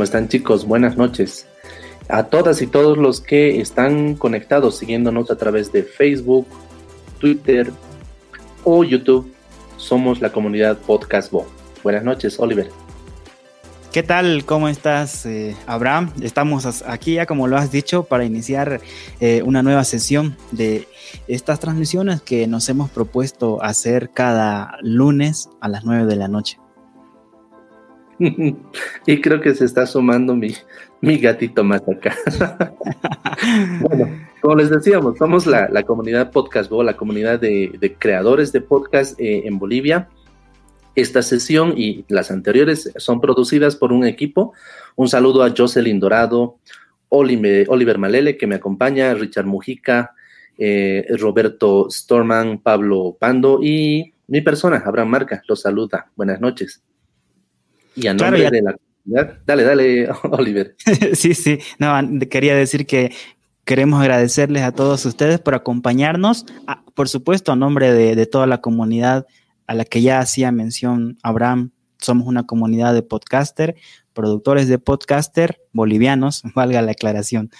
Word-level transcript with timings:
¿Cómo 0.00 0.06
están 0.06 0.28
chicos? 0.28 0.64
Buenas 0.64 0.96
noches. 0.96 1.46
A 2.08 2.22
todas 2.22 2.62
y 2.62 2.66
todos 2.66 2.96
los 2.96 3.20
que 3.20 3.60
están 3.60 4.14
conectados 4.14 4.78
siguiéndonos 4.78 5.30
a 5.30 5.36
través 5.36 5.72
de 5.72 5.82
Facebook, 5.82 6.46
Twitter 7.18 7.70
o 8.64 8.82
YouTube, 8.82 9.30
somos 9.76 10.22
la 10.22 10.32
comunidad 10.32 10.78
Podcast 10.78 11.30
Bo. 11.30 11.46
Buenas 11.82 12.02
noches, 12.02 12.40
Oliver. 12.40 12.70
¿Qué 13.92 14.02
tal? 14.02 14.46
¿Cómo 14.46 14.70
estás, 14.70 15.26
eh, 15.26 15.54
Abraham? 15.66 16.14
Estamos 16.22 16.82
aquí 16.86 17.16
ya, 17.16 17.26
como 17.26 17.46
lo 17.46 17.58
has 17.58 17.70
dicho, 17.70 18.04
para 18.04 18.24
iniciar 18.24 18.80
eh, 19.20 19.42
una 19.44 19.62
nueva 19.62 19.84
sesión 19.84 20.34
de 20.50 20.88
estas 21.28 21.60
transmisiones 21.60 22.22
que 22.22 22.46
nos 22.46 22.70
hemos 22.70 22.88
propuesto 22.88 23.62
hacer 23.62 24.12
cada 24.14 24.78
lunes 24.80 25.50
a 25.60 25.68
las 25.68 25.84
9 25.84 26.06
de 26.06 26.16
la 26.16 26.28
noche. 26.28 26.59
y 29.06 29.20
creo 29.20 29.40
que 29.40 29.54
se 29.54 29.64
está 29.64 29.86
sumando 29.86 30.36
mi, 30.36 30.54
mi 31.00 31.18
gatito 31.18 31.64
más 31.64 31.82
acá. 31.88 32.16
bueno, 33.80 34.08
como 34.40 34.56
les 34.56 34.68
decíamos, 34.68 35.16
somos 35.18 35.46
la, 35.46 35.82
comunidad 35.84 36.30
Podcast 36.30 36.70
la 36.70 36.96
comunidad 36.96 37.40
de, 37.40 37.96
creadores 37.98 38.52
de 38.52 38.60
podcast 38.60 39.18
eh, 39.18 39.42
en 39.46 39.58
Bolivia. 39.58 40.08
Esta 40.94 41.22
sesión 41.22 41.74
y 41.76 42.04
las 42.08 42.30
anteriores 42.30 42.92
son 42.96 43.20
producidas 43.20 43.76
por 43.76 43.92
un 43.92 44.04
equipo. 44.04 44.52
Un 44.96 45.08
saludo 45.08 45.42
a 45.42 45.54
Jocelyn 45.56 45.98
Dorado, 45.98 46.58
Oliver, 47.08 47.98
Malele, 47.98 48.36
que 48.36 48.46
me 48.46 48.56
acompaña, 48.56 49.14
Richard 49.14 49.46
Mujica, 49.46 50.14
eh, 50.58 51.06
Roberto 51.18 51.88
Storman, 51.90 52.58
Pablo 52.58 53.16
Pando 53.18 53.60
y 53.62 54.12
mi 54.26 54.42
persona, 54.42 54.82
Abraham 54.84 55.08
Marca, 55.08 55.42
los 55.48 55.62
saluda. 55.62 56.10
Buenas 56.16 56.40
noches. 56.40 56.82
Y 57.96 58.06
a 58.06 58.14
nombre 58.14 58.50
de 58.50 58.62
la 58.62 58.74
comunidad, 58.74 59.38
dale, 59.46 59.64
dale, 59.64 60.08
Oliver. 60.30 60.76
sí, 61.14 61.34
sí, 61.34 61.58
no, 61.78 61.94
quería 62.28 62.54
decir 62.54 62.86
que 62.86 63.12
queremos 63.64 64.00
agradecerles 64.00 64.62
a 64.62 64.72
todos 64.72 65.04
ustedes 65.06 65.38
por 65.38 65.54
acompañarnos, 65.54 66.44
por 66.94 67.08
supuesto, 67.08 67.52
a 67.52 67.56
nombre 67.56 67.92
de, 67.92 68.26
toda 68.26 68.48
la 68.48 68.60
comunidad 68.60 69.26
a 69.68 69.74
la 69.74 69.84
que 69.84 70.02
ya 70.02 70.18
hacía 70.18 70.50
mención 70.50 71.18
Abraham. 71.22 71.70
Somos 71.98 72.26
una 72.26 72.46
comunidad 72.46 72.94
de 72.94 73.02
podcaster, 73.02 73.76
productores 74.12 74.66
de 74.66 74.78
podcaster 74.78 75.60
bolivianos, 75.72 76.42
valga 76.56 76.82
la 76.82 76.90
aclaración. 76.92 77.50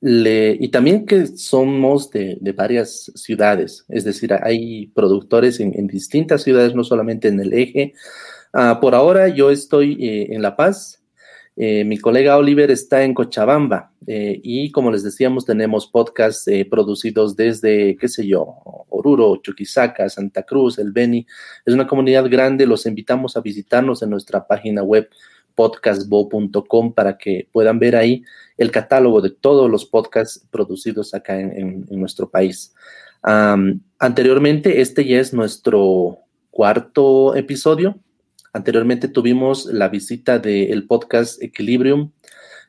y 0.00 0.68
también 0.70 1.06
que 1.06 1.26
somos 1.28 2.10
de, 2.10 2.38
varias 2.56 3.12
ciudades, 3.14 3.84
es 3.88 4.02
decir, 4.02 4.32
hay 4.42 4.88
productores 4.88 5.60
en, 5.60 5.86
distintas 5.86 6.42
ciudades, 6.42 6.74
no 6.74 6.82
solamente 6.82 7.28
en 7.28 7.38
el 7.38 7.52
eje, 7.52 7.92
Ah, 8.52 8.78
por 8.80 8.94
ahora 8.94 9.28
yo 9.28 9.50
estoy 9.50 9.96
eh, 10.00 10.34
en 10.34 10.40
La 10.40 10.56
Paz, 10.56 11.02
eh, 11.56 11.84
mi 11.84 11.98
colega 11.98 12.36
Oliver 12.36 12.70
está 12.70 13.02
en 13.02 13.12
Cochabamba 13.12 13.92
eh, 14.06 14.40
y 14.42 14.70
como 14.70 14.92
les 14.92 15.02
decíamos 15.02 15.44
tenemos 15.44 15.88
podcasts 15.88 16.48
producidos 16.70 17.34
desde, 17.36 17.96
qué 17.96 18.08
sé 18.08 18.26
yo, 18.26 18.54
Oruro, 18.88 19.36
Chuquisaca, 19.42 20.08
Santa 20.08 20.44
Cruz, 20.44 20.78
El 20.78 20.92
Beni. 20.92 21.26
Es 21.66 21.74
una 21.74 21.86
comunidad 21.86 22.28
grande, 22.30 22.66
los 22.66 22.86
invitamos 22.86 23.36
a 23.36 23.40
visitarnos 23.40 24.02
en 24.02 24.10
nuestra 24.10 24.46
página 24.46 24.82
web 24.82 25.08
podcastbo.com 25.54 26.94
para 26.94 27.18
que 27.18 27.48
puedan 27.52 27.80
ver 27.80 27.96
ahí 27.96 28.22
el 28.56 28.70
catálogo 28.70 29.20
de 29.20 29.30
todos 29.30 29.68
los 29.68 29.84
podcasts 29.84 30.46
producidos 30.50 31.12
acá 31.12 31.38
en, 31.38 31.86
nuestro 31.90 32.30
país. 32.30 32.72
anteriormente, 33.22 34.80
este 34.80 35.04
ya 35.04 35.18
es 35.18 35.34
nuestro 35.34 36.20
cuarto 36.50 37.34
episodio 37.34 37.98
Anteriormente 38.58 39.06
tuvimos 39.06 39.66
la 39.66 39.88
visita 39.88 40.40
del 40.40 40.84
podcast 40.88 41.40
Equilibrium. 41.40 42.10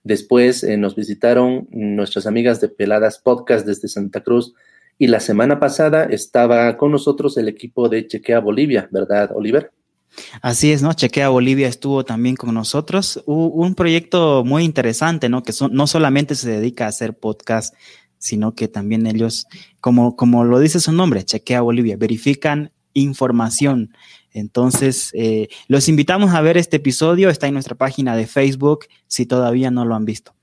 Después 0.03 0.63
eh, 0.63 0.77
nos 0.77 0.95
visitaron 0.95 1.67
nuestras 1.71 2.27
amigas 2.27 2.61
de 2.61 2.69
Peladas 2.69 3.17
Podcast 3.17 3.65
desde 3.65 3.87
Santa 3.87 4.21
Cruz. 4.21 4.53
Y 4.99 5.07
la 5.07 5.19
semana 5.19 5.59
pasada 5.59 6.03
estaba 6.03 6.77
con 6.77 6.91
nosotros 6.91 7.37
el 7.37 7.47
equipo 7.47 7.89
de 7.89 8.05
Chequea 8.05 8.39
Bolivia, 8.39 8.87
¿verdad, 8.91 9.31
Oliver? 9.33 9.71
Así 10.43 10.71
es, 10.71 10.83
¿no? 10.83 10.93
Chequea 10.93 11.29
Bolivia 11.29 11.67
estuvo 11.67 12.05
también 12.05 12.35
con 12.35 12.53
nosotros. 12.53 13.23
un 13.25 13.73
proyecto 13.73 14.43
muy 14.45 14.65
interesante, 14.65 15.27
¿no? 15.27 15.41
Que 15.41 15.53
no 15.71 15.87
solamente 15.87 16.35
se 16.35 16.51
dedica 16.51 16.85
a 16.85 16.89
hacer 16.89 17.17
podcast, 17.17 17.73
sino 18.19 18.53
que 18.53 18.67
también 18.67 19.07
ellos, 19.07 19.47
como, 19.81 20.15
como 20.15 20.43
lo 20.43 20.59
dice 20.59 20.79
su 20.79 20.91
nombre, 20.91 21.25
Chequea 21.25 21.61
Bolivia, 21.61 21.97
verifican 21.97 22.73
información 22.93 23.91
entonces, 24.33 25.11
eh, 25.13 25.47
los 25.67 25.89
invitamos 25.89 26.33
a 26.33 26.41
ver 26.41 26.57
este 26.57 26.77
episodio, 26.77 27.29
está 27.29 27.47
en 27.47 27.53
nuestra 27.53 27.75
página 27.75 28.15
de 28.15 28.27
Facebook 28.27 28.85
si 29.07 29.25
todavía 29.25 29.71
no 29.71 29.85
lo 29.85 29.95
han 29.95 30.05
visto. 30.05 30.33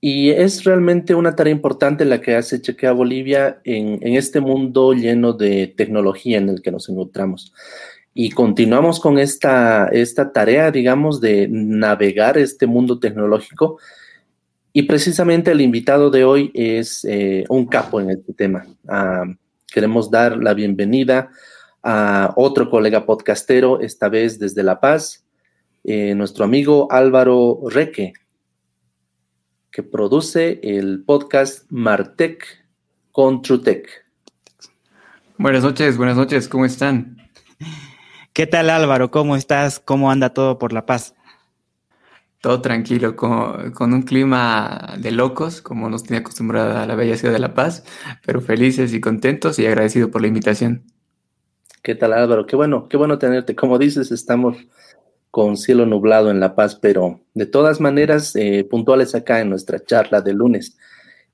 Y 0.00 0.30
es 0.30 0.64
realmente 0.64 1.14
una 1.14 1.34
tarea 1.34 1.52
importante 1.52 2.04
la 2.04 2.20
que 2.20 2.36
hace 2.36 2.60
Chequea 2.60 2.92
Bolivia 2.92 3.60
en, 3.64 3.98
este 4.14 4.40
mundo 4.40 4.92
lleno 4.92 5.32
de 5.32 5.72
tecnología 5.76 6.38
en 6.38 6.48
el 6.48 6.62
que 6.62 6.70
nos 6.70 6.88
encontramos. 6.88 7.52
Y 8.12 8.30
continuamos 8.30 9.00
con 9.00 9.18
esta, 9.18 9.88
esta 9.88 10.32
tarea, 10.32 10.70
digamos, 10.70 11.20
de 11.20 11.48
navegar 11.50 12.38
este 12.38 12.66
mundo 12.66 12.98
tecnológico. 12.98 13.78
Y 14.72 14.82
precisamente 14.82 15.50
el 15.50 15.60
invitado 15.60 16.10
de 16.10 16.24
hoy 16.24 16.50
es 16.54 17.04
eh, 17.04 17.44
un 17.48 17.66
capo 17.66 18.00
en 18.00 18.10
este 18.10 18.32
tema. 18.32 18.66
Ah, 18.86 19.24
queremos 19.66 20.10
dar 20.10 20.36
la 20.36 20.54
bienvenida 20.54 21.30
a 21.88 22.32
otro 22.34 22.68
colega 22.68 23.06
podcastero, 23.06 23.80
esta 23.80 24.08
vez 24.08 24.40
desde 24.40 24.64
La 24.64 24.80
Paz, 24.80 25.24
eh, 25.84 26.16
nuestro 26.16 26.44
amigo 26.44 26.88
Álvaro 26.90 27.60
Reque, 27.70 28.12
que 29.70 29.84
produce 29.84 30.58
el 30.64 31.04
podcast 31.04 31.70
Martech 31.70 32.44
con 33.12 33.40
Trutech. 33.40 33.88
Buenas 35.38 35.62
noches, 35.62 35.96
buenas 35.96 36.16
noches, 36.16 36.48
¿cómo 36.48 36.64
están? 36.64 37.18
¿Qué 38.32 38.48
tal 38.48 38.68
Álvaro? 38.68 39.12
¿Cómo 39.12 39.36
estás? 39.36 39.78
¿Cómo 39.78 40.10
anda 40.10 40.30
todo 40.30 40.58
por 40.58 40.72
La 40.72 40.86
Paz? 40.86 41.14
Todo 42.40 42.62
tranquilo, 42.62 43.14
con, 43.14 43.70
con, 43.70 43.92
un 43.92 44.02
clima 44.02 44.96
de 44.98 45.12
locos, 45.12 45.62
como 45.62 45.88
nos 45.88 46.02
tiene 46.02 46.18
acostumbrada 46.18 46.84
la 46.84 46.96
bella 46.96 47.16
ciudad 47.16 47.32
de 47.32 47.38
La 47.38 47.54
Paz, 47.54 47.84
pero 48.24 48.40
felices 48.40 48.92
y 48.92 49.00
contentos 49.00 49.60
y 49.60 49.66
agradecido 49.66 50.10
por 50.10 50.20
la 50.20 50.26
invitación. 50.26 50.95
¿Qué 51.86 51.94
tal 51.94 52.14
Álvaro? 52.14 52.46
Qué 52.46 52.56
bueno, 52.56 52.88
qué 52.88 52.96
bueno 52.96 53.16
tenerte. 53.16 53.54
Como 53.54 53.78
dices, 53.78 54.10
estamos 54.10 54.56
con 55.30 55.56
cielo 55.56 55.86
nublado 55.86 56.32
en 56.32 56.40
La 56.40 56.56
Paz, 56.56 56.74
pero 56.74 57.20
de 57.34 57.46
todas 57.46 57.80
maneras, 57.80 58.34
eh, 58.34 58.66
puntuales 58.68 59.14
acá 59.14 59.40
en 59.40 59.50
nuestra 59.50 59.78
charla 59.78 60.20
de 60.20 60.32
lunes. 60.32 60.76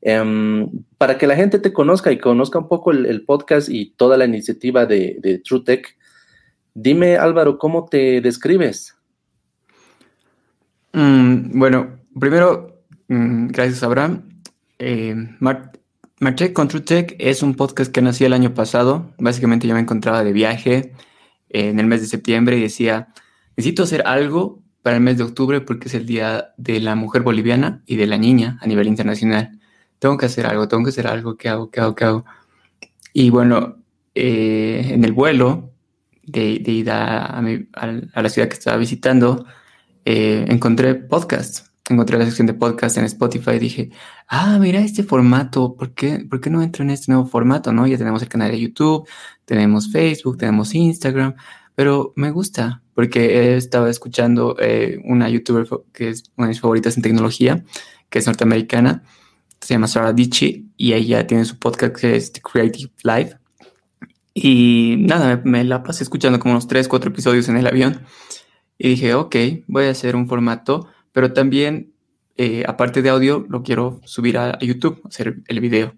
Em, 0.02 0.69
para 0.99 1.16
que 1.16 1.26
la 1.26 1.37
gente 1.37 1.58
te 1.58 1.72
conozca 1.72 2.12
y 2.12 2.19
conozca 2.19 2.58
un 2.58 2.69
poco 2.69 2.90
el, 2.90 3.25
podcast 3.25 3.70
y 3.70 3.93
toda 3.93 4.19
la 4.19 4.26
iniciativa 4.26 4.84
de, 4.84 5.16
de 5.22 5.38
TrueTech, 5.38 5.96
dime 6.75 7.16
Álvaro, 7.16 7.56
¿cómo 7.56 7.87
te 7.87 8.20
describes? 8.20 8.94
Mm, 10.93 11.58
bueno, 11.58 11.98
primero, 12.20 12.84
mm, 13.08 13.46
gracias 13.46 13.82
Abraham. 13.82 14.28
Eh, 14.78 15.14
Martech 16.22 16.52
con 16.52 16.69
TrueTech 16.69 17.16
es 17.19 17.42
un 17.42 17.56
podcast 17.56 17.90
que 17.90 18.00
nací 18.00 18.24
el 18.24 18.32
año 18.32 18.54
pasado. 18.54 19.12
Básicamente 19.19 19.66
yo 19.66 19.74
me 19.74 19.80
encontraba 19.80 20.22
de 20.22 20.32
viaje 20.32 20.92
en 21.48 21.80
el 21.80 21.86
mes 21.88 22.00
de 22.00 22.06
septiembre 22.06 22.56
y 22.56 22.60
decía, 22.60 23.08
necesito 23.56 23.82
hacer 23.82 24.06
algo 24.06 24.62
para 24.82 24.94
el 24.98 25.02
mes 25.02 25.19
de 25.19 25.24
octubre 25.24 25.60
porque 25.62 25.88
es 25.88 25.94
el 25.94 26.06
Día 26.06 26.54
de 26.58 26.78
la 26.78 26.94
Mujer 26.94 27.22
Boliviana 27.22 27.82
y 27.86 27.96
de 27.96 28.06
la 28.06 28.19
Niña 28.19 28.56
a 28.60 28.69
nivel 28.69 28.86
internacional. 28.86 29.58
Tengo 29.98 30.16
que 30.16 30.26
hacer 30.26 30.46
algo, 30.46 30.69
tengo 30.69 30.84
que 30.84 30.90
hacer 30.90 31.08
algo, 31.08 31.36
¿qué 31.36 31.48
hago, 31.48 31.72
qué 31.72 31.80
hago, 31.80 31.96
qué 31.96 32.04
hago? 32.04 32.24
Y 33.12 33.30
bueno, 33.30 33.82
eh, 34.14 34.90
en 34.92 35.04
el 35.04 35.10
vuelo 35.10 35.72
de, 36.22 36.60
de 36.60 36.70
ida 36.70 37.26
a, 37.26 37.38
a, 37.40 38.22
la 38.22 38.28
ciudad 38.28 38.46
que 38.46 38.54
estaba 38.54 38.76
visitando, 38.76 39.44
eh, 40.04 40.44
encontré 40.46 40.94
podcasts 40.94 41.71
encontré 41.88 42.19
la 42.19 42.25
sección 42.25 42.46
de 42.46 42.55
podcast 42.55 42.96
en 42.96 43.05
Spotify 43.05 43.52
y 43.52 43.58
dije, 43.58 43.90
ah, 44.29 44.58
mira 44.61 44.81
este 44.81 45.02
formato, 45.02 45.75
¿por 45.75 45.94
qué, 45.94 46.25
¿por 46.29 46.40
qué 46.40 46.50
no 46.50 46.62
entro 46.62 46.84
en 46.84 46.90
este 46.90 47.11
nuevo 47.12 47.26
formato? 47.26 47.73
¿no? 47.73 47.87
Ya 47.87 47.99
tenemos 47.99 48.23
el 48.23 48.29
canal 48.29 48.50
de 48.50 48.61
YouTube, 48.61 49.08
tenemos 49.44 49.90
Facebook, 49.90 50.38
tenemos 50.38 50.75
Instagram, 50.75 51.34
pero 51.75 52.12
me 52.17 52.31
gusta 52.31 52.82
porque 52.94 53.56
estaba 53.56 53.90
escuchando 53.90 54.56
eh, 54.61 55.00
una 55.05 55.29
youtuber 55.29 55.67
que 55.93 56.11
es 56.11 56.25
una 56.37 56.46
de 56.46 56.50
mis 56.50 56.61
favoritas 56.61 56.96
en 56.96 57.02
tecnología, 57.02 57.64
que 58.11 58.19
es 58.19 58.26
norteamericana, 58.26 59.02
se 59.61 59.75
llama 59.75 59.87
Sarah 59.87 60.12
Dichi 60.12 60.70
y 60.76 60.93
ella 60.93 61.26
tiene 61.26 61.44
su 61.44 61.58
podcast 61.58 61.96
que 61.96 62.17
es 62.17 62.32
The 62.32 62.40
Creative 62.40 62.93
Life. 63.02 63.37
Y 64.34 64.96
nada, 64.99 65.37
me, 65.37 65.50
me 65.50 65.64
la 65.64 65.82
pasé 65.82 66.05
escuchando 66.05 66.38
como 66.38 66.52
unos 66.52 66.67
3, 66.67 66.88
4 66.88 67.11
episodios 67.11 67.49
en 67.49 67.56
el 67.56 67.67
avión 67.67 68.00
y 68.79 68.88
dije, 68.88 69.14
ok, 69.14 69.37
voy 69.69 69.84
a 69.84 69.90
hacer 69.90 70.17
un 70.17 70.26
formato 70.26 70.88
pero 71.12 71.32
también, 71.32 71.92
eh, 72.36 72.64
aparte 72.66 73.02
de 73.02 73.10
audio, 73.10 73.46
lo 73.48 73.62
quiero 73.62 74.00
subir 74.04 74.38
a, 74.38 74.58
YouTube, 74.58 75.00
hacer 75.04 75.36
el 75.46 75.60
video. 75.60 75.94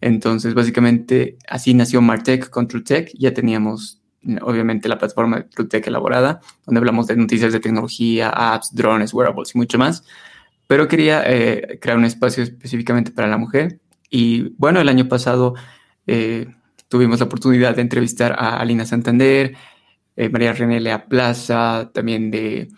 Entonces, 0.00 0.54
básicamente, 0.54 1.38
así 1.48 1.72
nació 1.72 2.02
Martech 2.02 2.50
Control 2.50 2.84
Tech. 2.84 3.10
Ya 3.18 3.32
teníamos 3.32 4.02
obviamente 4.42 4.88
la 4.88 4.98
plataforma 4.98 5.36
de 5.36 5.42
TrueTech 5.44 5.86
elaborada, 5.86 6.40
donde 6.66 6.80
hablamos 6.80 7.06
de 7.06 7.14
noticias 7.14 7.52
de 7.52 7.60
tecnología, 7.60 8.28
apps, 8.30 8.74
drones, 8.74 9.14
wearables 9.14 9.54
y 9.54 9.58
mucho 9.58 9.78
más. 9.78 10.04
Pero 10.66 10.88
quería 10.88 11.22
eh, 11.24 11.78
crear 11.80 11.96
un 11.96 12.04
espacio 12.04 12.42
específicamente 12.42 13.12
para 13.12 13.28
la 13.28 13.38
mujer. 13.38 13.78
Y 14.10 14.54
bueno, 14.58 14.80
el 14.80 14.88
año 14.88 15.08
pasado 15.08 15.54
eh, 16.08 16.48
tuvimos 16.88 17.20
la 17.20 17.26
oportunidad 17.26 17.76
de 17.76 17.82
entrevistar 17.82 18.32
a 18.32 18.58
Alina 18.58 18.84
Santander, 18.84 19.54
María 20.30 20.54
René 20.54 20.80
Lea 20.80 21.06
Plaza, 21.08 21.90
también 21.92 22.30
de 22.30 22.68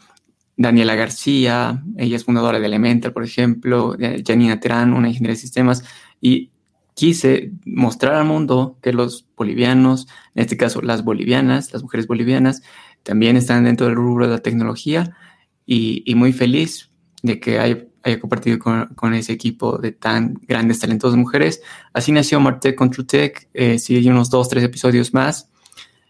Daniela 0.59 0.97
García, 0.97 1.85
ella 1.97 2.17
es 2.17 2.25
fundadora 2.25 2.59
de 2.59 2.67
Elemental, 2.67 3.13
por 3.13 3.23
ejemplo, 3.23 3.97
Janina 4.27 4.59
Terán, 4.59 4.93
una 4.93 5.09
ingeniera 5.09 5.35
de 5.35 5.41
sistemas, 5.41 5.85
y 6.21 6.51
quise 6.95 7.53
mostrar 7.65 8.17
al 8.17 8.25
mundo 8.25 8.77
que 8.83 8.93
los 8.93 9.25
bolivianos, 9.37 10.09
en 10.35 10.43
este 10.43 10.57
caso 10.57 10.83
las 10.83 11.05
bolivianas, 11.05 11.73
las 11.73 11.85
mujeres 11.85 12.09
bolivianas, 12.09 12.63
también 13.05 13.37
están 13.37 13.63
dentro 13.65 13.87
del 13.87 13.95
rubro 13.95 14.27
de 14.27 14.33
la 14.33 14.41
tecnología 14.41 15.17
y, 15.65 16.13
muy 16.17 16.33
feliz 16.33 16.91
de 17.23 17.39
que 17.39 17.61
haya, 17.61 17.87
compartido 18.21 18.59
con, 18.59 19.15
ese 19.15 19.33
equipo 19.33 19.79
de 19.79 19.93
tan 19.93 20.35
grandes, 20.43 20.81
talentosas 20.81 21.17
mujeres. 21.17 21.63
Así 21.93 22.11
nació 22.11 22.41
Martech 22.41 22.75
con 22.75 22.91
TrueTech, 22.91 23.49
eh, 23.55 23.79
sigue 23.79 24.11
unos 24.11 24.29
dos, 24.29 24.49
tres 24.49 24.65
episodios 24.65 25.15
más. 25.15 25.53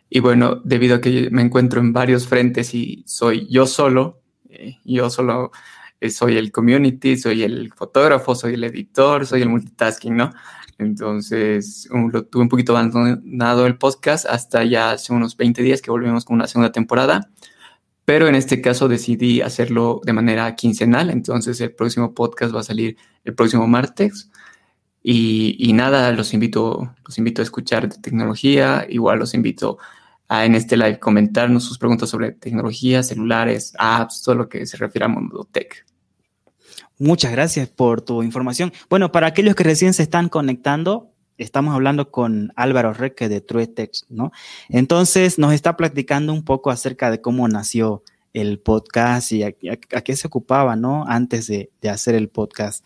Y 0.08 0.20
bueno, 0.20 0.62
debido 0.64 0.96
a 0.96 1.00
que 1.02 1.28
me 1.30 1.42
encuentro 1.42 1.80
en 1.80 1.92
varios 1.92 2.26
frentes 2.26 2.72
y 2.74 3.04
soy 3.06 3.46
yo 3.50 3.66
solo, 3.66 4.22
eh, 4.58 4.78
yo 4.84 5.10
solo 5.10 5.52
eh, 6.00 6.10
soy 6.10 6.36
el 6.36 6.52
community, 6.52 7.16
soy 7.16 7.42
el 7.42 7.72
fotógrafo, 7.72 8.34
soy 8.34 8.54
el 8.54 8.64
editor, 8.64 9.26
soy 9.26 9.42
el 9.42 9.48
multitasking, 9.48 10.16
¿no? 10.16 10.32
Entonces, 10.78 11.88
lo 11.90 12.24
tuve 12.24 12.42
un 12.42 12.48
poquito 12.48 12.76
abandonado 12.76 13.66
el 13.66 13.76
podcast 13.78 14.26
hasta 14.26 14.64
ya 14.64 14.92
hace 14.92 15.12
unos 15.12 15.36
20 15.36 15.62
días 15.62 15.82
que 15.82 15.90
volvemos 15.90 16.24
con 16.24 16.36
una 16.36 16.46
segunda 16.46 16.70
temporada. 16.70 17.30
Pero 18.04 18.28
en 18.28 18.36
este 18.36 18.62
caso 18.62 18.88
decidí 18.88 19.42
hacerlo 19.42 20.00
de 20.04 20.12
manera 20.12 20.54
quincenal. 20.54 21.10
Entonces, 21.10 21.60
el 21.60 21.74
próximo 21.74 22.14
podcast 22.14 22.54
va 22.54 22.60
a 22.60 22.62
salir 22.62 22.96
el 23.24 23.34
próximo 23.34 23.66
martes. 23.66 24.30
Y, 25.02 25.72
nada, 25.74 26.12
los 26.12 26.32
invito, 26.34 26.94
los 27.04 27.18
invito 27.18 27.42
a 27.42 27.44
escuchar 27.44 27.88
de 27.88 27.98
tecnología. 27.98 28.86
Igual 28.88 29.18
los 29.18 29.34
invito 29.34 29.78
a 29.80 29.97
en 30.30 30.54
este 30.54 30.76
live 30.76 30.98
comentarnos 30.98 31.64
sus 31.64 31.78
preguntas 31.78 32.10
sobre 32.10 32.32
tecnología, 32.32 33.02
celulares, 33.02 33.72
apps, 33.78 34.22
todo 34.22 34.34
lo 34.34 34.48
que 34.48 34.66
se 34.66 34.76
refiere 34.76 35.06
al 35.06 35.12
mundo 35.12 35.48
tech. 35.50 35.86
Muchas 36.98 37.32
gracias 37.32 37.68
por 37.68 38.02
tu 38.02 38.22
información. 38.22 38.72
Bueno, 38.90 39.12
para 39.12 39.28
aquellos 39.28 39.54
que 39.54 39.64
recién 39.64 39.94
se 39.94 40.02
están 40.02 40.28
conectando, 40.28 41.12
estamos 41.38 41.74
hablando 41.74 42.10
con 42.10 42.52
Álvaro 42.56 42.92
Reque 42.92 43.28
de 43.28 43.40
TrueTech, 43.40 43.92
¿no? 44.08 44.32
Entonces 44.68 45.38
nos 45.38 45.52
está 45.52 45.76
platicando 45.76 46.32
un 46.32 46.44
poco 46.44 46.70
acerca 46.70 47.10
de 47.10 47.20
cómo 47.20 47.46
nació 47.48 48.02
el 48.34 48.58
podcast 48.58 49.32
y 49.32 49.42
a, 49.44 49.52
qué 49.52 50.16
se 50.16 50.26
ocupaba, 50.26 50.76
¿no? 50.76 51.04
Antes 51.06 51.46
de, 51.46 51.70
hacer 51.88 52.14
el 52.14 52.28
podcast. 52.28 52.84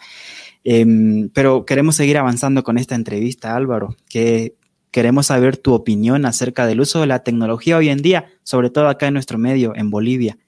Em, 0.63 1.29
pero 1.31 1.65
queremos 1.65 1.97
seguir 1.97 2.19
avanzando 2.19 2.63
con 2.63 2.79
esta 2.79 2.95
entrevista, 2.95 3.57
Álvaro, 3.57 3.97
que 4.09 4.57
queremos 4.93 5.27
saber 5.27 5.57
tu 5.57 5.73
opinión 5.73 6.25
acerca 6.27 6.67
del 6.67 6.81
uso 6.81 7.01
de 7.01 7.09
la 7.09 7.25
tecnología 7.25 7.79
hoy 7.79 7.89
en 7.89 8.03
día, 8.03 8.27
sobre 8.45 8.71
todo 8.71 8.89
acá 8.89 9.09
en 9.09 9.15
nuestro 9.15 9.39
medio, 9.39 9.75
en 9.75 9.91
Bolivia. 9.91 10.39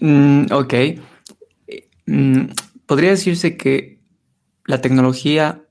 Mm, 0.00 0.46
ok. 0.52 0.74
Mm, 2.06 2.40
podría 2.84 3.10
decirse 3.10 3.56
que 3.56 4.00
la 4.66 4.80
tecnología 4.80 5.62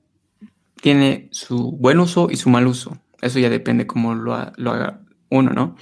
tiene 0.80 1.28
su 1.30 1.72
buen 1.72 2.00
uso 2.00 2.28
y 2.30 2.36
su 2.36 2.48
mal 2.48 2.66
uso. 2.66 2.98
Eso 3.20 3.38
ya 3.38 3.50
depende 3.50 3.86
cómo 3.86 4.14
lo, 4.14 4.34
haga 4.34 5.00
uno, 5.28 5.52
¿no? 5.52 5.76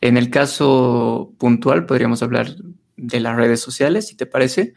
En 0.00 0.16
el 0.16 0.30
caso 0.30 1.32
puntual 1.38 1.86
podríamos 1.86 2.22
hablar 2.22 2.56
de 2.96 3.20
las 3.20 3.36
redes 3.36 3.60
sociales, 3.60 4.08
si 4.08 4.16
te 4.16 4.26
parece. 4.26 4.74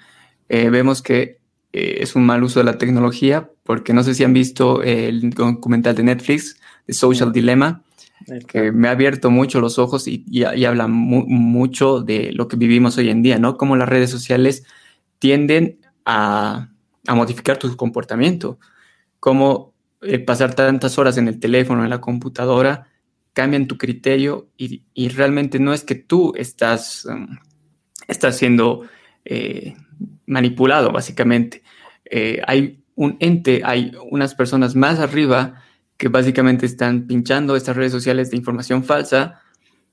Eh, 0.48 0.70
vemos 0.70 1.02
que 1.02 1.43
eh, 1.74 1.98
es 2.02 2.16
un 2.16 2.26
mal 2.26 2.44
uso 2.44 2.60
de 2.60 2.66
la 2.66 2.78
tecnología 2.78 3.50
porque 3.64 3.94
no 3.94 4.04
sé 4.04 4.14
si 4.14 4.24
han 4.24 4.34
visto 4.34 4.84
el 4.84 5.32
documental 5.32 5.96
de 5.96 6.04
Netflix, 6.04 6.60
The 6.86 6.94
Social 6.94 7.32
Dilemma, 7.34 7.84
que 8.48 8.72
me 8.72 8.88
ha 8.88 8.92
abierto 8.92 9.32
mucho 9.32 9.60
los 9.60 9.80
ojos 9.80 10.08
y, 10.08 10.44
habla 10.44 10.88
mucho 10.88 12.02
de 12.02 12.32
lo 12.32 12.48
que 12.48 12.56
vivimos 12.56 12.98
hoy 12.98 13.10
en 13.10 13.22
día, 13.22 13.38
¿no? 13.40 13.58
Cómo 13.58 13.76
las 13.76 13.90
redes 13.90 14.10
sociales 14.10 14.64
tienden 15.20 15.80
a, 16.06 16.70
modificar 17.08 17.58
tu 17.58 17.76
comportamiento. 17.76 18.60
Como 19.20 19.74
eh, 20.02 20.20
pasar 20.20 20.54
tantas 20.54 20.98
horas 20.98 21.18
en 21.18 21.28
el 21.28 21.40
teléfono, 21.40 21.84
en 21.84 21.90
la 21.90 22.00
computadora, 22.00 22.88
cambian 23.34 23.68
tu 23.68 23.78
criterio 23.78 24.50
y, 24.58 24.84
realmente 25.10 25.60
no 25.60 25.74
es 25.74 25.84
que 25.84 25.96
tú 25.96 26.34
estás, 26.38 27.06
um, 27.06 27.28
estás 28.08 28.38
siendo 28.38 28.84
eh, 29.26 29.76
manipulado, 30.26 30.92
básicamente. 30.92 31.64
Eh, 32.06 32.42
hay 32.48 32.84
un 32.96 33.18
ente, 33.20 33.62
hay 33.64 33.92
unas 34.10 34.36
personas 34.36 34.76
más 34.76 35.00
arriba 35.00 35.62
que 35.98 36.08
básicamente 36.10 36.66
están 36.66 37.08
pinchando 37.08 37.56
estas 37.56 37.76
redes 37.76 37.92
sociales 37.92 38.32
de 38.32 38.38
información 38.38 38.84
falsa 38.84 39.42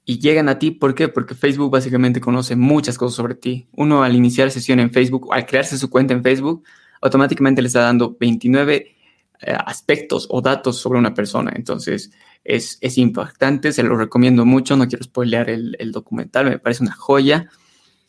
y 0.04 0.18
llegan 0.18 0.48
a 0.48 0.58
ti, 0.58 0.70
¿por 0.70 0.94
qué? 0.94 1.08
Porque 1.08 1.34
Facebook 1.34 1.70
básicamente 1.70 2.20
conoce 2.20 2.56
muchas 2.56 2.98
cosas 2.98 3.16
sobre 3.16 3.34
ti. 3.34 3.68
Uno 3.76 4.02
al 4.02 4.16
iniciar 4.16 4.50
sesión 4.50 4.80
en 4.80 4.90
Facebook, 4.90 5.28
al 5.32 5.46
crearse 5.46 5.78
su 5.78 5.88
cuenta 5.88 6.14
en 6.14 6.22
Facebook, 6.22 6.64
automáticamente 7.00 7.62
le 7.62 7.68
está 7.68 7.82
dando 7.82 8.16
29 8.18 8.96
eh, 9.42 9.56
aspectos 9.66 10.26
o 10.30 10.40
datos 10.40 10.78
sobre 10.78 10.98
una 10.98 11.14
persona. 11.14 11.52
Entonces, 11.54 12.10
es, 12.44 12.78
es, 12.80 12.98
impactante, 12.98 13.72
se 13.72 13.82
lo 13.82 13.96
recomiendo 13.96 14.44
mucho, 14.44 14.76
no 14.76 14.88
quiero 14.88 15.04
spoilear 15.04 15.50
el, 15.50 15.76
el, 15.78 15.92
documental, 15.92 16.46
me 16.46 16.58
parece 16.58 16.82
una 16.82 16.92
joya. 16.92 17.48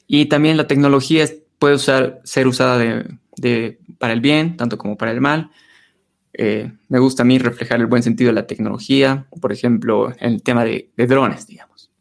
Y 0.08 0.26
también 0.26 0.58
la 0.58 0.68
tecnología 0.68 1.24
puede 1.62 1.76
usar, 1.76 2.22
ser 2.24 2.48
usada 2.48 3.06
para 4.00 4.14
el 4.14 4.20
bien, 4.20 4.58
tanto 4.58 4.80
como 4.80 4.98
para 4.98 5.12
el 5.12 5.22
mal. 5.22 5.52
Eh, 6.34 6.72
me 6.90 6.98
gusta 6.98 7.22
a 7.22 7.26
mí 7.26 7.38
reflejar 7.38 7.80
el 7.80 7.86
buen 7.86 8.02
sentido 8.02 8.30
de 8.30 8.34
la 8.34 8.48
tecnología, 8.48 9.28
por 9.40 9.52
ejemplo, 9.52 10.12
en 10.20 10.34
el 10.34 10.42
tema 10.42 10.66
de, 10.66 10.90
de 10.98 11.06
drones, 11.06 11.46
digamos. 11.46 11.92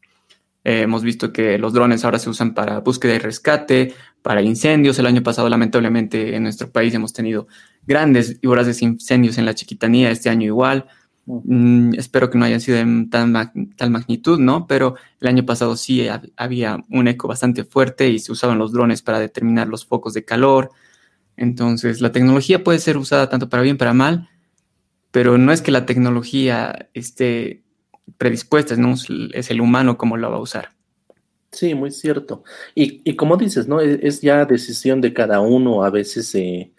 Eh, 0.65 0.81
hemos 0.81 1.03
visto 1.03 1.31
que 1.31 1.59
los 1.59 1.75
drones 1.75 2.07
ahora 2.07 2.19
se 2.19 2.31
usan 2.31 2.55
para 2.55 2.81
búsqueda 2.81 3.15
y 3.15 3.19
rescate, 3.19 3.93
para 4.23 4.41
incendios. 4.41 4.99
El 4.99 5.05
año 5.05 5.23
pasado, 5.23 5.51
lamentablemente, 5.51 6.35
en 6.37 6.43
nuestro 6.43 6.71
país 6.71 6.95
hemos 6.95 7.13
tenido 7.13 7.47
grandes 7.87 8.39
y 8.41 8.47
voraces 8.47 8.81
incendios 8.81 9.37
en 9.37 9.45
la 9.45 9.55
chiquitanía, 9.55 10.11
este 10.11 10.31
año 10.31 10.47
igual. 10.47 10.87
Mm, 11.27 11.95
espero 11.97 12.31
que 12.31 12.39
no 12.39 12.45
hayan 12.45 12.61
sido 12.61 12.79
en 12.79 13.11
tan 13.11 13.33
tal 13.77 13.91
magnitud, 13.91 14.39
¿no? 14.39 14.67
Pero 14.67 14.97
el 15.21 15.29
año 15.29 15.47
pasado 15.47 15.77
sí 15.77 16.07
había 16.37 16.79
un 16.91 17.09
eco 17.09 17.29
bastante 17.29 17.65
fuerte 17.65 18.09
y 18.09 18.19
se 18.19 18.33
usaban 18.33 18.59
los 18.59 18.73
drones 18.73 19.03
para 19.03 19.21
determinar 19.21 19.69
los 19.69 19.85
focos 19.87 20.15
de 20.15 20.25
calor. 20.25 20.71
Entonces, 21.37 22.01
la 22.01 22.13
tecnología 22.13 22.65
puede 22.65 22.79
ser 22.79 22.97
usada 22.97 23.29
tanto 23.29 23.49
para 23.49 23.63
bien 23.63 23.79
para 23.79 23.95
mal, 23.95 24.29
pero 25.11 25.39
no 25.39 25.53
es 25.53 25.63
que 25.63 25.71
la 25.71 25.87
tecnología 25.87 26.89
esté 26.95 27.63
predispuestas, 28.19 28.79
¿no? 28.79 28.95
Es 29.33 29.51
el 29.51 29.61
humano 29.61 29.97
como 29.97 30.17
lo 30.17 30.31
va 30.31 30.37
a 30.37 30.41
usar. 30.41 30.71
Sí, 31.53 31.75
muy 31.75 31.91
cierto. 31.91 32.45
Y, 32.75 33.17
como 33.17 33.37
dices, 33.37 33.67
¿no? 33.67 33.81
E, 33.81 34.01
es, 34.03 34.21
ya 34.21 34.45
decisión 34.45 35.01
de 35.01 35.13
cada 35.13 35.41
uno 35.41 35.83
a 35.83 35.91
veces 35.91 36.33
eh, 36.35 36.73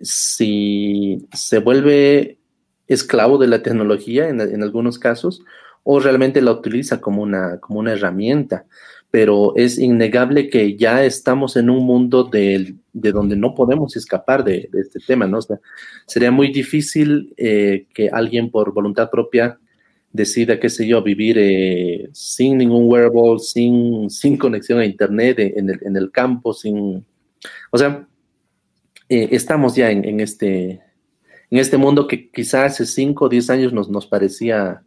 si 0.00 1.26
se 1.32 1.58
vuelve 1.58 2.38
esclavo 2.88 3.38
de 3.38 3.48
la 3.48 3.62
tecnología 3.62 4.28
en, 4.28 4.40
en, 4.40 4.62
algunos 4.62 4.98
casos 4.98 5.42
o 5.82 6.00
realmente 6.00 6.40
la 6.42 6.52
utiliza 6.52 7.00
como 7.00 7.22
una, 7.22 7.58
como 7.60 7.80
una 7.80 7.92
herramienta. 7.92 8.66
Pero 9.10 9.54
es 9.56 9.78
innegable 9.78 10.50
que 10.50 10.76
ya 10.76 11.04
estamos 11.04 11.56
en 11.56 11.70
un 11.70 11.84
mundo 11.84 12.24
de, 12.24 12.74
de 12.92 13.12
donde 13.12 13.36
no 13.36 13.54
podemos 13.54 13.96
escapar 13.96 14.42
de, 14.42 14.68
este 14.72 14.98
tema, 15.06 15.26
¿no? 15.26 15.38
sería 16.06 16.30
muy 16.30 16.50
difícil 16.50 17.32
eh, 17.36 17.86
que 17.94 18.08
alguien 18.08 18.50
por 18.50 18.72
voluntad 18.72 19.10
propia 19.10 19.58
decida, 20.14 20.60
qué 20.60 20.70
sé 20.70 20.86
yo, 20.86 21.02
vivir 21.02 21.36
eh, 21.38 22.08
sin 22.12 22.58
ningún 22.58 22.88
wearable, 22.88 23.40
sin, 23.40 24.08
sin 24.08 24.36
conexión 24.36 24.78
a 24.78 24.86
Internet 24.86 25.38
en 25.40 25.68
el, 25.68 25.80
en 25.84 25.96
el 25.96 26.10
campo, 26.12 26.54
sin... 26.54 27.04
O 27.72 27.78
sea, 27.78 28.06
eh, 29.08 29.28
estamos 29.32 29.74
ya 29.74 29.90
en, 29.90 30.20
este, 30.20 30.80
en 31.54 31.60
este 31.60 31.76
mundo 31.76 32.08
que 32.08 32.30
quizás 32.30 32.72
hace 32.72 32.84
5 32.84 33.26
o 33.26 33.28
10 33.28 33.50
años 33.50 33.72
nos, 33.72 33.88
nos 33.88 34.08
parecía 34.08 34.82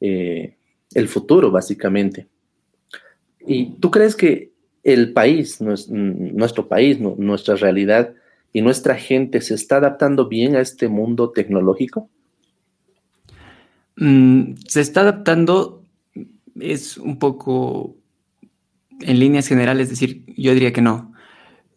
eh, 0.00 0.54
el 0.94 1.08
futuro, 1.08 1.50
básicamente. 1.50 2.28
¿Y 3.44 3.72
tú 3.80 3.90
crees 3.90 4.14
que 4.14 4.52
el 4.84 5.12
país, 5.12 5.60
nuestro 5.60 6.68
país, 6.68 7.00
nuestra 7.00 7.56
realidad 7.56 8.14
y 8.52 8.62
nuestra 8.62 8.94
gente 8.94 9.40
se 9.40 9.54
está 9.54 9.78
adaptando 9.78 10.28
bien 10.28 10.54
a 10.54 10.60
este 10.60 10.86
mundo 10.86 11.30
tecnológico? 11.30 12.08
Mm, 13.96 14.54
se 14.68 14.82
está 14.82 15.00
adaptando, 15.00 15.82
es 16.60 16.96
un 16.96 17.18
poco 17.18 17.96
en 19.00 19.18
líneas 19.18 19.48
generales, 19.48 19.90
es 19.90 19.98
decir, 19.98 20.22
yo 20.36 20.54
diría 20.54 20.72
que 20.72 20.80
no. 20.80 21.12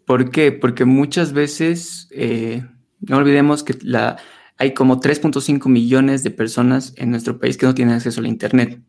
¿Por 0.06 0.30
qué? 0.30 0.52
Porque 0.52 0.86
muchas 0.86 1.34
veces, 1.34 2.08
eh, 2.12 2.64
no 3.02 3.18
olvidemos 3.18 3.64
que 3.64 3.78
la, 3.82 4.18
hay 4.58 4.74
como 4.74 5.00
3.5 5.00 5.70
millones 5.70 6.24
de 6.24 6.32
personas 6.32 6.94
en 6.98 7.12
nuestro 7.12 7.40
país 7.40 7.58
que 7.58 7.66
no 7.66 7.76
tienen 7.76 7.96
acceso 7.96 8.22
a 8.22 8.28
Internet. 8.28 8.82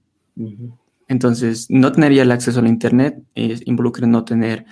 Entonces, 1.09 1.67
no 1.69 1.93
tener 1.93 2.13
ya 2.13 2.23
el 2.23 2.31
acceso 2.31 2.61
a 2.61 2.69
Internet 2.69 3.23
eh, 3.35 3.61
involucra 3.65 4.07
no 4.07 4.25
tener 4.25 4.65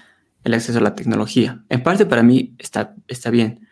el 0.45 0.55
acceso 0.55 0.79
a 0.79 0.83
la 0.83 0.95
tecnología. 0.95 1.65
En 1.69 1.83
parte 1.83 2.07
para 2.07 2.23
mí 2.23 2.55
está, 2.59 2.95
está 3.09 3.31
bien, 3.31 3.67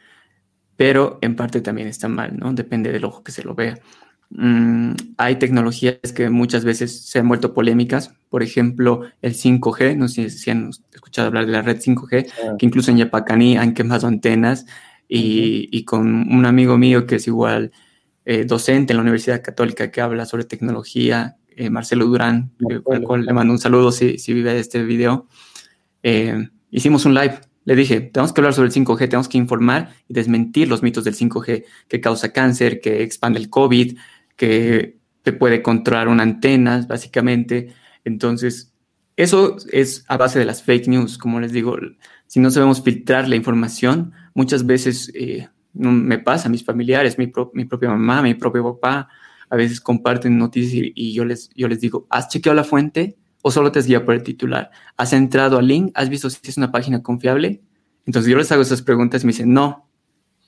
pero 0.76 1.18
en 1.22 1.36
parte 1.36 1.60
también 1.60 1.88
está 1.88 2.08
mal, 2.08 2.36
¿no? 2.36 2.52
Depende 2.52 2.90
del 2.90 3.04
ojo 3.04 3.22
que 3.22 3.32
se 3.32 3.42
lo 3.42 3.54
vea. 3.54 3.78
Mm, 4.30 4.94
hay 5.16 5.36
tecnologías 5.36 5.98
que 6.14 6.28
muchas 6.30 6.64
veces 6.64 7.02
se 7.08 7.20
han 7.20 7.28
vuelto 7.28 7.54
polémicas, 7.54 8.12
por 8.28 8.42
ejemplo, 8.42 9.02
el 9.22 9.34
5G, 9.34 9.96
no 9.96 10.08
sé 10.08 10.30
si 10.30 10.50
han 10.50 10.70
escuchado 10.92 11.28
hablar 11.28 11.46
de 11.46 11.52
la 11.52 11.62
red 11.62 11.78
5G, 11.78 12.56
que 12.58 12.66
incluso 12.66 12.90
en 12.90 12.96
Yapacaní 12.96 13.56
han 13.56 13.74
quemado 13.74 14.08
antenas 14.08 14.66
y, 15.08 15.84
con 15.84 16.32
un 16.32 16.46
amigo 16.46 16.78
mío 16.78 17.06
que 17.06 17.16
es 17.16 17.26
igual 17.26 17.72
eh, 18.24 18.44
docente 18.44 18.92
en 18.92 18.96
la 18.96 19.02
Universidad 19.02 19.42
Católica 19.42 19.90
que 19.90 20.00
habla 20.00 20.26
sobre 20.26 20.44
tecnología, 20.44 21.36
eh, 21.56 21.70
Marcelo 21.70 22.06
Durán, 22.06 22.52
al 22.90 23.02
cual 23.02 23.26
le 23.26 23.32
mando 23.32 23.52
un 23.52 23.58
saludo 23.58 23.92
si, 23.92 24.18
si 24.18 24.32
vive 24.32 24.58
este 24.58 24.82
video, 24.82 25.28
eh, 26.02 26.48
hicimos 26.70 27.04
un 27.04 27.14
live. 27.14 27.40
Le 27.64 27.76
dije, 27.76 28.00
tenemos 28.00 28.32
que 28.32 28.40
hablar 28.40 28.52
sobre 28.52 28.68
el 28.68 28.74
5G, 28.74 28.98
tenemos 28.98 29.28
que 29.28 29.38
informar 29.38 29.90
y 30.06 30.14
desmentir 30.14 30.68
los 30.68 30.82
mitos 30.82 31.04
del 31.04 31.14
5G, 31.14 31.64
que 31.88 32.00
causa 32.00 32.32
cáncer, 32.32 32.80
que 32.80 33.02
expande 33.02 33.38
el 33.38 33.48
COVID, 33.48 33.96
que 34.36 34.98
te 35.22 35.32
puede 35.32 35.62
controlar 35.62 36.08
una 36.08 36.24
antena, 36.24 36.84
básicamente. 36.86 37.72
Entonces, 38.04 38.74
eso 39.16 39.56
es 39.70 40.04
a 40.08 40.16
base 40.16 40.38
de 40.38 40.44
las 40.44 40.62
fake 40.62 40.88
news, 40.88 41.16
como 41.16 41.40
les 41.40 41.52
digo, 41.52 41.76
si 42.26 42.40
no 42.40 42.50
sabemos 42.50 42.82
filtrar 42.82 43.28
la 43.28 43.36
información, 43.36 44.12
muchas 44.34 44.66
veces 44.66 45.10
eh, 45.14 45.48
me 45.72 46.18
pasa, 46.18 46.48
mis 46.48 46.64
familiares, 46.64 47.18
mi, 47.18 47.32
mi, 47.52 47.64
propia 47.64 47.88
mamá, 47.88 48.22
mi 48.22 48.34
propio 48.34 48.62
papá, 48.74 49.08
a 49.48 49.56
veces 49.56 49.80
comparten 49.80 50.36
noticias 50.38 50.90
y, 50.94 51.12
yo, 51.14 51.24
les, 51.24 51.50
yo 51.54 51.68
les 51.68 51.80
digo, 51.80 52.06
¿has 52.10 52.28
chequeado 52.28 52.54
la 52.54 52.64
fuente 52.64 53.16
o 53.42 53.50
solo 53.50 53.72
te 53.72 53.78
has 53.78 53.86
guiado 53.86 54.04
por 54.04 54.14
el 54.14 54.22
titular? 54.22 54.70
¿Has 54.96 55.12
entrado 55.12 55.58
al 55.58 55.66
link? 55.66 55.90
¿Has 55.94 56.08
visto 56.08 56.28
si 56.30 56.38
es 56.42 56.56
una 56.56 56.70
página 56.70 57.02
confiable? 57.02 57.62
Entonces 58.06 58.30
yo 58.30 58.36
les 58.36 58.50
hago 58.52 58.62
esas 58.62 58.82
preguntas 58.82 59.22
y 59.22 59.26
me 59.26 59.32
dicen, 59.32 59.52
no. 59.52 59.88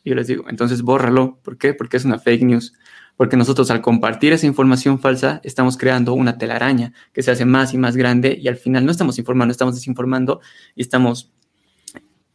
Y 0.04 0.10
yo 0.10 0.16
les 0.16 0.26
digo, 0.26 0.44
entonces 0.48 0.82
bórralo. 0.82 1.40
¿Por 1.42 1.58
qué? 1.58 1.74
Porque 1.74 1.96
es 1.96 2.04
una 2.04 2.18
fake 2.18 2.42
news 2.42 2.72
porque 3.16 3.36
nosotros 3.36 3.70
al 3.70 3.80
compartir 3.80 4.32
esa 4.32 4.46
información 4.46 4.98
falsa 4.98 5.40
estamos 5.42 5.76
creando 5.76 6.12
una 6.12 6.38
telaraña 6.38 6.92
que 7.12 7.22
se 7.22 7.30
hace 7.30 7.44
más 7.44 7.74
y 7.74 7.78
más 7.78 7.96
grande 7.96 8.38
y 8.40 8.48
al 8.48 8.56
final 8.56 8.84
no 8.84 8.90
estamos 8.90 9.18
informando, 9.18 9.52
estamos 9.52 9.74
desinformando 9.74 10.40
y 10.74 10.82
estamos 10.82 11.32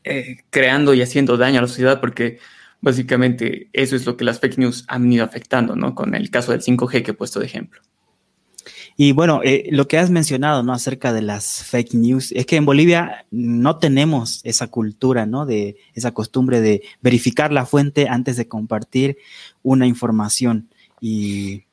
eh, 0.03 0.38
creando 0.50 0.93
y 0.93 1.01
haciendo 1.01 1.38
daño 1.38 1.60
a 1.60 1.62
la 1.62 1.67
sociedad 1.67 2.00
porque 2.01 2.39
básicamente 2.81 3.70
eso 3.74 3.96
es 3.96 4.05
lo 4.05 4.17
que 4.17 4.25
las 4.25 4.39
fake 4.39 4.58
news 4.58 4.86
han 4.88 5.12
ido 5.12 5.24
afectando, 5.24 5.75
¿no? 5.75 5.96
Con 5.96 6.15
el 6.15 6.29
caso 6.29 6.51
del 6.51 6.62
5G 6.62 7.03
que 7.03 7.12
he 7.12 7.13
puesto 7.13 7.39
de 7.39 7.46
ejemplo. 7.46 7.81
Y 8.98 9.13
bueno, 9.13 9.41
eh, 9.43 9.67
lo 9.72 9.88
que 9.88 9.98
has 9.98 10.10
mencionado, 10.10 10.63
¿no? 10.63 10.74
Acerca 10.74 11.13
de 11.13 11.22
las 11.22 11.63
fake 11.63 11.93
news, 11.93 12.31
es 12.34 12.46
que 12.46 12.58
en 12.58 12.65
Bolivia 12.65 13.25
no 13.31 13.77
tenemos 13.77 14.41
esa 14.43 14.67
cultura, 14.67 15.25
¿no? 15.25 15.46
De 15.46 15.77
esa 15.93 16.12
costumbre 16.12 16.62
de 16.62 16.84
verificar 17.01 17.51
la 17.51 17.65
fuente 17.65 18.08
antes 18.08 18.38
de 18.38 18.48
compartir 18.48 19.17
una 19.63 19.88
información. 19.88 20.70
Y 21.00 21.63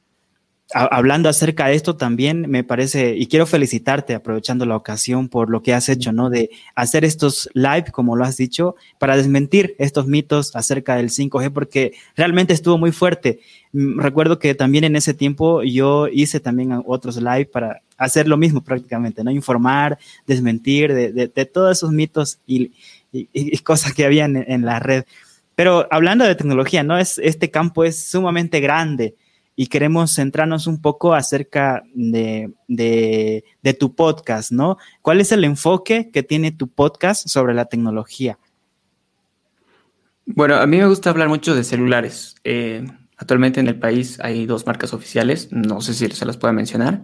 hablando 0.75 1.31
acerca 1.31 1.69
de 1.69 1.75
esto 1.75 1.97
también 1.97 2.43
me 2.49 2.63
parece, 2.63 3.17
y 3.17 3.27
quiero 3.27 3.47
felicitarte 3.47 4.15
aprovechando 4.15 4.67
la 4.67 4.77
ocasión 4.77 5.29
por 5.29 5.49
lo 5.49 5.63
que 5.63 5.73
has 5.73 5.89
hecho, 5.89 6.13
¿no? 6.13 6.29
De 6.29 6.51
hacer 6.75 7.05
estos 7.05 7.49
live, 7.55 7.87
como 7.91 8.17
lo 8.17 8.25
has 8.25 8.37
dicho, 8.37 8.77
para 8.99 9.17
desmentir 9.17 9.75
estos 9.79 10.07
mitos 10.07 10.55
acerca 10.55 10.97
del 10.97 11.09
5G, 11.09 11.53
porque 11.53 11.93
realmente 12.17 12.53
estuvo 12.53 12.77
muy 12.77 12.93
fuerte. 12.93 13.41
Mm, 13.73 13.99
recuerdo 13.99 14.39
que 14.39 14.55
también 14.55 14.85
en 14.85 14.97
ese 14.97 15.15
tiempo 15.15 15.63
yo 15.63 16.07
hice 16.09 16.39
también 16.39 16.83
otros 16.87 17.17
live 17.17 17.47
para 17.47 17.81
hacer 17.97 18.29
lo 18.29 18.37
mismo 18.37 18.63
prácticamente, 18.63 19.25
¿no? 19.25 19.31
Informar, 19.31 19.99
desmentir 20.27 20.93
de, 20.93 21.29
todos 21.47 21.79
esos 21.79 21.93
mitos 21.93 22.41
y, 22.47 22.73
cosas 23.65 23.95
que 23.95 24.05
habían 24.05 24.37
en, 24.37 24.53
en 24.53 24.65
la 24.67 24.81
red. 24.81 25.05
Pero 25.55 25.89
hablando 25.91 26.27
de 26.27 26.35
tecnología, 26.35 26.83
¿no? 26.83 26.99
Es, 26.99 27.19
este 27.19 27.51
campo 27.51 27.85
es 27.85 27.99
sumamente 27.99 28.61
grande 28.61 29.15
y 29.61 29.67
queremos 29.67 30.15
centrarnos 30.15 30.69
un 30.69 30.81
poco 30.81 31.15
acerca 31.15 31.83
de, 31.93 32.55
tu 33.77 33.97
podcast, 33.97 34.53
¿no? 34.53 34.79
¿Cuál 35.03 35.21
es 35.21 35.33
el 35.33 35.43
enfoque 35.43 36.13
que 36.13 36.23
tiene 36.23 36.53
tu 36.53 36.69
podcast 36.69 37.27
sobre 37.27 37.55
la 37.55 37.65
tecnología? 37.65 38.39
Bueno, 40.27 40.55
a 40.55 40.67
mí 40.69 40.77
me 40.77 40.87
gusta 40.87 41.11
hablar 41.11 41.29
mucho 41.29 41.57
de 41.57 41.65
celulares. 41.65 42.37
Eh, 42.45 42.87
actualmente 43.17 43.59
en 43.59 43.67
el 43.67 43.77
país 43.81 44.21
hay 44.21 44.47
dos 44.47 44.65
marcas 44.65 44.95
oficiales, 44.95 45.49
no 45.51 45.81
sé 45.81 45.93
si 45.93 46.07
se 46.07 46.25
las 46.25 46.37
pueda 46.37 46.53
mencionar, 46.53 47.03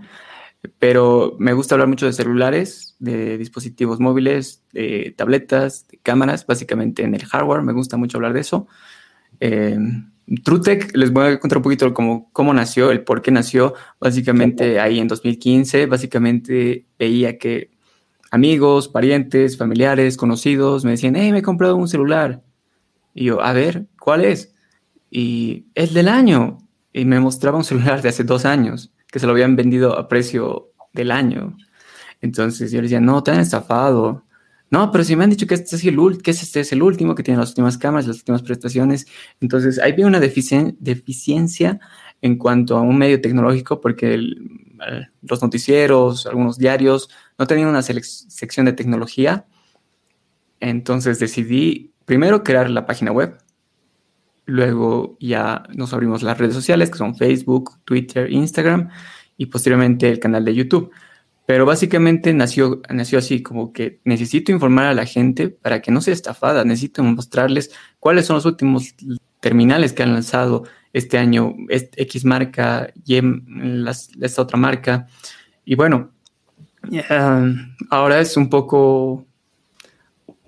pero 0.78 1.34
me 1.40 1.54
gusta 1.54 1.75
hablar 1.75 1.88
mucho 1.88 2.06
de 2.06 2.12
celulares, 2.12 2.94
de 3.00 3.37
dispositivos 3.37 3.99
móviles, 3.99 4.62
de 4.73 5.12
tabletas, 5.18 5.88
de 5.88 5.99
cámaras, 5.99 6.46
básicamente 6.46 7.02
en 7.02 7.16
el 7.16 7.25
hardware, 7.25 7.62
me 7.62 7.73
gusta 7.73 7.96
mucho 7.96 8.18
hablar 8.18 8.32
de 8.32 8.40
eso. 8.40 8.68
Eh, 9.40 9.76
TrueTech, 10.44 10.96
les 10.96 11.12
voy 11.12 11.26
a 11.26 11.38
contar 11.38 11.58
un 11.58 11.62
poquito 11.62 11.92
cómo, 11.92 12.30
cómo 12.32 12.54
nació, 12.54 12.90
el 12.90 13.04
por 13.04 13.22
qué 13.22 13.30
nació. 13.30 13.74
Básicamente 14.00 14.80
ahí 14.80 14.98
en 14.98 15.08
2015, 15.08 15.86
básicamente 15.86 16.86
veía 16.98 17.38
que 17.38 17.70
amigos, 18.34 18.88
parientes, 18.88 19.56
familiares, 19.56 20.16
conocidos 20.16 20.84
me 20.84 20.90
decían, 20.90 21.14
hey, 21.14 21.30
me 21.30 21.38
he 21.38 21.42
comprado 21.42 21.76
un 21.76 21.86
celular. 21.86 22.42
Y 23.14 23.26
yo, 23.26 23.40
a 23.40 23.52
ver, 23.52 23.86
¿cuál 24.00 24.24
es? 24.24 24.52
Y 25.08 25.66
es 25.76 25.94
del 25.94 26.08
año. 26.08 26.58
Y 26.92 27.04
me 27.04 27.20
mostraba 27.20 27.58
un 27.58 27.64
celular 27.64 28.02
de 28.02 28.08
hace 28.08 28.24
dos 28.24 28.44
años, 28.44 28.92
que 29.06 29.20
se 29.20 29.26
lo 29.26 29.32
habían 29.32 29.54
vendido 29.54 29.96
a 29.96 30.08
precio 30.08 30.72
del 30.92 31.12
año. 31.12 31.56
Entonces 32.20 32.72
yo 32.72 32.80
les 32.80 32.90
decía, 32.90 33.00
no, 33.00 33.22
te 33.22 33.30
han 33.30 33.38
estafado. 33.38 34.23
No, 34.74 34.90
pero 34.90 35.04
si 35.04 35.14
me 35.14 35.22
han 35.22 35.30
dicho 35.30 35.46
que 35.46 35.54
este 35.54 35.76
es 35.76 35.84
el, 35.84 36.20
que 36.20 36.32
este 36.32 36.58
es 36.58 36.72
el 36.72 36.82
último, 36.82 37.14
que 37.14 37.22
tiene 37.22 37.38
las 37.38 37.50
últimas 37.50 37.78
cámaras, 37.78 38.08
las 38.08 38.16
últimas 38.16 38.42
prestaciones. 38.42 39.06
Entonces, 39.40 39.78
ahí 39.78 39.92
viene 39.92 40.08
una 40.08 40.18
deficiencia 40.18 41.78
en 42.20 42.36
cuanto 42.36 42.76
a 42.76 42.80
un 42.80 42.98
medio 42.98 43.20
tecnológico 43.20 43.80
porque 43.80 44.18
los 45.22 45.40
noticieros, 45.40 46.26
algunos 46.26 46.58
diarios, 46.58 47.08
no 47.38 47.46
tenían 47.46 47.68
una 47.68 47.82
sección 47.82 48.66
de 48.66 48.72
tecnología. 48.72 49.46
Entonces 50.58 51.20
decidí 51.20 51.92
primero 52.04 52.42
crear 52.42 52.68
la 52.68 52.84
página 52.84 53.12
web. 53.12 53.38
Luego 54.44 55.16
ya 55.20 55.62
nos 55.72 55.94
abrimos 55.94 56.24
las 56.24 56.36
redes 56.36 56.54
sociales, 56.54 56.90
que 56.90 56.98
son 56.98 57.14
Facebook, 57.14 57.78
Twitter, 57.84 58.28
Instagram, 58.28 58.88
y 59.36 59.46
posteriormente 59.46 60.10
el 60.10 60.18
canal 60.18 60.44
de 60.44 60.52
YouTube. 60.52 60.90
Pero 61.46 61.66
básicamente 61.66 62.32
nació, 62.32 62.80
nació 62.88 63.18
así, 63.18 63.42
como 63.42 63.72
que 63.72 64.00
necesito 64.04 64.50
informar 64.50 64.86
a 64.86 64.94
la 64.94 65.04
gente 65.04 65.48
para 65.48 65.82
que 65.82 65.90
no 65.90 66.00
sea 66.00 66.14
estafada, 66.14 66.64
necesito 66.64 67.02
mostrarles 67.02 67.70
cuáles 68.00 68.26
son 68.26 68.36
los 68.36 68.46
últimos 68.46 68.94
terminales 69.40 69.92
que 69.92 70.02
han 70.02 70.14
lanzado 70.14 70.64
este 70.94 71.18
año, 71.18 71.54
X 71.68 72.24
marca, 72.24 72.88
Y, 73.04 73.20
esta 74.22 74.42
otra 74.42 74.56
marca. 74.56 75.06
Y 75.66 75.74
bueno, 75.74 76.12
ahora 77.90 78.20
es 78.20 78.36
un 78.38 78.48
poco 78.48 79.26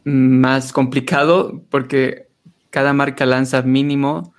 más 0.04 0.72
complicado 0.72 1.62
porque 1.68 2.28
cada 2.70 2.92
marca 2.92 3.26
lanza 3.26 3.60
mínimo, 3.62 4.32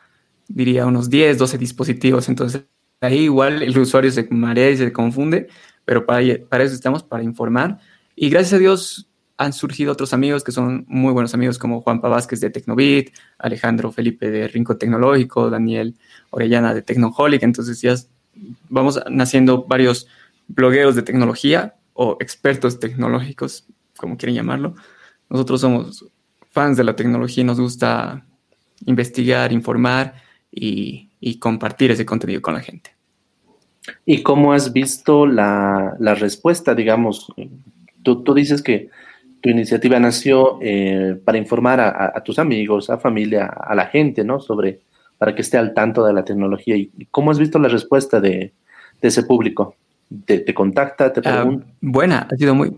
diría, 0.48 0.86
unos 0.86 1.10
10, 1.10 1.38
12 1.38 1.58
dispositivos. 1.58 2.30
Entonces 2.30 2.64
ahí 3.02 3.26
igual 3.26 3.62
el 3.62 3.78
usuario 3.78 4.12
se 4.12 4.28
marea 4.32 4.72
y 4.72 4.78
se 4.78 4.92
confunde 4.92 5.50
pero 5.88 6.06
para, 6.06 6.22
eso 6.22 6.76
estamos, 6.76 7.02
para 7.02 7.24
informar. 7.24 7.80
Y 8.14 8.30
gracias 8.30 8.56
a 8.56 8.58
Dios 8.58 9.08
han 9.38 9.54
surgido 9.54 9.94
otros 9.94 10.12
amigos 10.12 10.44
que 10.44 10.52
son 10.52 10.84
muy 10.90 11.14
buenos 11.14 11.34
amigos, 11.34 11.58
como 11.58 11.80
Juan 11.80 12.02
Vázquez 12.02 12.42
de 12.42 12.50
Tecnobit, 12.50 13.16
Alejandro 13.38 13.94
Felipe 13.94 14.30
de 14.30 14.50
Rinco 14.50 14.76
Tecnológico, 14.76 15.50
Daniel 15.50 15.96
Orellana 16.30 16.74
de 16.74 16.82
Tecnoholic. 16.82 17.42
Entonces 17.42 17.80
ya 17.80 17.96
vamos 18.68 19.00
naciendo 19.10 19.64
varios 19.64 20.08
blogueros 20.50 20.94
de 20.96 21.04
tecnología 21.04 21.76
o 21.94 22.18
expertos 22.20 22.82
tecnológicos, 22.82 23.66
como 23.96 24.18
quieren 24.18 24.36
llamarlo. 24.36 24.76
Nosotros 25.30 25.62
somos 25.62 26.06
fans 26.52 26.76
de 26.76 26.84
la 26.84 26.98
tecnología 26.98 27.44
y 27.44 27.48
nos 27.48 27.62
gusta 27.62 28.26
investigar, 28.86 29.54
informar 29.54 30.16
y 30.52 31.40
compartir 31.40 31.92
ese 31.92 32.06
contenido 32.06 32.42
con 32.42 32.56
la 32.56 32.60
gente. 32.60 32.97
¿Y 34.06 34.24
cómo 34.24 34.54
has 34.54 34.74
visto 34.74 35.26
la, 35.26 35.96
respuesta, 36.00 36.76
digamos? 36.76 37.32
Tú, 38.04 38.34
dices 38.34 38.62
que 38.62 38.90
tu 39.42 39.50
iniciativa 39.50 40.00
nació 40.00 40.60
eh, 40.62 41.20
para 41.24 41.38
informar 41.38 41.80
a, 41.80 42.22
tus 42.24 42.40
amigos, 42.40 42.90
a 42.90 42.98
familia, 42.98 43.46
a 43.46 43.76
la 43.76 43.88
gente, 43.88 44.24
¿no? 44.24 44.40
Sobre, 44.40 44.82
para 45.18 45.36
que 45.36 45.42
esté 45.42 45.58
al 45.58 45.74
tanto 45.74 46.06
de 46.06 46.14
la 46.14 46.24
tecnología. 46.24 46.76
¿Y 46.76 47.08
cómo 47.12 47.32
has 47.32 47.40
visto 47.40 47.60
la 47.60 47.68
respuesta 47.68 48.20
de, 48.20 48.54
ese 49.02 49.24
público? 49.24 49.76
¿Te, 50.26 50.54
contacta, 50.54 51.12
te 51.12 51.20
ah, 51.26 51.42
pregunta? 51.42 51.68
buena, 51.82 52.28
ha 52.32 52.36
sido 52.36 52.56
muy... 52.56 52.74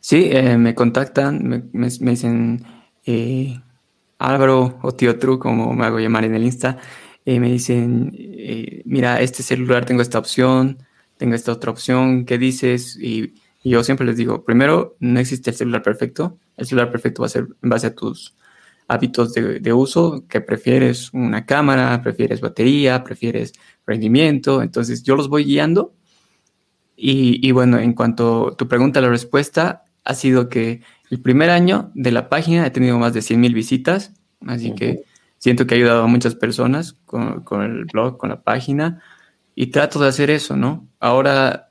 Sí, 0.00 0.28
eh, 0.32 0.56
me 0.58 0.74
contactan, 0.74 1.68
me, 1.72 1.88
dicen, 1.88 2.64
eh, 3.04 3.60
Álvaro 4.18 4.78
o 4.82 4.92
Tío 4.92 5.18
True, 5.18 5.38
como 5.38 5.72
me 5.72 5.84
hago 5.84 6.00
llamar 6.00 6.24
en 6.24 6.34
el 6.34 6.44
Insta, 6.44 6.78
y 7.26 7.40
me 7.40 7.50
dicen, 7.50 8.16
mira, 8.84 9.20
este 9.20 9.42
celular 9.42 9.84
tengo 9.84 10.00
esta 10.00 10.18
opción, 10.18 10.78
tengo 11.16 11.34
esta 11.34 11.52
otra 11.52 11.72
opción, 11.72 12.24
¿qué 12.24 12.38
dices? 12.38 12.96
Y, 12.96 13.34
yo 13.64 13.82
siempre 13.82 14.06
les 14.06 14.16
digo, 14.16 14.44
primero, 14.44 14.96
no 15.00 15.18
existe 15.18 15.50
el 15.50 15.56
celular 15.56 15.82
perfecto, 15.82 16.38
el 16.56 16.66
celular 16.66 16.92
perfecto 16.92 17.22
va 17.22 17.26
a 17.26 17.30
ser 17.30 17.48
en 17.60 17.68
base 17.68 17.88
a 17.88 17.94
tus 17.96 18.36
hábitos 18.86 19.34
de, 19.34 19.72
uso, 19.72 20.24
que 20.28 20.40
prefieres 20.40 21.12
una 21.12 21.46
cámara, 21.46 22.00
prefieres 22.00 22.40
batería, 22.40 23.02
prefieres 23.02 23.54
rendimiento, 23.84 24.62
entonces 24.62 25.02
yo 25.02 25.16
los 25.16 25.28
voy 25.28 25.44
guiando. 25.44 25.92
Y, 26.96 27.50
bueno, 27.50 27.78
en 27.80 27.92
cuanto 27.92 28.52
a 28.52 28.56
tu 28.56 28.68
pregunta, 28.68 29.00
la 29.00 29.08
respuesta 29.08 29.82
ha 30.04 30.14
sido 30.14 30.48
que 30.48 30.82
el 31.10 31.20
primer 31.20 31.50
año 31.50 31.90
de 31.94 32.12
la 32.12 32.28
página 32.28 32.64
he 32.64 32.70
tenido 32.70 32.96
más 33.00 33.14
de 33.14 33.22
100 33.22 33.40
mil 33.40 33.52
visitas, 33.52 34.12
así 34.46 34.76
que 34.76 35.02
siento 35.38 35.66
que 35.66 35.74
ha 35.74 35.78
ayudado 35.78 36.04
a 36.04 36.06
muchas 36.08 36.34
personas 36.34 36.94
con, 37.04 37.42
con, 37.42 37.62
el 37.62 37.84
blog, 37.86 38.18
con 38.18 38.30
la 38.30 38.42
página, 38.42 39.02
y 39.54 39.68
trato 39.68 39.98
de 39.98 40.08
hacer 40.08 40.30
eso, 40.30 40.56
¿no? 40.56 40.86
Ahora 41.00 41.70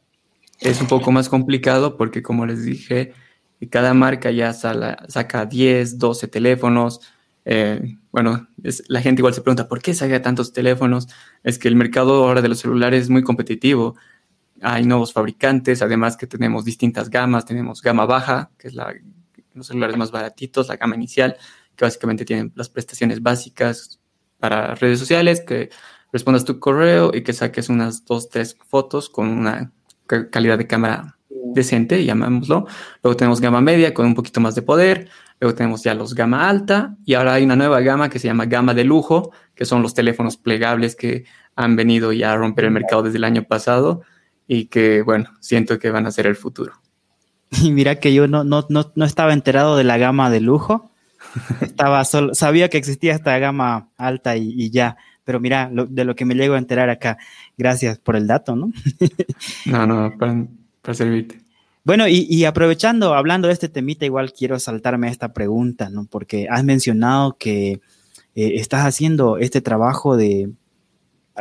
es 0.59 0.81
un 0.81 0.87
poco 0.87 1.11
más 1.11 1.29
complicado 1.29 1.97
porque, 1.97 2.21
como 2.21 2.45
les 2.45 2.63
dije, 2.63 3.13
cada 3.69 3.93
marca 3.93 4.31
ya 4.31 4.53
saca 4.53 5.45
10, 5.45 5.99
12 5.99 6.27
teléfonos. 6.27 7.01
Eh, 7.45 7.97
bueno, 8.11 8.47
la 8.87 9.01
gente 9.01 9.19
igual 9.21 9.33
se 9.33 9.41
pregunta, 9.41 9.67
¿por 9.67 9.81
qué 9.81 9.93
saca 9.93 10.21
tantos 10.21 10.53
teléfonos? 10.53 11.07
Es 11.43 11.59
que 11.59 11.67
el 11.67 11.75
mercado 11.75 12.23
ahora 12.23 12.41
de 12.41 12.49
los 12.49 12.59
celulares 12.59 13.03
es 13.03 13.09
muy 13.09 13.23
competitivo. 13.23 13.95
Hay 14.61 14.85
nuevos 14.85 15.13
fabricantes, 15.13 15.81
además 15.81 16.17
que 16.17 16.27
tenemos 16.27 16.65
distintas 16.65 17.09
gamas. 17.09 17.45
Tenemos 17.45 17.81
gama 17.81 18.05
baja, 18.05 18.51
que 18.57 18.69
es 18.69 18.73
la, 18.73 18.93
los 19.53 19.67
celulares 19.67 19.97
más 19.97 20.11
baratitos, 20.11 20.69
la 20.69 20.77
gama 20.77 20.95
inicial, 20.95 21.37
que 21.75 21.85
básicamente 21.85 22.25
tienen 22.25 22.51
las 22.55 22.69
prestaciones 22.69 23.21
básicas 23.21 23.99
para 24.39 24.75
redes 24.75 24.99
sociales, 24.99 25.41
que 25.41 25.69
respondas 26.11 26.45
tu 26.45 26.59
correo 26.59 27.11
y 27.13 27.23
que 27.23 27.33
saques 27.33 27.69
unas 27.69 28.05
dos, 28.05 28.29
tres 28.29 28.57
fotos 28.67 29.09
con 29.09 29.27
una 29.27 29.71
calidad 30.31 30.57
de 30.57 30.67
cámara 30.67 31.17
decente, 31.53 32.03
llamémoslo. 32.05 32.67
Luego 33.03 33.17
tenemos 33.17 33.41
gama 33.41 33.61
media 33.61 33.93
con 33.93 34.05
un 34.05 34.15
poquito 34.15 34.39
más 34.39 34.55
de 34.55 34.61
poder. 34.61 35.09
Luego 35.39 35.55
tenemos 35.55 35.83
ya 35.83 35.93
los 35.93 36.13
gama 36.13 36.47
alta 36.49 36.95
y 37.05 37.13
ahora 37.15 37.33
hay 37.33 37.43
una 37.43 37.55
nueva 37.55 37.81
gama 37.81 38.09
que 38.09 38.19
se 38.19 38.27
llama 38.27 38.45
gama 38.45 38.73
de 38.73 38.83
lujo, 38.83 39.31
que 39.53 39.65
son 39.65 39.81
los 39.81 39.93
teléfonos 39.93 40.37
plegables 40.37 40.95
que 40.95 41.25
han 41.55 41.75
venido 41.75 42.13
ya 42.13 42.33
a 42.33 42.37
romper 42.37 42.65
el 42.65 42.71
mercado 42.71 43.03
desde 43.03 43.17
el 43.17 43.23
año 43.23 43.43
pasado 43.43 44.01
y 44.47 44.65
que, 44.65 45.01
bueno, 45.01 45.29
siento 45.39 45.79
que 45.79 45.91
van 45.91 46.05
a 46.05 46.11
ser 46.11 46.27
el 46.27 46.35
futuro. 46.35 46.73
Y 47.61 47.71
mira 47.71 47.99
que 47.99 48.13
yo 48.13 48.27
no, 48.27 48.43
no, 48.43 48.65
no, 48.69 48.91
no 48.95 49.05
estaba 49.05 49.31
enterado 49.31 49.77
de 49.77 49.83
la 49.83 49.97
gama 49.97 50.29
de 50.29 50.41
lujo. 50.41 50.91
Estaba 51.61 52.03
solo, 52.05 52.33
sabía 52.35 52.69
que 52.69 52.77
existía 52.77 53.13
esta 53.13 53.37
gama 53.39 53.89
alta 53.97 54.37
y 54.37 54.69
ya 54.69 54.97
pero 55.25 55.39
mira, 55.39 55.69
de 55.71 56.05
lo 56.05 56.15
que 56.15 56.23
me 56.23 56.35
llego 56.35 56.53
a 56.53 56.59
enterar 56.59 56.89
acá, 56.89 57.17
gracias 57.57 57.97
por 57.97 58.15
el 58.15 58.27
dato, 58.27 58.55
¿no? 58.55 58.71
no, 59.65 59.87
no, 59.87 60.17
para, 60.17 60.93
servirte. 60.93 61.41
Bueno, 61.83 62.07
y, 62.07 62.45
aprovechando, 62.45 63.13
hablando 63.13 63.47
de 63.47 63.53
este 63.53 63.69
temita, 63.69 64.05
igual 64.05 64.33
quiero 64.33 64.59
saltarme 64.59 65.07
a 65.07 65.11
esta 65.11 65.33
pregunta, 65.33 65.89
¿no? 65.89 66.05
Porque 66.05 66.47
has 66.49 66.63
mencionado 66.63 67.37
que 67.37 67.73
eh, 67.73 68.51
estás 68.55 68.85
haciendo 68.85 69.37
este 69.37 69.61
trabajo 69.61 70.15
de 70.15 70.51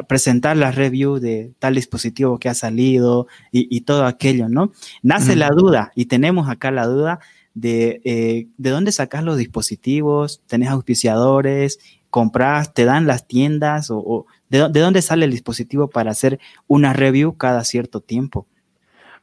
presentar 0.09 0.57
la 0.57 0.71
review 0.71 1.19
de 1.19 1.53
tal 1.59 1.77
dispositivo 1.77 2.39
que 2.39 2.49
ha 2.49 2.55
salido 2.55 3.27
y, 3.53 3.83
todo 3.83 4.07
aquello, 4.07 4.49
¿no? 4.49 4.73
Nace 5.03 5.37
la 5.37 5.51
duda 5.51 5.93
y 5.95 6.07
tenemos 6.07 6.49
acá 6.49 6.71
la 6.71 6.87
duda 6.87 7.21
de, 7.55 8.01
eh, 8.05 8.49
de 8.59 8.71
dónde 8.71 8.93
sacas 8.93 9.25
los 9.25 9.39
dispositivos, 9.39 10.43
tenés 10.47 10.69
auspiciadores, 10.69 11.79
compras, 12.11 12.75
te 12.75 12.85
dan 12.85 13.07
las 13.07 13.27
tiendas 13.27 13.89
o, 13.91 14.27
¿de, 14.49 14.69
dónde 14.69 15.03
sale 15.03 15.25
el 15.25 15.33
dispositivo 15.33 15.91
para 15.91 16.13
hacer 16.13 16.39
una 16.69 16.93
review 16.93 17.37
cada 17.37 17.65
cierto 17.65 18.01
tiempo? 18.01 18.47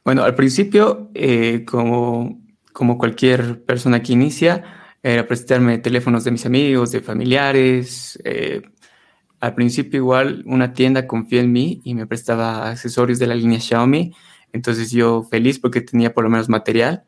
Bueno, 0.04 0.24
al 0.24 0.34
principio, 0.34 1.10
eh, 1.14 1.64
como, 1.64 2.40
como 2.72 2.98
cualquier 2.98 3.64
persona 3.64 4.02
que 4.02 4.12
inicia, 4.12 4.64
era 5.02 5.26
prestarme 5.26 5.78
teléfonos 5.78 6.24
de 6.24 6.32
mis 6.32 6.44
amigos, 6.44 6.92
de 6.92 7.00
familiares. 7.00 8.18
Eh, 8.24 8.62
al 9.40 9.54
principio 9.54 9.98
igual 9.98 10.42
una 10.46 10.72
tienda 10.72 11.06
confió 11.06 11.40
en 11.40 11.50
mí 11.50 11.80
y 11.84 11.94
me 11.94 12.06
prestaba 12.06 12.70
accesorios 12.70 13.18
de 13.18 13.26
la 13.26 13.34
línea 13.34 13.58
Xiaomi. 13.58 14.12
Entonces 14.52 14.90
yo 14.90 15.22
feliz 15.24 15.58
porque 15.58 15.80
tenía 15.80 16.12
por 16.12 16.24
lo 16.24 16.30
menos 16.30 16.48
material. 16.48 17.04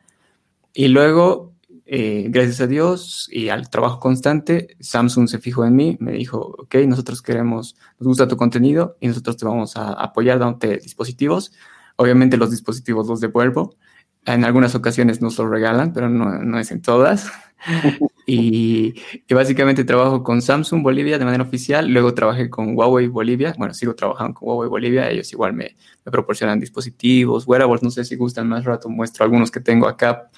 Y 0.74 0.88
luego 0.88 1.54
eh, 1.86 2.26
gracias 2.30 2.60
a 2.62 2.66
Dios 2.66 3.28
y 3.30 3.50
al 3.50 3.68
trabajo 3.68 4.00
constante, 4.00 4.76
Samsung 4.80 5.28
se 5.28 5.38
fijó 5.38 5.66
en 5.66 5.76
mí, 5.76 5.96
me 6.00 6.12
dijo, 6.12 6.38
ok, 6.58 6.76
nosotros 6.86 7.20
queremos, 7.20 7.76
nos 7.98 8.08
gusta 8.08 8.26
tu 8.26 8.36
contenido 8.36 8.96
y 9.00 9.08
nosotros 9.08 9.36
te 9.36 9.44
vamos 9.44 9.76
a 9.76 9.92
apoyar 9.92 10.38
dándote 10.38 10.78
dispositivos. 10.78 11.52
Obviamente 11.96 12.36
los 12.36 12.50
dispositivos 12.50 13.06
los 13.06 13.20
devuelvo. 13.20 13.76
En 14.24 14.44
algunas 14.44 14.74
ocasiones 14.74 15.20
nos 15.20 15.38
los 15.38 15.48
regalan, 15.48 15.92
pero 15.92 16.08
no, 16.08 16.38
no 16.38 16.58
es 16.58 16.70
en 16.70 16.80
todas. 16.80 17.30
y, 18.26 18.94
básicamente 19.28 19.84
trabajo 19.84 20.22
con 20.22 20.40
Samsung 20.40 20.82
Bolivia 20.82 21.18
de 21.18 21.24
manera 21.26 21.44
oficial, 21.44 21.88
luego 21.88 22.14
trabajé 22.14 22.48
con 22.48 22.76
Huawei 22.76 23.08
Bolivia, 23.08 23.54
bueno, 23.58 23.74
sigo 23.74 23.94
trabajando 23.94 24.34
con 24.34 24.48
Huawei 24.48 24.68
Bolivia, 24.68 25.10
ellos 25.10 25.30
igual 25.32 25.52
me, 25.52 25.76
me 26.04 26.12
proporcionan 26.12 26.58
dispositivos, 26.58 27.46
wearables, 27.46 27.82
no 27.82 27.90
sé 27.90 28.04
si 28.04 28.16
gustan 28.16 28.48
más 28.48 28.64
rato, 28.64 28.88
muestro 28.88 29.24
algunos 29.24 29.50
que 29.50 29.60
tengo 29.60 29.86
acá 29.86 30.30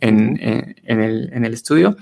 en, 0.00 0.38
el, 0.84 1.54
estudio. 1.54 1.96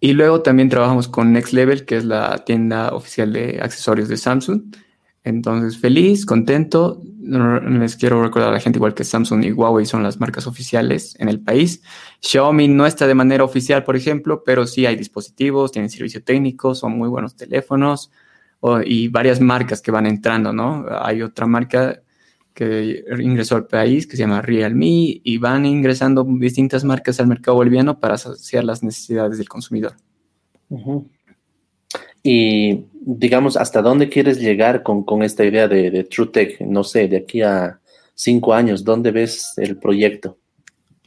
Y 0.00 0.12
luego 0.12 0.42
también 0.42 0.68
trabajamos 0.68 1.08
con 1.08 1.32
Next 1.32 1.52
Level, 1.52 1.84
que 1.84 1.96
es 1.96 2.04
la 2.04 2.44
tienda 2.44 2.94
oficial 2.94 3.32
de 3.32 3.60
accesorios 3.60 4.08
de 4.08 4.16
Samsung. 4.16 4.74
Entonces, 5.24 5.78
feliz, 5.78 6.24
contento. 6.24 7.02
Les 7.20 7.96
quiero 7.96 8.22
recordar 8.22 8.50
a 8.50 8.52
la 8.52 8.60
gente 8.60 8.78
igual 8.78 8.94
que 8.94 9.04
Samsung 9.04 9.44
y 9.44 9.52
Huawei 9.52 9.84
son 9.84 10.02
las 10.02 10.18
marcas 10.18 10.46
oficiales 10.46 11.16
en 11.18 11.28
el 11.28 11.40
país. 11.40 11.82
Xiaomi 12.20 12.68
no 12.68 12.86
está 12.86 13.06
de 13.06 13.14
manera 13.14 13.44
oficial, 13.44 13.84
por 13.84 13.96
ejemplo, 13.96 14.42
pero 14.44 14.66
sí 14.66 14.86
hay 14.86 14.96
dispositivos, 14.96 15.72
tienen 15.72 15.90
servicio 15.90 16.22
técnico, 16.22 16.74
son 16.74 16.96
muy 16.96 17.08
buenos 17.08 17.36
teléfonos 17.36 18.10
y 18.84 19.08
varias 19.08 19.40
marcas 19.40 19.82
que 19.82 19.90
van 19.90 20.06
entrando, 20.06 20.52
¿no? 20.52 20.86
Hay 21.02 21.22
otra 21.22 21.46
marca 21.46 22.00
que 22.58 23.04
ingresó 23.20 23.54
al 23.54 23.68
país, 23.68 24.04
que 24.04 24.16
se 24.16 24.22
llama 24.24 24.42
Realme, 24.42 25.20
y 25.22 25.38
van 25.38 25.64
ingresando 25.64 26.26
distintas 26.28 26.82
marcas 26.82 27.20
al 27.20 27.28
mercado 27.28 27.56
boliviano 27.56 28.00
para 28.00 28.18
saciar 28.18 28.64
las 28.64 28.82
necesidades 28.82 29.38
del 29.38 29.48
consumidor. 29.48 29.92
Y 32.24 32.86
digamos, 32.92 33.56
¿hasta 33.56 33.80
dónde 33.80 34.08
quieres 34.08 34.40
llegar 34.40 34.82
con, 34.82 35.22
esta 35.22 35.44
idea 35.44 35.68
de, 35.68 35.92
de 35.92 36.02
TrueTech? 36.02 36.60
No 36.62 36.82
sé, 36.82 37.06
de 37.06 37.18
aquí 37.18 37.42
a 37.42 37.78
cinco 38.16 38.52
años, 38.52 38.82
¿dónde 38.82 39.12
ves 39.12 39.52
el 39.58 39.78
proyecto? 39.78 40.36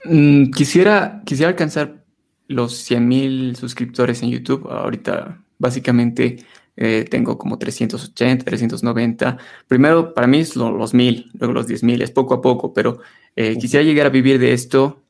Mm, 0.05 0.51
quisiera, 0.51 1.21
quisiera 1.25 1.49
alcanzar 1.49 2.05
los 2.47 2.89
100.000 2.89 3.55
suscriptores 3.55 4.23
en 4.23 4.29
YouTube. 4.29 4.69
Ahorita, 4.69 5.43
básicamente, 5.59 6.37
eh, 6.77 7.05
tengo 7.09 7.37
como 7.37 7.57
380, 7.57 8.45
390. 8.45 9.37
Primero, 9.67 10.13
para 10.13 10.27
mí 10.27 10.39
es 10.39 10.55
los 10.55 10.93
1000, 10.93 11.31
luego 11.33 11.53
los 11.53 11.67
10.000, 11.67 12.01
es 12.01 12.11
poco 12.11 12.35
a 12.35 12.41
poco, 12.41 12.73
pero 12.73 12.99
eh, 13.35 13.57
quisiera 13.57 13.83
llegar 13.83 14.07
a 14.07 14.09
vivir 14.09 14.39
de 14.39 14.53
esto, 14.53 15.01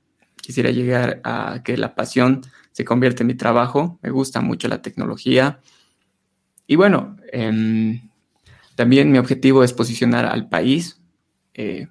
quisiera 0.42 0.72
llegar 0.72 1.22
a 1.24 1.62
que 1.64 1.78
la 1.78 1.96
pasión 1.96 2.42
se 2.72 2.86
convierta 2.86 3.24
en 3.24 3.28
mi 3.28 3.36
trabajo, 3.36 4.00
me 4.02 4.10
gusta 4.10 4.42
mucho 4.42 4.68
la 4.68 4.82
tecnología. 4.82 5.60
Y 6.68 6.76
bueno, 6.76 7.18
em, 7.32 8.02
también 8.76 9.12
mi 9.12 9.18
objetivo 9.18 9.64
es 9.64 9.74
posicionar 9.74 10.26
al 10.26 10.50
país 10.50 11.02
eh, 11.54 11.88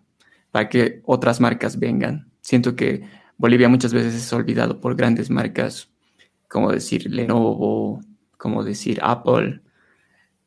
para 0.50 0.68
que 0.68 1.02
otras 1.04 1.40
marcas 1.40 1.78
vengan. 1.78 2.30
Siento 2.40 2.74
que 2.74 3.02
Bolivia 3.36 3.68
muchas 3.68 3.92
veces 3.92 4.14
es 4.14 4.32
olvidado 4.32 4.80
por 4.80 4.96
grandes 4.96 5.30
marcas, 5.30 5.90
como 6.48 6.72
decir 6.72 7.10
Lenovo, 7.10 8.00
como 8.40 8.64
decir 8.64 8.98
Apple, 9.02 9.60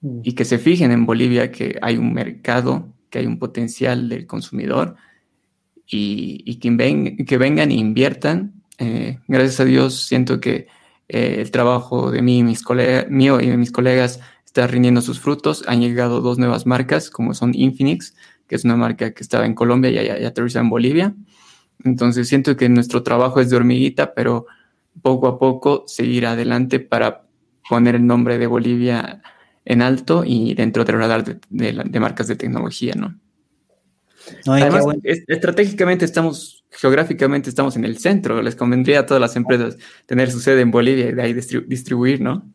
mm. 0.02 0.22
y 0.24 0.34
que 0.34 0.46
se 0.46 0.58
fijen 0.58 0.92
en 0.92 1.06
Bolivia 1.06 1.52
que 1.52 1.78
hay 1.82 1.98
un 1.98 2.12
mercado, 2.12 2.92
que 3.12 3.20
hay 3.20 3.28
un 3.28 3.38
potencial 3.38 4.10
del 4.10 4.26
consumidor 4.26 4.96
y, 5.86 6.56
que, 6.56 6.72
ven, 6.72 7.18
que, 7.18 7.38
vengan 7.38 7.70
e 7.70 7.76
inviertan. 7.76 8.64
Eh, 8.80 9.20
gracias 9.28 9.60
a 9.60 9.66
Dios 9.66 10.06
siento 10.08 10.40
que 10.40 10.66
eh, 11.08 11.36
el 11.40 11.52
trabajo 11.52 12.10
de 12.10 12.24
mí, 12.24 12.42
mis 12.42 12.64
mío 13.10 13.40
y 13.40 13.50
de 13.50 13.58
mis 13.58 13.72
colegas 13.72 14.20
está 14.44 14.66
rindiendo 14.66 15.02
sus 15.02 15.20
frutos. 15.20 15.64
Han 15.68 15.82
llegado 15.82 16.22
dos 16.22 16.40
nuevas 16.40 16.66
marcas, 16.66 17.12
como 17.12 17.36
son 17.36 17.54
Infinix, 17.54 18.16
que 18.48 18.56
es 18.56 18.66
una 18.66 18.76
marca 18.76 19.14
que 19.14 19.22
estaba 19.22 19.46
en 19.46 19.54
Colombia 19.54 19.92
y 19.92 20.06
ya, 20.08 20.28
aterriza 20.28 20.62
en 20.62 20.70
Bolivia. 20.72 21.14
Entonces 21.84 22.28
siento 22.28 22.58
que 22.58 22.70
nuestro 22.70 23.04
trabajo 23.04 23.40
es 23.40 23.52
de 23.52 23.58
hormiguita, 23.58 24.16
pero 24.16 24.48
poco 25.04 25.28
a 25.28 25.38
poco 25.38 25.84
seguir 25.86 26.26
adelante 26.26 26.80
para 26.80 27.24
poner 27.74 27.96
el 27.96 28.06
nombre 28.06 28.38
de 28.38 28.46
Bolivia 28.46 29.24
en 29.66 29.82
alto 29.82 30.24
y 30.24 30.54
dentro 30.54 30.86
del 30.86 31.00
radar 31.00 31.24
de, 31.24 32.00
marcas 32.00 32.28
de 32.28 32.36
tecnología, 32.36 32.94
¿no? 32.96 33.20
Además, 34.46 34.86
estratégicamente 35.28 36.06
estamos 36.06 36.64
geográficamente 36.70 37.50
estamos 37.50 37.76
en 37.76 37.84
el 37.84 37.98
centro, 37.98 38.44
les 38.44 38.56
convendría 38.56 39.00
a 39.00 39.06
todas 39.08 39.20
las 39.20 39.36
empresas 39.36 39.78
tener 40.06 40.30
su 40.30 40.40
sede 40.40 40.62
en 40.62 40.70
Bolivia 40.70 41.10
y 41.10 41.14
de 41.14 41.22
ahí 41.24 41.34
distribuir, 41.34 42.22
¿no? 42.22 42.48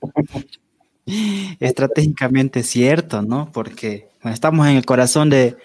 Estratégicamente 1.60 2.62
cierto, 2.62 3.20
¿no? 3.20 3.52
Porque 3.52 4.08
estamos 4.24 4.66
en 4.66 4.76
el 4.76 4.86
corazón 4.86 5.28
de, 5.28 5.56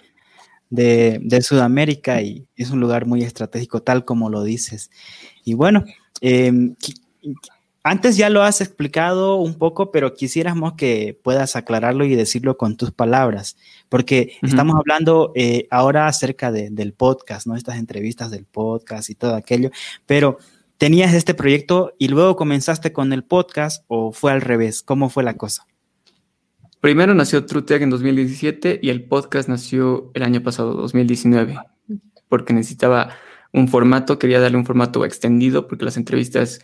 Sudamérica 1.42 2.22
y 2.22 2.48
es 2.58 2.70
un 2.70 2.82
lugar 2.82 3.06
muy 3.06 3.24
estratégico, 3.24 3.82
tal 3.82 4.04
como 4.04 4.30
lo 4.30 4.44
dices. 4.44 4.92
Y 5.46 5.54
bueno, 5.54 5.86
em, 6.20 6.76
antes 7.84 8.18
ya 8.18 8.30
lo 8.30 8.44
has 8.44 8.62
explicado 8.62 9.36
un 9.38 9.56
poco, 9.56 9.92
pero 9.92 10.14
quisiéramos 10.14 10.74
que 10.74 11.18
puedas 11.24 11.56
aclararlo 11.56 12.06
y 12.06 12.16
decirlo 12.16 12.58
con 12.58 12.76
tus 12.78 12.92
palabras, 12.92 13.58
porque 13.88 14.38
estamos 14.42 14.76
hablando 14.76 15.32
eh, 15.36 15.68
ahora 15.72 16.08
acerca 16.08 16.52
del 16.52 16.94
podcast, 16.94 17.48
¿no? 17.48 17.56
Estas 17.56 17.78
entrevistas 17.78 18.32
del 18.32 18.46
podcast 18.46 19.10
y 19.10 19.16
todo 19.16 19.36
aquello, 19.36 19.72
pero 20.06 20.38
tenías 20.78 21.14
este 21.14 21.34
proyecto 21.34 21.94
y 21.98 22.10
luego 22.10 22.36
comenzaste 22.36 22.92
con 22.92 23.14
el 23.14 23.24
podcast 23.24 23.84
o 23.88 24.12
fue 24.12 24.32
al 24.32 24.42
revés, 24.42 24.82
¿cómo 24.82 25.10
fue 25.10 25.24
la 25.24 25.36
cosa? 25.36 25.66
Primero 26.82 27.14
nació 27.14 27.46
TrueTech 27.46 27.82
en 27.82 27.90
2017 27.90 28.80
y 28.82 28.90
el 28.90 29.04
podcast 29.04 29.50
nació 29.50 30.12
el 30.14 30.24
año 30.24 30.42
pasado, 30.42 30.74
2019, 30.74 31.58
porque 32.30 32.54
necesitaba 32.54 33.10
un 33.52 33.68
formato, 33.68 34.20
quería 34.20 34.40
darle 34.40 34.58
un 34.58 34.66
formato 34.66 35.04
extendido 35.04 35.68
porque 35.68 35.86
las 35.86 35.98
entrevistas 35.98 36.62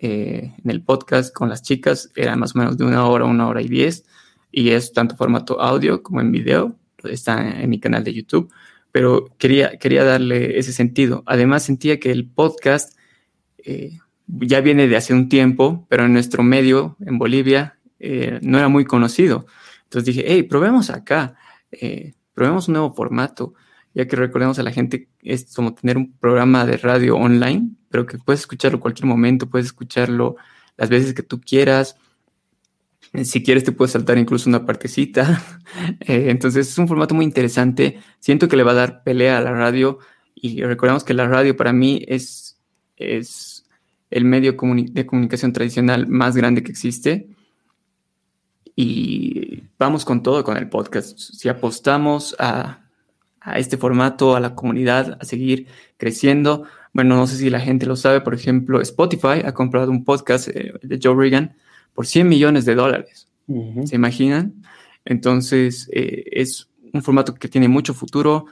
eh, 0.00 0.54
en 0.62 0.70
el 0.70 0.82
podcast 0.82 1.34
con 1.34 1.48
las 1.48 1.62
chicas 1.62 2.10
era 2.14 2.36
más 2.36 2.54
o 2.54 2.58
menos 2.58 2.78
de 2.78 2.84
una 2.84 3.06
hora, 3.06 3.24
una 3.24 3.48
hora 3.48 3.62
y 3.62 3.68
diez, 3.68 4.04
y 4.50 4.70
es 4.70 4.92
tanto 4.92 5.16
formato 5.16 5.60
audio 5.60 6.02
como 6.02 6.20
en 6.20 6.32
video, 6.32 6.76
está 7.04 7.60
en 7.60 7.68
mi 7.70 7.80
canal 7.80 8.04
de 8.04 8.14
YouTube, 8.14 8.52
pero 8.92 9.26
quería, 9.38 9.78
quería 9.78 10.04
darle 10.04 10.58
ese 10.58 10.72
sentido. 10.72 11.22
Además 11.26 11.62
sentía 11.62 12.00
que 12.00 12.10
el 12.10 12.26
podcast 12.26 12.96
eh, 13.58 13.98
ya 14.26 14.60
viene 14.60 14.88
de 14.88 14.96
hace 14.96 15.14
un 15.14 15.28
tiempo, 15.28 15.86
pero 15.88 16.04
en 16.04 16.12
nuestro 16.12 16.42
medio, 16.42 16.96
en 17.00 17.18
Bolivia, 17.18 17.78
eh, 17.98 18.38
no 18.42 18.58
era 18.58 18.68
muy 18.68 18.84
conocido. 18.84 19.46
Entonces 19.84 20.14
dije, 20.14 20.24
hey, 20.26 20.42
probemos 20.42 20.90
acá, 20.90 21.36
probemos 22.34 22.68
un 22.68 22.74
nuevo 22.74 22.94
formato 22.94 23.54
ya 23.94 24.06
que 24.06 24.14
recordemos 24.14 24.58
a 24.60 24.62
la 24.62 24.70
gente, 24.70 25.08
es 25.22 25.52
como 25.54 25.74
tener 25.74 25.96
un 25.96 26.12
programa 26.12 26.64
de 26.66 26.76
radio 26.76 27.16
online, 27.16 27.70
pero 27.90 28.06
que 28.06 28.18
puedes 28.18 28.40
escucharlo 28.40 28.80
cualquier 28.80 29.06
momento, 29.06 29.48
puedes 29.48 29.66
escucharlo 29.66 30.36
las 30.76 30.88
veces 30.88 31.14
que 31.14 31.22
tú 31.22 31.40
quieras. 31.40 31.96
Si 33.24 33.42
quieres 33.42 33.64
te 33.64 33.72
puedes 33.72 33.92
saltar 33.92 34.18
incluso 34.18 34.48
una 34.48 34.64
partecita. 34.64 35.42
Eh, 36.00 36.30
entonces 36.30 36.66
es 36.68 36.78
un 36.78 36.88
formato 36.88 37.14
muy 37.14 37.26
interesante. 37.26 38.00
Siento 38.20 38.48
que 38.48 38.56
le 38.56 38.62
va 38.62 38.72
a 38.72 38.74
dar 38.74 39.02
pelea 39.02 39.36
a 39.36 39.42
la 39.42 39.52
radio 39.52 39.98
y 40.34 40.62
recordemos 40.62 41.04
que 41.04 41.12
la 41.12 41.28
radio 41.28 41.56
para 41.56 41.74
mí 41.74 42.02
es, 42.08 42.58
es 42.96 43.66
el 44.10 44.24
medio 44.24 44.52
de 44.52 45.06
comunicación 45.06 45.52
tradicional 45.52 46.06
más 46.08 46.36
grande 46.36 46.62
que 46.62 46.70
existe. 46.70 47.28
Y 48.74 49.64
vamos 49.78 50.06
con 50.06 50.22
todo 50.22 50.42
con 50.42 50.56
el 50.56 50.70
podcast. 50.70 51.18
Si 51.18 51.50
apostamos 51.50 52.34
a 52.38 52.88
a 53.48 53.58
este 53.58 53.76
formato, 53.76 54.36
a 54.36 54.40
la 54.40 54.54
comunidad, 54.54 55.18
a 55.20 55.24
seguir 55.24 55.66
creciendo. 55.96 56.64
Bueno, 56.98 57.14
no 57.14 57.28
sé 57.28 57.36
si 57.36 57.48
la 57.48 57.60
gente 57.60 57.86
lo 57.86 57.94
sabe, 57.94 58.22
por 58.22 58.34
ejemplo, 58.34 58.80
Spotify 58.80 59.44
ha 59.44 59.54
comprado 59.54 59.88
un 59.88 60.04
podcast 60.04 60.48
eh, 60.48 60.72
de 60.82 60.98
Joe 61.00 61.14
Reagan 61.14 61.54
por 61.94 62.08
100 62.08 62.28
millones 62.28 62.64
de 62.64 62.74
dólares. 62.74 63.28
¿Se 63.84 63.94
imaginan? 63.94 64.64
Entonces, 65.04 65.88
eh, 65.92 66.24
es 66.32 66.68
un 66.92 67.00
formato 67.04 67.34
que 67.34 67.46
tiene 67.46 67.68
mucho 67.68 67.94
futuro. 67.94 68.46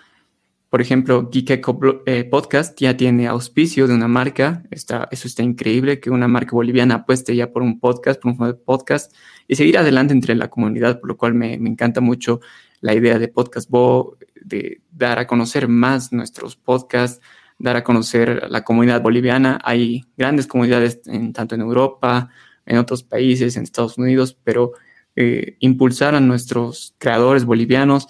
Por 0.71 0.81
ejemplo, 0.81 1.29
Geek 1.29 1.67
eh, 2.07 2.23
Podcast 2.23 2.81
ya 2.81 2.97
tiene 2.97 3.27
auspicio 3.27 3.89
de 3.89 3.95
una 3.95 4.07
marca. 4.07 4.63
Está, 4.71 5.09
eso 5.11 5.27
está 5.27 5.43
increíble, 5.43 5.99
que 5.99 6.11
una 6.11 6.29
marca 6.29 6.53
boliviana 6.53 6.95
apueste 6.95 7.35
ya 7.35 7.51
por 7.51 7.63
un 7.63 7.81
podcast, 7.81 8.23
por 8.23 8.31
un 8.31 8.61
podcast, 8.65 9.13
y 9.49 9.57
seguir 9.57 9.77
adelante 9.77 10.15
entre 10.15 10.37
la 10.37 10.51
comunidad, 10.51 11.01
por 11.01 11.09
lo 11.09 11.17
cual 11.17 11.35
me, 11.35 11.59
me 11.59 11.69
encanta 11.69 12.01
mucho 12.01 12.39
la 12.81 12.95
idea 12.95 13.19
de 13.19 13.27
Podcast 13.27 13.69
Bo, 13.69 14.17
de 14.41 14.83
dar 14.93 15.19
a 15.19 15.27
conocer 15.27 15.67
más 15.67 16.13
nuestros 16.13 16.55
podcasts, 16.55 17.21
dar 17.59 17.77
a 17.77 17.85
conocer 17.85 18.49
la 18.51 18.65
comunidad 18.65 19.03
boliviana. 19.03 19.59
Hay 19.65 20.05
grandes 20.17 20.47
comunidades 20.47 21.01
en, 21.07 21.33
tanto 21.33 21.55
en 21.55 21.63
Europa, 21.63 22.31
en 22.65 22.79
otros 22.79 23.03
países, 23.03 23.57
en 23.57 23.63
Estados 23.63 23.99
Unidos, 23.99 24.37
pero 24.45 24.73
eh, 25.15 25.57
impulsar 25.61 26.15
a 26.15 26.21
nuestros 26.21 26.95
creadores 26.99 27.45
bolivianos 27.45 28.09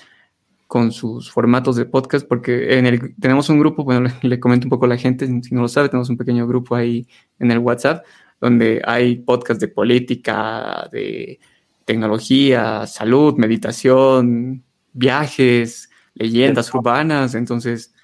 con 0.66 0.90
sus 0.90 1.30
formatos 1.30 1.76
de 1.76 1.84
podcast, 1.84 2.26
porque 2.26 2.78
en 2.78 2.86
el, 2.86 3.14
tenemos 3.20 3.48
un 3.48 3.60
grupo, 3.60 3.84
bueno, 3.84 4.10
le, 4.22 4.40
comento 4.40 4.66
un 4.66 4.70
poco 4.70 4.86
a 4.86 4.88
la 4.88 4.96
gente, 4.96 5.26
si 5.26 5.54
no 5.54 5.62
lo 5.62 5.68
sabe, 5.68 5.88
tenemos 5.88 6.10
un 6.10 6.16
pequeño 6.16 6.46
grupo 6.46 6.74
ahí 6.74 7.06
en 7.38 7.50
el 7.50 7.58
WhatsApp, 7.58 8.04
donde 8.40 8.82
hay 8.84 9.16
podcasts 9.16 9.60
de 9.60 9.68
política, 9.68 10.88
de 10.90 11.38
tecnología, 11.84 12.86
salud, 12.86 13.34
meditación, 13.36 14.64
viajes, 14.92 15.88
leyendas 16.14 16.74
urbanas, 16.74 17.34
entonces 17.34 17.94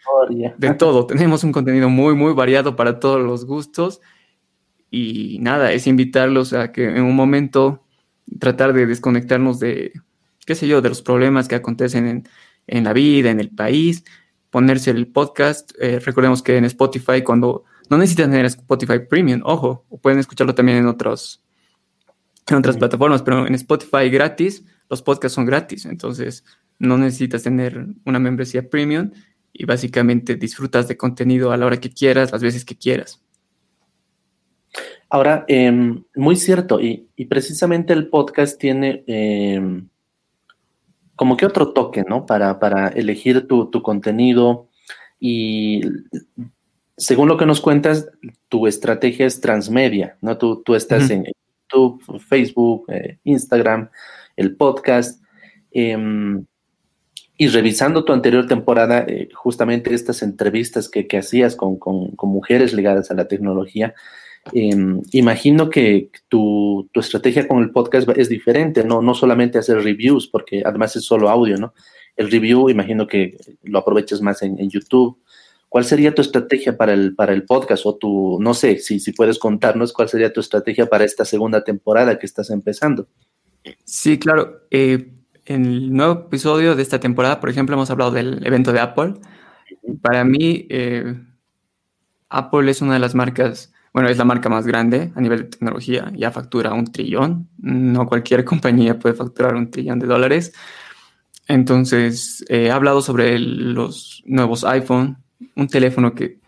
de 0.59 0.75
todo. 0.75 1.07
Tenemos 1.07 1.45
un 1.45 1.53
contenido 1.53 1.89
muy, 1.89 2.15
muy 2.15 2.33
variado 2.33 2.77
para 2.77 2.99
todos 3.01 3.21
los 3.21 3.45
gustos. 3.45 4.01
Y 4.91 5.39
nada, 5.41 5.73
es 5.73 5.87
invitarlos 5.87 6.53
a 6.53 6.73
que 6.73 6.85
en 6.85 7.03
un 7.03 7.17
momento 7.17 7.83
tratar 8.39 8.73
de 8.73 8.87
desconectarnos 8.87 9.59
de, 9.59 9.93
qué 10.47 10.55
sé 10.55 10.69
yo, 10.69 10.83
de 10.83 10.91
los 10.91 11.03
problemas 11.03 11.49
que 11.49 11.55
acontecen 11.55 12.25
en, 12.67 12.85
la 12.85 12.93
vida, 12.93 13.31
en 13.31 13.41
el 13.41 13.51
país, 13.51 14.05
ponerse 14.51 14.91
el 14.91 15.07
podcast. 15.07 15.73
Eh, 15.81 15.99
recordemos 15.99 16.43
que 16.43 16.57
en 16.57 16.67
Spotify, 16.67 17.23
cuando 17.23 17.65
no 17.89 17.99
necesitan 17.99 18.31
tener 18.31 18.47
Spotify 18.47 19.01
Premium, 19.09 19.41
ojo, 19.45 19.87
pueden 20.03 20.19
escucharlo 20.19 20.55
también 20.55 20.79
en 20.79 20.87
otros 20.87 21.43
en 22.49 22.57
otras 22.57 22.77
plataformas, 22.77 23.23
pero 23.23 23.47
en 23.47 23.55
Spotify 23.55 24.11
gratis, 24.11 24.65
los 24.91 25.03
podcasts 25.03 25.35
son 25.35 25.47
gratis, 25.47 25.87
entonces 25.87 26.45
no 26.79 26.99
necesitas 26.99 27.43
tener 27.43 27.87
una 28.05 28.19
membresía 28.19 28.69
premium 28.69 29.11
y 29.53 29.65
básicamente 29.65 30.37
disfrutas 30.37 30.89
de 30.89 30.97
contenido 30.97 31.53
a 31.53 31.57
la 31.57 31.67
hora 31.67 31.81
que 31.81 31.91
quieras, 31.91 32.33
las 32.33 32.43
veces 32.43 32.65
que 32.65 32.77
quieras. 32.77 33.23
Ahora, 35.09 35.45
em, 35.47 36.05
muy 36.17 36.37
cierto, 36.37 36.81
y, 36.81 37.09
precisamente 37.29 37.93
el 37.93 38.09
podcast 38.09 38.59
tiene 38.59 39.05
em, 39.07 39.89
como 41.15 41.37
que 41.37 41.47
otro 41.47 41.73
toque, 41.73 42.03
¿no? 42.09 42.27
Para, 42.27 42.59
para 42.59 42.89
elegir 42.89 43.47
tu, 43.47 43.71
contenido 43.83 44.69
y 45.21 45.83
según 46.97 47.29
lo 47.29 47.37
que 47.37 47.47
nos 47.47 47.61
cuentas, 47.61 48.11
tu 48.49 48.67
estrategia 48.67 49.27
es 49.27 49.41
transmedia, 49.41 50.17
¿no? 50.21 50.39
Tú, 50.39 50.63
tú 50.65 50.75
estás 50.75 51.11
en 51.11 51.27
YouTube, 51.71 52.21
Facebook, 52.21 52.87
eh, 52.89 53.19
Instagram, 53.25 53.91
el 54.37 54.57
podcast. 54.57 55.23
Em, 55.71 56.45
y 57.43 57.49
revisando 57.49 58.05
tu 58.05 58.13
anterior 58.13 58.47
temporada, 58.47 59.05
eh, 59.09 59.29
justamente 59.35 59.93
estas 59.93 60.23
entrevistas 60.23 60.89
que, 60.89 61.09
hacías 61.19 61.57
con, 61.57 61.77
mujeres 62.23 62.73
ligadas 62.73 63.11
a 63.11 63.15
la 63.15 63.27
tecnología, 63.27 63.97
em, 64.53 65.03
imagino 65.11 65.69
que 65.69 66.11
tu, 66.29 66.89
estrategia 66.95 67.49
con 67.49 67.61
el 67.61 67.73
podcast 67.73 68.09
es 68.11 68.29
diferente, 68.29 68.85
¿no? 68.85 69.03
no 69.03 69.13
solamente 69.15 69.59
hacer 69.59 69.83
reviews, 69.83 70.29
porque 70.29 70.63
además 70.65 70.95
es 70.95 71.05
solo 71.05 71.29
audio, 71.31 71.57
¿no? 71.57 71.75
El 72.17 72.31
review, 72.31 72.71
imagino 72.71 73.09
que 73.09 73.37
lo 73.65 73.81
aprovechas 73.81 74.21
más 74.21 74.43
en, 74.43 74.71
YouTube. 74.71 75.19
¿Cuál 75.69 75.85
sería 75.85 76.15
tu 76.15 76.23
estrategia 76.23 76.77
para 76.77 76.93
el, 76.93 77.17
para 77.17 77.33
el 77.33 77.43
podcast? 77.45 77.85
O 77.87 77.97
tu, 77.97 78.39
no 78.41 78.55
sé, 78.55 78.79
si, 78.79 79.01
si 79.01 79.11
puedes 79.11 79.41
contarnos 79.41 79.93
cuál 79.93 80.09
sería 80.09 80.33
tu 80.33 80.39
estrategia 80.39 80.87
para 80.87 81.03
esta 81.05 81.25
segunda 81.25 81.65
temporada 81.65 82.21
que 82.21 82.27
estás 82.27 82.51
empezando. 82.51 83.09
Sí, 83.85 84.17
claro. 84.21 84.61
Eh, 84.71 85.22
en 85.45 85.65
el 85.65 85.93
nuevo 85.93 86.27
episodio 86.27 86.75
de 86.77 86.83
esta 86.83 87.01
temporada, 87.01 87.41
por 87.41 87.51
ejemplo, 87.51 87.75
hemos 87.75 87.91
hablado 87.91 88.11
del 88.11 88.45
evento 88.47 88.73
de 88.73 88.81
Apple. 88.81 89.15
Para 90.01 90.25
mí, 90.25 90.67
eh, 90.71 91.21
Apple 92.29 92.71
es 92.71 92.81
una 92.83 92.95
de 92.95 92.99
las 93.01 93.15
marcas, 93.15 93.73
bueno, 93.93 94.09
es 94.09 94.19
la 94.19 94.25
marca 94.25 94.49
más 94.49 94.67
grande 94.67 95.13
a 95.15 95.21
nivel 95.21 95.41
de 95.41 95.49
tecnología, 95.49 96.13
ya 96.15 96.31
factura 96.31 96.73
un 96.73 96.91
trillón, 96.91 97.49
no 97.59 98.07
cualquier 98.07 98.45
compañía 98.47 98.99
puede 98.99 99.15
facturar 99.15 99.55
un 99.55 99.71
trillón 99.71 99.99
de 99.99 100.07
dólares. 100.07 100.53
Entonces, 101.49 102.45
eh, 102.49 102.67
he 102.67 102.71
hablado 102.71 103.03
sobre 103.03 103.39
los 103.39 104.23
nuevos 104.27 104.65
iPhone, 104.65 105.19
un 105.57 105.69
teléfono 105.69 106.15
que, 106.15 106.39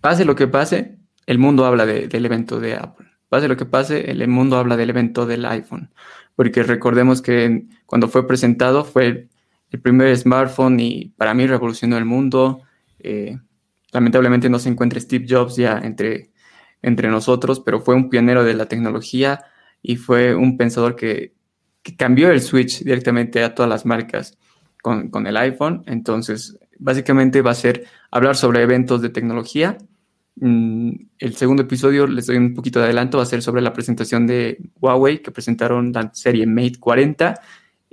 pase 0.00 0.24
lo 0.24 0.34
que 0.34 0.48
pase, 0.48 0.98
el 1.26 1.38
mundo 1.38 1.64
habla 1.64 1.86
del 1.86 2.26
evento 2.26 2.58
de 2.58 2.74
Apple. 2.74 3.06
Pase 3.28 3.48
lo 3.48 3.56
que 3.56 3.64
pase, 3.64 4.10
el 4.10 4.26
mundo 4.28 4.58
habla 4.58 4.76
del 4.76 4.90
evento 4.90 5.24
del 5.24 5.46
iPhone 5.46 5.90
porque 6.36 6.62
recordemos 6.62 7.22
que 7.22 7.66
cuando 7.86 8.08
fue 8.08 8.26
presentado 8.26 8.84
fue 8.84 9.28
el 9.70 9.80
primer 9.80 10.16
smartphone 10.16 10.80
y 10.80 11.08
para 11.16 11.34
mí 11.34 11.46
revolucionó 11.46 11.96
el 11.98 12.04
mundo. 12.04 12.62
Eh, 12.98 13.38
lamentablemente 13.90 14.48
no 14.48 14.58
se 14.58 14.68
encuentra 14.68 15.00
Steve 15.00 15.26
Jobs 15.28 15.56
ya 15.56 15.78
entre, 15.78 16.30
entre 16.82 17.08
nosotros, 17.08 17.60
pero 17.60 17.80
fue 17.80 17.94
un 17.94 18.10
pionero 18.10 18.44
de 18.44 18.54
la 18.54 18.66
tecnología 18.66 19.44
y 19.82 19.96
fue 19.96 20.34
un 20.34 20.56
pensador 20.56 20.96
que, 20.96 21.34
cambió 21.98 22.30
el 22.30 22.40
switch 22.40 22.84
directamente 22.84 23.42
a 23.42 23.56
todas 23.56 23.68
las 23.68 23.84
marcas 23.84 24.38
con, 24.82 25.26
el 25.26 25.36
iPhone. 25.36 25.82
Entonces, 25.86 26.56
básicamente 26.78 27.42
va 27.42 27.50
a 27.50 27.54
ser 27.54 27.86
hablar 28.10 28.36
sobre 28.36 28.62
eventos 28.62 29.02
de 29.02 29.08
tecnología. 29.08 29.78
Mm, 30.36 30.92
el 31.18 31.36
segundo 31.36 31.62
episodio, 31.62 32.06
les 32.06 32.26
doy 32.26 32.36
un 32.36 32.54
poquito 32.54 32.78
de 32.78 32.86
adelanto, 32.86 33.18
va 33.18 33.24
a 33.24 33.26
ser 33.26 33.42
sobre 33.42 33.62
la 33.62 33.72
presentación 33.72 34.26
de 34.26 34.58
Huawei, 34.80 35.22
que 35.22 35.30
presentaron 35.30 35.92
la 35.92 36.12
serie 36.14 36.46
Mate 36.46 36.78
40, 36.80 37.40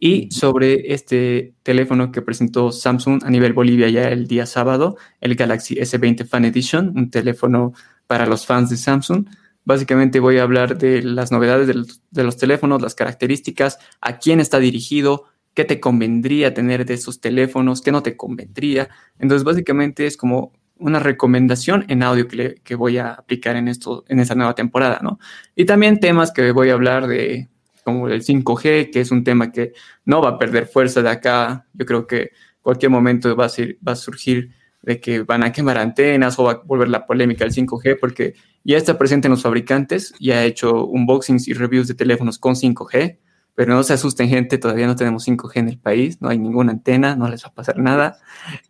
y 0.01 0.31
sobre 0.31 0.93
este 0.93 1.53
teléfono 1.61 2.11
que 2.11 2.21
presentó 2.21 2.71
Samsung 2.71 3.21
a 3.25 3.29
nivel 3.29 3.51
Bolivia 3.51 3.89
ya 3.89 4.07
el 4.09 4.27
día 4.27 4.45
sábado, 4.45 4.95
el 5.19 5.35
Galaxy 5.35 5.75
S20 5.75 6.25
Fan 6.25 6.45
Edition, 6.45 6.93
un 6.95 7.09
teléfono 7.11 7.73
para 8.07 8.25
los 8.25 8.45
fans 8.45 8.69
de 8.69 8.77
Samsung. 8.77 9.27
Básicamente 9.65 10.21
voy 10.21 10.37
a 10.37 10.43
hablar 10.43 10.77
de 10.77 11.03
las 11.03 11.31
novedades 11.33 11.67
de 11.67 12.23
los, 12.23 12.37
teléfonos, 12.37 12.81
las 12.81 12.95
características, 12.95 13.77
a 13.99 14.17
quién 14.19 14.39
está 14.39 14.59
dirigido, 14.59 15.25
qué 15.53 15.65
te 15.65 15.81
convendría 15.81 16.53
tener 16.53 16.85
de 16.85 16.93
esos 16.93 17.19
teléfonos, 17.19 17.81
qué 17.81 17.91
no 17.91 18.01
te 18.01 18.15
convendría. 18.15 18.87
Entonces, 19.19 19.43
básicamente 19.43 20.07
es 20.07 20.15
como 20.15 20.53
una 20.79 20.99
recomendación 20.99 21.85
en 21.89 22.03
audio 22.03 22.27
que, 22.27 22.75
voy 22.75 22.97
a 22.97 23.11
aplicar 23.11 23.55
en, 23.55 23.67
esto, 23.67 24.05
en 24.07 24.19
esta 24.19 24.35
nueva 24.35 24.55
temporada, 24.55 24.99
¿no? 25.03 25.19
Y 25.55 25.65
también 25.65 25.99
temas 25.99 26.31
que 26.31 26.51
voy 26.51 26.69
a 26.69 26.73
hablar 26.73 27.07
de, 27.07 27.49
como 27.83 28.07
el 28.07 28.23
5G, 28.23 28.91
que 28.91 29.01
es 29.01 29.11
un 29.11 29.23
tema 29.23 29.51
que 29.51 29.73
no 30.05 30.21
va 30.21 30.29
a 30.29 30.39
perder 30.39 30.67
fuerza 30.67 31.01
de 31.01 31.09
acá. 31.09 31.65
Yo 31.73 31.85
creo 31.85 32.07
que 32.07 32.31
cualquier 32.61 32.91
momento 32.91 33.35
va 33.35 33.45
a, 33.45 33.95
surgir 33.95 34.51
de 34.81 34.99
que 34.99 35.23
van 35.23 35.43
a 35.43 35.51
quemar 35.51 35.77
antenas 35.77 36.39
o 36.39 36.43
va 36.43 36.51
a 36.51 36.61
volver 36.63 36.89
la 36.89 37.05
polémica 37.05 37.43
del 37.43 37.53
5G, 37.53 37.97
porque 37.99 38.35
ya 38.63 38.77
está 38.77 38.97
presente 38.97 39.27
en 39.27 39.31
los 39.31 39.41
fabricantes, 39.41 40.13
ya 40.19 40.39
ha 40.39 40.45
hecho 40.45 40.85
unboxings 40.85 41.47
y 41.47 41.53
reviews 41.53 41.87
de 41.87 41.95
teléfonos 41.95 42.39
con 42.39 42.55
5G, 42.55 43.17
pero 43.59 43.73
no 43.73 43.83
se 43.83 43.91
asusten 43.91 44.29
gente, 44.29 44.57
todavía 44.57 44.87
no 44.87 44.95
tenemos 44.95 45.27
5G 45.27 45.51
en 45.57 45.67
el 45.67 45.77
país, 45.77 46.21
no 46.21 46.29
hay 46.29 46.37
ninguna 46.37 46.71
antena, 46.71 47.17
no 47.17 47.27
les 47.27 47.43
va 47.43 47.49
a 47.49 47.53
pasar 47.53 47.77
nada. 47.77 48.17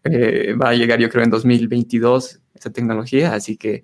Eh, 0.04 0.56
va 0.60 0.70
a 0.70 0.74
llegar 0.74 0.98
yo 1.00 1.12
creo 1.12 1.24
en 1.24 1.30
2022 1.30 2.40
esa 2.56 2.72
tecnología, 2.72 3.36
así 3.36 3.56
que 3.56 3.84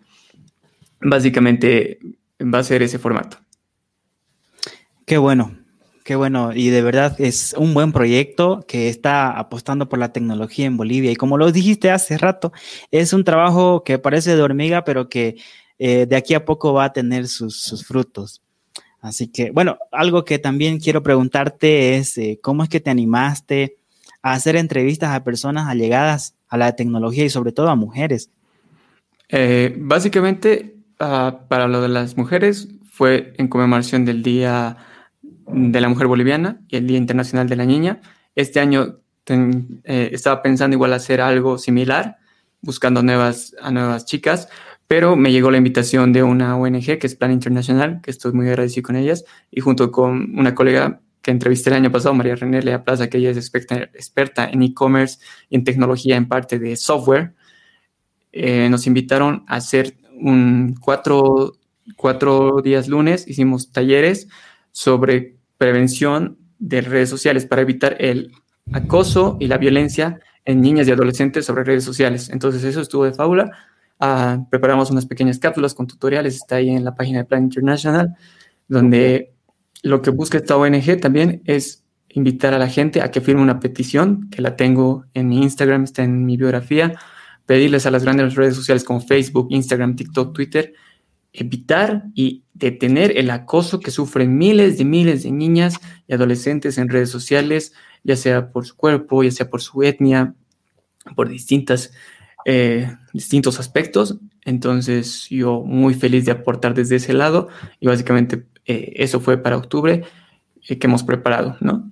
básicamente 1.00 2.00
va 2.42 2.58
a 2.58 2.64
ser 2.64 2.82
ese 2.82 2.98
formato. 2.98 3.38
Qué 5.06 5.20
bueno, 5.20 5.56
Qué 6.04 6.16
bueno, 6.16 6.54
y 6.56 6.70
de 6.70 6.82
verdad 6.82 7.16
es 7.20 7.54
un 7.56 7.76
buen 7.76 7.92
proyecto 7.92 8.66
que 8.68 8.90
está 8.90 9.30
apostando 9.30 9.88
por 9.88 10.00
la 10.00 10.12
tecnología 10.12 10.66
en 10.66 10.76
Bolivia. 10.78 11.12
Y 11.12 11.16
como 11.16 11.38
lo 11.38 11.52
dijiste 11.52 11.92
hace 11.92 12.18
rato, 12.18 12.52
es 12.90 13.14
un 13.14 13.24
trabajo 13.24 13.84
que 13.84 14.00
parece 14.00 14.36
de 14.36 14.42
hormiga, 14.42 14.84
pero 14.84 15.08
que 15.08 15.36
eh, 15.78 16.08
de 16.08 16.16
aquí 16.16 16.34
a 16.34 16.46
poco 16.46 16.74
va 16.74 16.86
a 16.86 16.94
tener 16.94 17.28
sus, 17.28 17.86
frutos. 17.86 18.42
Así 19.06 19.28
que, 19.28 19.52
bueno, 19.52 19.78
algo 19.92 20.26
que 20.26 20.40
también 20.40 20.80
quiero 20.80 21.04
preguntarte 21.04 21.96
es, 21.96 22.18
eh, 22.18 22.40
¿cómo 22.42 22.64
es 22.64 22.70
que 22.70 22.80
te 22.80 22.90
animaste 22.90 23.78
a 24.24 24.34
hacer 24.34 24.56
entrevistas 24.56 25.12
a 25.12 25.24
personas 25.24 25.68
allegadas 25.68 26.36
a 26.48 26.58
la 26.58 26.76
tecnología 26.76 27.24
y 27.24 27.30
sobre 27.30 27.52
todo 27.52 27.70
a 27.70 27.76
mujeres? 27.76 28.32
Eh, 29.30 29.76
básicamente, 29.78 30.78
ah, 31.00 31.42
para 31.48 31.68
lo 31.68 31.82
de 31.82 31.90
las 31.90 32.18
mujeres 32.18 32.68
fue 32.90 33.34
en 33.38 33.48
conmemoración 33.48 34.06
del 34.06 34.24
Día 34.24 34.78
de 35.48 35.82
la 35.82 35.90
Mujer 35.90 36.08
Boliviana 36.08 36.62
y 36.68 36.78
el 36.78 36.88
Día 36.88 36.98
Internacional 36.98 37.48
de 37.48 37.56
la 37.58 37.66
Niña. 37.66 38.02
Este 38.34 38.60
año 38.60 39.02
eh, 39.28 40.10
estaba 40.14 40.42
pensando 40.42 40.76
igual 40.76 40.94
hacer 40.94 41.22
algo 41.22 41.60
similar, 41.60 42.18
buscando 42.62 43.04
nuevas, 43.04 43.56
a 43.62 43.70
nuevas 43.70 44.06
chicas, 44.06 44.50
pero 44.88 45.16
me 45.16 45.32
llegó 45.32 45.52
la 45.52 45.58
invitación 45.58 46.14
de 46.14 46.24
una 46.24 46.58
ONG 46.58 47.00
que 47.00 47.08
es 47.08 47.16
Plan 47.16 47.32
Internacional, 47.32 48.02
que 48.02 48.12
estoy 48.12 48.34
muy 48.34 48.48
agradecido 48.48 48.88
con 48.88 48.96
ellas, 48.96 49.26
y 49.52 49.62
junto 49.62 49.92
con 49.92 50.38
una 50.38 50.54
colega 50.54 51.02
que 51.22 51.32
entrevisté 51.32 51.72
el 51.72 51.78
año 51.78 51.92
pasado, 51.92 52.14
María 52.14 52.36
René 52.36 52.62
Lea 52.62 52.84
Plaza, 52.84 53.10
que 53.10 53.18
ella 53.18 53.32
es 53.32 53.38
experta, 53.38 54.48
en 54.48 54.62
e-commerce 54.62 55.18
y 55.50 55.56
en 55.56 55.64
tecnología 55.64 56.18
en 56.18 56.28
parte 56.28 56.60
de 56.60 56.76
software, 56.76 57.34
eh, 58.32 58.70
nos 58.70 58.86
invitaron 58.86 59.44
a 59.48 59.56
hacer 59.56 59.98
un 60.20 60.76
cuatro, 60.80 61.54
cuatro 61.96 62.62
días 62.62 62.88
lunes, 62.88 63.28
hicimos 63.28 63.72
talleres 63.72 64.28
sobre 64.72 65.38
prevención 65.58 66.38
de 66.60 66.82
redes 66.82 67.10
sociales 67.10 67.46
para 67.46 67.64
evitar 67.64 67.98
el 68.00 68.32
acoso 68.72 69.38
y 69.40 69.48
la 69.48 69.58
violencia 69.58 70.20
en 70.44 70.62
niñas 70.62 70.88
y 70.88 70.92
adolescentes 70.92 71.46
sobre 71.46 71.64
redes 71.64 71.84
sociales. 71.84 72.30
Entonces 72.30 72.64
eso 72.64 72.82
estuvo 72.82 73.06
de 73.06 73.14
fábula. 73.14 73.52
Ah, 74.00 74.46
preparamos 74.50 74.92
unas 74.92 75.06
pequeñas 75.06 75.40
cápsulas 75.40 75.74
con 75.74 75.88
tutoriales, 75.88 76.36
está 76.36 76.58
ahí 76.58 76.70
en 76.70 76.84
la 76.84 76.96
página 76.96 77.20
de 77.20 77.26
Plan 77.26 77.44
International, 77.44 78.16
donde 78.68 79.34
lo 79.84 80.02
que 80.02 80.10
busca 80.10 80.38
esta 80.38 80.58
ONG 80.58 81.00
también 81.00 81.42
es 81.46 81.84
invitar 82.10 82.54
a 82.54 82.60
la 82.60 82.68
gente 82.68 83.02
a 83.02 83.12
que 83.12 83.22
firme 83.22 83.42
una 83.42 83.60
petición, 83.60 84.30
que 84.30 84.42
la 84.42 84.56
tengo 84.56 85.06
en 85.14 85.30
mi 85.30 85.42
Instagram, 85.44 85.84
está 85.84 86.04
en 86.04 86.26
mi 86.26 86.38
biografía, 86.38 86.98
pedirles 87.46 87.86
a 87.86 87.92
las 87.92 88.04
grandes 88.04 88.36
redes 88.36 88.56
sociales 88.56 88.84
como 88.84 89.02
Facebook, 89.02 89.48
Instagram, 89.52 89.96
TikTok, 89.96 90.34
Twitter, 90.34 90.74
evitar 91.34 92.06
y 92.14 92.44
detener 92.54 93.18
el 93.18 93.30
acoso 93.30 93.80
que 93.80 93.92
sufren 93.92 94.38
miles 94.38 94.78
de 94.78 94.86
miles 94.86 95.24
de 95.24 95.32
niñas 95.32 95.76
y 96.08 96.14
adolescentes 96.14 96.78
en 96.78 96.90
redes 96.90 97.10
sociales, 97.10 97.74
ya 98.04 98.16
sea 98.16 98.52
por 98.52 98.66
su 98.66 98.76
cuerpo, 98.76 99.24
ya 99.24 99.32
sea 99.32 99.50
por 99.50 99.62
su 99.62 99.84
etnia, 99.84 100.34
por 101.16 101.30
distintas, 101.30 101.92
eh, 102.46 102.96
distintos 103.14 103.60
aspectos. 103.60 104.18
Entonces 104.44 105.28
yo 105.30 105.62
muy 105.62 105.94
feliz 105.94 106.26
de 106.26 106.32
aportar 106.32 106.74
desde 106.74 106.98
ese 106.98 107.14
lado 107.14 107.50
y 107.80 107.88
básicamente 107.88 108.46
eh, 108.66 108.94
eso 108.96 109.20
fue 109.20 109.38
para 109.38 109.58
octubre 109.58 110.04
eh, 110.68 110.80
que 110.80 110.88
hemos 110.88 111.04
preparado, 111.04 111.58
¿no? 111.60 111.92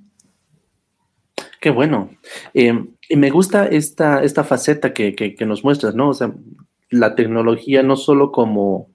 Qué 1.59 1.69
bueno. 1.69 2.09
y 2.53 3.15
me 3.15 3.29
gusta 3.29 3.65
esta, 3.65 4.21
esta 4.21 4.43
faceta 4.43 4.93
que, 4.93 5.15
que, 5.15 5.45
nos 5.45 5.63
muestras, 5.63 5.95
¿no? 5.95 6.09
O 6.09 6.13
sea, 6.13 6.33
la 6.89 7.15
tecnología 7.15 7.83
no 7.83 7.95
solo 7.95 8.31
como 8.31 8.93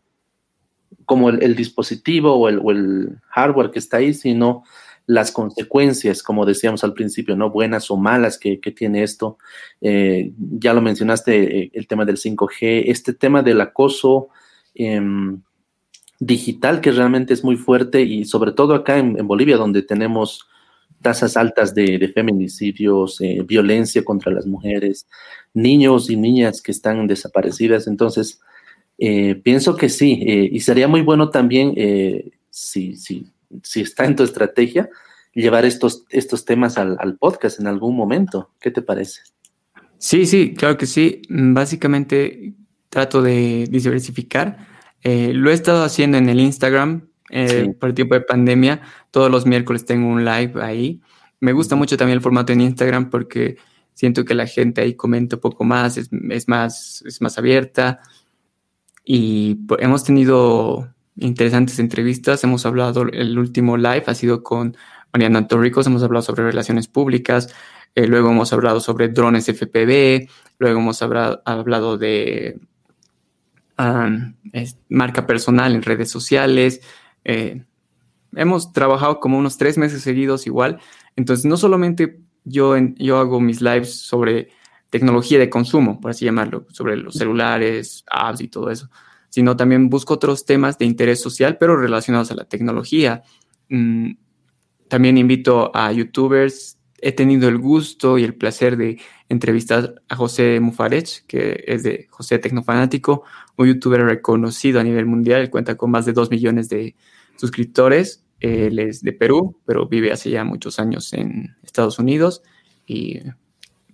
como 1.08 1.30
el, 1.30 1.56
dispositivo 1.56 2.34
o 2.34 2.48
el, 2.50 3.18
hardware 3.30 3.70
que 3.70 3.78
está 3.78 3.96
ahí, 3.96 4.12
sino 4.12 4.62
las 5.08 5.32
consecuencias, 5.32 6.22
como 6.22 6.44
decíamos 6.44 6.84
al 6.84 6.92
principio, 6.92 7.34
¿no? 7.34 7.50
Buenas 7.50 7.90
o 7.90 7.96
malas 7.96 8.38
que, 8.38 8.58
tiene 8.58 9.02
esto. 9.02 9.38
Eh, 9.80 10.32
ya 10.36 10.74
lo 10.74 10.82
mencionaste, 10.82 11.60
eh, 11.60 11.70
el 11.72 11.86
tema 11.86 12.04
del 12.04 12.18
5G, 12.18 12.84
este 12.86 13.14
tema 13.14 13.42
del 13.42 13.62
acoso 13.62 14.28
em, 14.74 15.40
digital 16.20 16.82
que 16.82 16.92
realmente 16.92 17.32
es 17.32 17.42
muy 17.42 17.56
fuerte 17.56 18.02
y 18.02 18.26
sobre 18.26 18.52
todo 18.52 18.74
acá 18.74 18.98
en, 18.98 19.26
Bolivia, 19.26 19.56
donde 19.56 19.80
tenemos 19.80 20.46
tasas 21.00 21.38
altas 21.38 21.74
de, 21.74 22.12
feminicidios, 22.14 23.18
eh, 23.22 23.42
violencia 23.46 24.04
contra 24.04 24.30
las 24.30 24.46
mujeres, 24.46 25.08
niños 25.54 26.10
y 26.10 26.16
niñas 26.16 26.60
que 26.60 26.70
están 26.70 27.06
desaparecidas. 27.06 27.86
Entonces, 27.86 28.40
pienso 28.98 29.76
que 29.76 29.88
sí, 29.88 30.22
y 30.52 30.60
sería 30.60 30.88
muy 30.88 31.02
bueno 31.02 31.30
también, 31.30 31.72
si, 32.50 32.96
si, 32.96 33.32
si, 33.62 33.80
está 33.80 34.04
en 34.04 34.16
tu 34.16 34.22
estrategia, 34.22 34.88
llevar 35.34 35.64
estos, 35.64 36.04
estos 36.10 36.44
temas 36.44 36.78
al, 36.78 37.16
podcast 37.18 37.60
en 37.60 37.66
algún 37.66 37.96
momento. 37.96 38.52
¿Qué 38.60 38.70
te 38.70 38.82
parece? 38.82 39.22
Sí, 39.98 40.26
sí, 40.26 40.54
claro 40.54 40.76
que 40.76 40.86
sí. 40.86 41.22
Básicamente 41.28 42.54
trato 42.88 43.22
de 43.22 43.66
diversificar. 43.70 44.66
lo 45.04 45.50
he 45.50 45.54
estado 45.54 45.84
haciendo 45.84 46.18
en 46.18 46.28
el 46.28 46.40
Instagram 46.40 47.08
por 47.78 47.88
el 47.88 47.94
tiempo 47.94 48.14
de 48.14 48.22
pandemia. 48.22 48.80
Todos 49.10 49.30
los 49.30 49.46
miércoles 49.46 49.84
tengo 49.84 50.08
un 50.08 50.24
live 50.24 50.62
ahí. 50.62 51.00
Me 51.40 51.52
gusta 51.52 51.76
mucho 51.76 51.96
también 51.96 52.16
el 52.16 52.22
formato 52.22 52.52
en 52.52 52.60
Instagram 52.60 53.10
porque 53.10 53.58
siento 53.94 54.24
que 54.24 54.34
la 54.34 54.46
gente 54.46 54.80
ahí 54.80 54.94
comenta 54.94 55.36
un 55.36 55.40
poco 55.40 55.64
más, 55.64 55.96
es, 55.96 56.08
es 56.30 56.48
más, 56.48 57.02
es 57.06 57.20
más 57.20 57.38
abierta 57.38 58.00
y 59.10 59.54
pues, 59.54 59.80
hemos 59.82 60.04
tenido 60.04 60.94
interesantes 61.20 61.78
entrevistas. 61.78 62.42
Hemos 62.44 62.66
hablado, 62.66 63.02
el 63.02 63.38
último 63.38 63.76
live 63.76 64.04
ha 64.06 64.14
sido 64.14 64.42
con 64.42 64.76
Mariana 65.12 65.46
Torricos, 65.46 65.86
hemos 65.86 66.02
hablado 66.02 66.22
sobre 66.22 66.44
relaciones 66.44 66.88
públicas, 66.88 67.54
eh, 67.94 68.06
luego 68.06 68.30
hemos 68.30 68.52
hablado 68.52 68.80
sobre 68.80 69.08
drones 69.08 69.48
FPV, 69.48 70.28
luego 70.58 70.80
hemos 70.80 71.02
hablado, 71.02 71.98
de 71.98 72.60
marca 74.88 75.26
personal 75.26 75.74
en 75.74 75.82
redes 75.82 76.10
sociales. 76.10 76.80
Eh, 77.24 77.64
hemos 78.34 78.72
trabajado 78.72 79.20
como 79.20 79.38
unos 79.38 79.56
tres 79.56 79.78
meses 79.78 80.02
seguidos 80.02 80.46
igual. 80.46 80.80
Entonces, 81.16 81.44
no 81.44 81.56
solamente 81.56 82.20
yo, 82.44 82.76
yo 82.96 83.18
hago 83.18 83.40
mis 83.40 83.60
lives 83.60 83.94
sobre 83.94 84.48
tecnología 84.90 85.38
de 85.38 85.50
consumo, 85.50 86.00
por 86.00 86.10
así 86.10 86.24
llamarlo, 86.24 86.66
sobre 86.70 86.96
los 86.96 87.14
celulares, 87.14 88.04
apps 88.10 88.40
y 88.40 88.48
todo 88.48 88.70
eso, 88.70 88.88
sino 89.28 89.56
también 89.56 89.88
busco 89.88 90.14
otros 90.14 90.44
temas 90.44 90.78
de 90.78 90.86
interés 90.86 91.20
social, 91.20 91.58
pero 91.58 91.76
relacionados 91.76 92.30
a 92.30 92.34
la 92.34 92.44
tecnología. 92.44 93.22
Mm, 93.68 94.12
también 94.88 95.18
invito 95.18 95.70
a 95.74 95.92
youtubers. 95.92 96.78
He 97.00 97.12
tenido 97.12 97.48
el 97.48 97.58
gusto 97.58 98.18
y 98.18 98.24
el 98.24 98.34
placer 98.34 98.76
de 98.76 98.98
entrevistar 99.28 100.02
a 100.08 100.16
José 100.16 100.58
Mufarech, 100.60 101.24
que 101.26 101.64
es 101.66 101.82
de 101.82 102.06
José 102.10 102.38
Tecnofanático, 102.38 103.22
un 103.56 103.68
youtuber 103.68 104.02
reconocido 104.02 104.80
a 104.80 104.84
nivel 104.84 105.06
mundial, 105.06 105.50
cuenta 105.50 105.76
con 105.76 105.90
más 105.90 106.06
de 106.06 106.12
dos 106.12 106.30
millones 106.30 106.68
de 106.68 106.96
suscriptores. 107.36 108.24
Él 108.40 108.78
es 108.78 109.02
de 109.02 109.12
Perú, 109.12 109.56
pero 109.64 109.86
vive 109.86 110.12
hace 110.12 110.30
ya 110.30 110.44
muchos 110.44 110.78
años 110.78 111.12
en 111.12 111.56
Estados 111.62 111.98
Unidos 111.98 112.42
y 112.86 113.20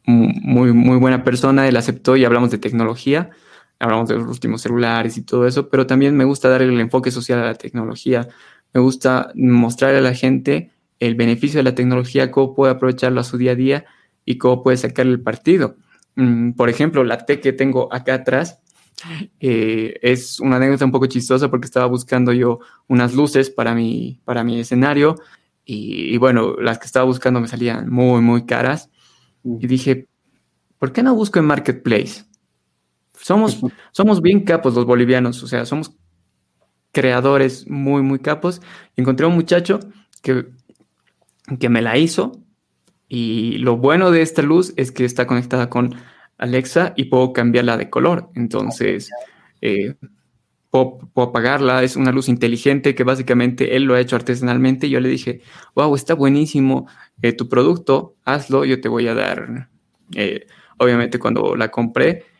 muy, 0.06 0.72
muy 0.72 0.98
buena 0.98 1.24
persona, 1.24 1.66
él 1.66 1.76
aceptó 1.76 2.16
y 2.16 2.24
hablamos 2.24 2.50
de 2.50 2.58
tecnología, 2.58 3.30
hablamos 3.84 4.08
de 4.08 4.16
los 4.16 4.26
últimos 4.26 4.62
celulares 4.62 5.16
y 5.18 5.22
todo 5.22 5.46
eso, 5.46 5.68
pero 5.68 5.86
también 5.86 6.16
me 6.16 6.24
gusta 6.24 6.48
darle 6.48 6.68
el 6.68 6.80
enfoque 6.80 7.10
social 7.10 7.38
a 7.40 7.44
la 7.44 7.54
tecnología, 7.54 8.28
me 8.72 8.80
gusta 8.80 9.30
mostrarle 9.34 9.98
a 9.98 10.02
la 10.02 10.14
gente 10.14 10.70
el 11.00 11.14
beneficio 11.14 11.58
de 11.58 11.64
la 11.64 11.74
tecnología, 11.74 12.30
cómo 12.30 12.54
puede 12.54 12.72
aprovecharlo 12.72 13.20
a 13.20 13.24
su 13.24 13.36
día 13.36 13.52
a 13.52 13.56
día 13.56 13.84
y 14.24 14.38
cómo 14.38 14.62
puede 14.62 14.78
sacarle 14.78 15.12
el 15.12 15.20
partido. 15.20 15.76
Mm, 16.16 16.52
por 16.52 16.70
ejemplo, 16.70 17.04
la 17.04 17.18
T 17.18 17.40
que 17.40 17.52
tengo 17.52 17.92
acá 17.92 18.14
atrás 18.14 18.60
eh, 19.40 19.98
es 20.00 20.40
una 20.40 20.56
anécdota 20.56 20.86
un 20.86 20.92
poco 20.92 21.06
chistosa 21.06 21.50
porque 21.50 21.66
estaba 21.66 21.86
buscando 21.86 22.32
yo 22.32 22.60
unas 22.88 23.14
luces 23.14 23.50
para 23.50 23.74
mi, 23.74 24.20
para 24.24 24.44
mi 24.44 24.60
escenario 24.60 25.16
y, 25.66 26.16
bueno, 26.18 26.56
las 26.56 26.78
que 26.78 26.86
estaba 26.86 27.06
buscando 27.06 27.40
me 27.40 27.48
salían 27.48 27.90
muy, 27.90 28.20
muy 28.20 28.46
caras 28.46 28.90
mm. 29.42 29.56
y 29.60 29.66
dije, 29.66 30.06
¿por 30.78 30.92
qué 30.92 31.02
no 31.02 31.14
busco 31.14 31.38
en 31.38 31.46
Marketplace? 31.46 32.24
Somos, 33.24 33.58
somos 33.90 34.20
bien 34.20 34.44
capos 34.44 34.74
los 34.74 34.84
bolivianos, 34.84 35.42
o 35.42 35.46
sea, 35.46 35.64
somos 35.64 35.96
creadores 36.92 37.66
muy, 37.70 38.02
muy 38.02 38.18
capos. 38.18 38.60
Encontré 38.96 39.24
un 39.24 39.34
muchacho 39.34 39.80
que, 40.20 40.48
que 41.58 41.70
me 41.70 41.80
la 41.80 41.96
hizo 41.96 42.32
y 43.08 43.56
lo 43.56 43.78
bueno 43.78 44.10
de 44.10 44.20
esta 44.20 44.42
luz 44.42 44.74
es 44.76 44.92
que 44.92 45.06
está 45.06 45.26
conectada 45.26 45.70
con 45.70 45.94
Alexa 46.36 46.92
y 46.98 47.04
puedo 47.04 47.32
cambiarla 47.32 47.78
de 47.78 47.88
color. 47.88 48.28
Entonces, 48.34 49.10
eh, 49.62 49.94
puedo, 50.68 50.98
apagarla. 51.16 51.82
Es 51.82 51.96
una 51.96 52.12
luz 52.12 52.28
inteligente 52.28 52.94
que 52.94 53.04
básicamente 53.04 53.74
él 53.74 53.84
lo 53.84 53.94
ha 53.94 54.00
hecho 54.00 54.16
artesanalmente. 54.16 54.90
Yo 54.90 55.00
le 55.00 55.08
dije, 55.08 55.40
wow, 55.74 55.94
está 55.94 56.12
buenísimo 56.12 56.88
eh, 57.22 57.32
tu 57.32 57.48
producto, 57.48 58.16
hazlo, 58.26 58.66
yo 58.66 58.82
te 58.82 58.90
voy 58.90 59.08
a 59.08 59.14
dar. 59.14 59.70
Eh, 60.14 60.44
obviamente, 60.76 61.18
cuando 61.18 61.56
la 61.56 61.70
compré, 61.70 62.33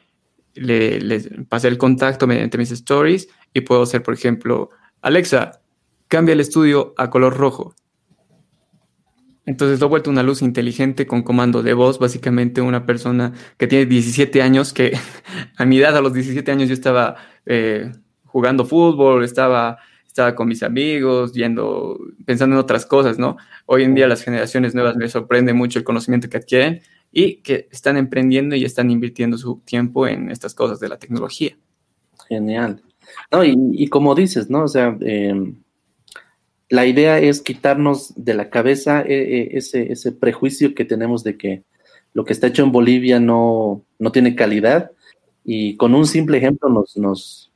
le, 0.54 1.20
pasé 1.48 1.68
el 1.68 1.78
contacto 1.78 2.26
mediante 2.26 2.58
mis 2.58 2.70
stories 2.70 3.28
y 3.52 3.62
puedo 3.62 3.82
hacer, 3.82 4.02
por 4.02 4.14
ejemplo, 4.14 4.70
Alexa, 5.02 5.60
cambia 6.08 6.32
el 6.32 6.40
estudio 6.40 6.94
a 6.96 7.10
color 7.10 7.36
rojo. 7.36 7.74
Entonces 9.46 9.78
lo 9.78 9.86
he 9.86 9.88
vuelto 9.90 10.10
una 10.10 10.22
luz 10.22 10.40
inteligente 10.40 11.06
con 11.06 11.22
comando 11.22 11.62
de 11.62 11.74
voz, 11.74 11.98
básicamente 11.98 12.62
una 12.62 12.86
persona 12.86 13.32
que 13.58 13.66
tiene 13.66 13.84
17 13.84 14.40
años, 14.40 14.72
que 14.72 14.96
a 15.56 15.64
mi 15.66 15.78
edad, 15.78 15.96
a 15.96 16.00
los 16.00 16.14
17 16.14 16.50
años, 16.50 16.68
yo 16.68 16.74
estaba 16.74 17.16
eh, 17.44 17.92
jugando 18.24 18.64
fútbol, 18.64 19.22
estaba, 19.22 19.78
estaba 20.06 20.34
con 20.34 20.48
mis 20.48 20.62
amigos, 20.62 21.34
yendo, 21.34 21.98
pensando 22.24 22.56
en 22.56 22.60
otras 22.60 22.86
cosas, 22.86 23.18
¿no? 23.18 23.36
Hoy 23.66 23.84
en 23.84 23.94
día 23.94 24.08
las 24.08 24.22
generaciones 24.22 24.74
nuevas 24.74 24.96
me 24.96 25.08
sorprende 25.08 25.52
mucho 25.52 25.78
el 25.78 25.84
conocimiento 25.84 26.30
que 26.30 26.38
adquieren 26.38 26.80
y 27.16 27.36
que 27.36 27.68
están 27.70 27.96
emprendiendo 27.96 28.56
y 28.56 28.64
están 28.64 28.90
invirtiendo 28.90 29.38
su 29.38 29.60
tiempo 29.64 30.08
en 30.08 30.30
estas 30.30 30.52
cosas 30.52 30.80
de 30.80 30.88
la 30.88 30.98
tecnología. 30.98 31.56
Genial. 32.28 32.82
No, 33.30 33.44
y, 33.44 33.86
como 33.86 34.16
dices, 34.16 34.50
¿no? 34.50 34.64
O 34.64 34.68
sea, 34.68 34.96
em, 35.00 35.54
la 36.68 36.86
idea 36.86 37.20
es 37.20 37.40
quitarnos 37.40 38.12
de 38.16 38.34
la 38.34 38.50
cabeza 38.50 39.02
eh, 39.02 39.46
eh, 39.46 39.88
ese, 39.90 40.12
prejuicio 40.12 40.74
que 40.74 40.84
tenemos 40.84 41.22
de 41.22 41.36
que 41.36 41.62
lo 42.14 42.24
que 42.24 42.32
está 42.32 42.48
hecho 42.48 42.64
en 42.64 42.72
Bolivia 42.72 43.20
no, 43.20 43.84
tiene 44.12 44.34
calidad 44.34 44.90
y 45.44 45.76
con 45.76 45.94
un 45.94 46.06
simple 46.08 46.38
ejemplo 46.38 46.68
nos, 46.96 47.52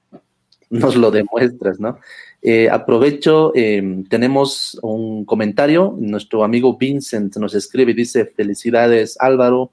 nos 0.71 0.97
lo 0.97 1.11
demuestras, 1.11 1.81
¿no? 1.81 1.99
Eh, 2.43 2.69
aprovecho, 2.71 3.53
em, 3.55 4.05
tenemos 4.05 4.79
un 4.83 5.25
comentario, 5.25 5.97
nuestro 5.99 6.45
amigo 6.45 6.77
Vincent 6.77 7.37
nos 7.37 7.55
escribe 7.55 7.93
y 7.93 7.95
dice, 7.95 8.27
felicidades 8.27 9.17
Álvaro 9.21 9.73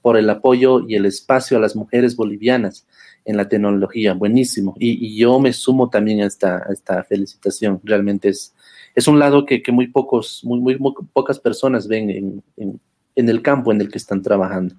por 0.00 0.16
el 0.16 0.28
apoyo 0.30 0.86
y 0.86 0.94
el 0.96 1.06
espacio 1.06 1.56
a 1.56 1.60
las 1.60 1.74
mujeres 1.74 2.14
bolivianas 2.14 2.86
en 3.24 3.36
la 3.36 3.48
tecnología, 3.48 4.12
buenísimo. 4.12 4.74
Y, 4.78 5.16
yo 5.16 5.40
me 5.40 5.52
sumo 5.52 5.88
también 5.88 6.20
a 6.20 6.26
esta, 6.26 6.66
esta 6.70 7.02
felicitación, 7.04 7.80
realmente 7.82 8.28
es, 8.28 8.54
es 8.94 9.08
un 9.08 9.18
lado 9.18 9.46
que, 9.46 9.62
muy 9.72 9.88
pocos, 9.88 10.42
muy, 10.44 10.78
muy, 10.78 10.94
pocas 11.12 11.40
personas 11.40 11.88
ven 11.88 12.10
en, 12.10 12.42
en, 13.16 13.28
el 13.28 13.42
campo 13.42 13.72
en 13.72 13.80
el 13.80 13.90
que 13.90 13.98
están 13.98 14.22
trabajando. 14.22 14.76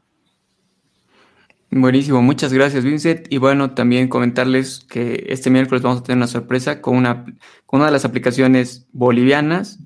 Buenísimo, 1.77 2.21
muchas 2.21 2.53
gracias 2.53 2.85
Vincent. 2.85 3.27
Y 3.29 3.37
bueno, 3.37 3.71
también 3.71 4.07
comentarles 4.07 4.79
que 4.89 5.25
este 5.27 5.49
miércoles 5.49 5.81
vamos 5.81 5.99
a 5.99 6.03
tener 6.03 6.15
una 6.15 6.27
sorpresa 6.27 6.79
con 6.79 6.95
una, 6.95 7.25
con 7.65 7.81
una 7.81 7.87
de 7.87 7.91
las 7.91 8.05
aplicaciones 8.05 8.87
bolivianas 8.93 9.79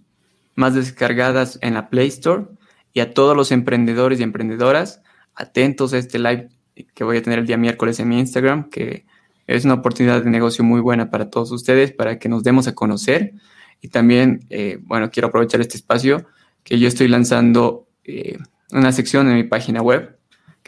más 0.53 0.75
descargadas 0.75 1.57
en 1.63 1.73
la 1.73 1.89
Play 1.89 2.09
Store. 2.09 2.45
Y 2.93 2.99
a 2.99 3.15
todos 3.15 3.35
los 3.35 3.51
emprendedores 3.51 4.19
y 4.19 4.23
emprendedoras, 4.23 5.01
atentos 5.33 5.93
a 5.93 5.97
este 5.97 6.19
live 6.19 6.49
que 6.93 7.03
voy 7.03 7.17
a 7.17 7.23
tener 7.23 7.39
el 7.39 7.47
día 7.47 7.57
miércoles 7.57 7.99
en 7.99 8.09
mi 8.09 8.19
Instagram, 8.19 8.69
que 8.69 9.07
es 9.47 9.65
una 9.65 9.73
oportunidad 9.73 10.23
de 10.23 10.29
negocio 10.29 10.63
muy 10.63 10.81
buena 10.81 11.09
para 11.09 11.31
todos 11.31 11.51
ustedes, 11.51 11.91
para 11.91 12.19
que 12.19 12.29
nos 12.29 12.43
demos 12.43 12.67
a 12.67 12.75
conocer 12.75 13.33
y 13.81 13.87
también, 13.87 14.45
eh, 14.51 14.77
bueno, 14.83 15.09
quiero 15.09 15.29
aprovechar 15.29 15.59
este 15.59 15.77
espacio 15.77 16.27
que 16.63 16.77
yo 16.77 16.87
estoy 16.87 17.07
lanzando 17.07 17.87
eh, 18.03 18.37
una 18.71 18.91
sección 18.91 19.27
en 19.27 19.37
mi 19.37 19.43
página 19.43 19.81
web 19.81 20.18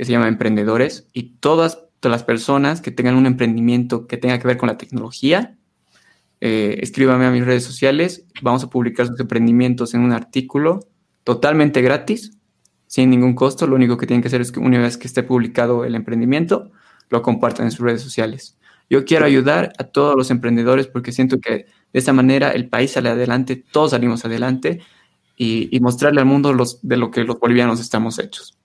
que 0.02 0.06
se 0.06 0.14
llama 0.14 0.28
Emprendedores 0.28 1.08
y 1.14 1.36
todas, 1.36 1.84
las 2.02 2.24
personas 2.24 2.82
que 2.82 2.90
tengan 2.90 3.14
un 3.14 3.28
emprendimiento 3.28 4.08
que 4.08 4.18
tenga 4.18 4.40
que 4.40 4.48
ver 4.48 4.58
con 4.58 4.66
la 4.66 4.76
tecnología, 4.76 5.60
eh, 6.40 6.80
escríbame 6.82 7.28
a 7.28 7.30
mis 7.30 7.46
redes 7.46 7.64
sociales, 7.64 8.26
vamos 8.42 8.64
a 8.64 8.70
publicar 8.72 9.06
sus 9.06 9.20
emprendimientos 9.20 9.94
en 9.94 10.02
un 10.02 10.12
artículo 10.12 10.80
totalmente 11.24 11.84
gratis, 11.84 12.36
sin 12.88 13.12
ningún 13.12 13.36
costo, 13.36 13.68
lo 13.68 13.76
único 13.76 13.98
que 13.98 14.08
tienen 14.08 14.24
que 14.24 14.30
hacer 14.30 14.42
es 14.42 14.52
que 14.52 14.60
una 14.60 14.80
vez 14.80 14.98
que 14.98 15.06
esté 15.06 15.22
publicado 15.22 15.86
el 15.86 15.94
emprendimiento, 15.94 16.72
lo 17.12 17.22
compartan 17.22 17.66
en 17.66 17.72
sus 17.72 17.82
redes 17.82 18.02
sociales. 18.02 18.58
Yo 18.90 19.06
quiero 19.06 19.28
ayudar 19.28 19.72
a 19.78 19.84
todos 19.84 20.16
los 20.16 20.32
emprendedores 20.32 20.88
porque 20.88 21.12
siento 21.12 21.40
que 21.40 21.52
de 21.52 22.00
esa 22.00 22.12
manera 22.12 22.50
el 22.50 22.70
país 22.70 22.94
sale 22.94 23.10
adelante, 23.10 23.64
todos 23.72 23.92
salimos 23.92 24.26
adelante 24.26 24.82
y, 25.38 25.80
mostrarle 25.80 26.22
al 26.22 26.26
mundo 26.26 26.54
los, 26.54 26.80
de 26.82 26.98
lo 26.98 27.12
que 27.12 27.24
los 27.24 27.40
bolivianos 27.40 27.80
estamos 27.80 28.18
hechos. 28.18 28.58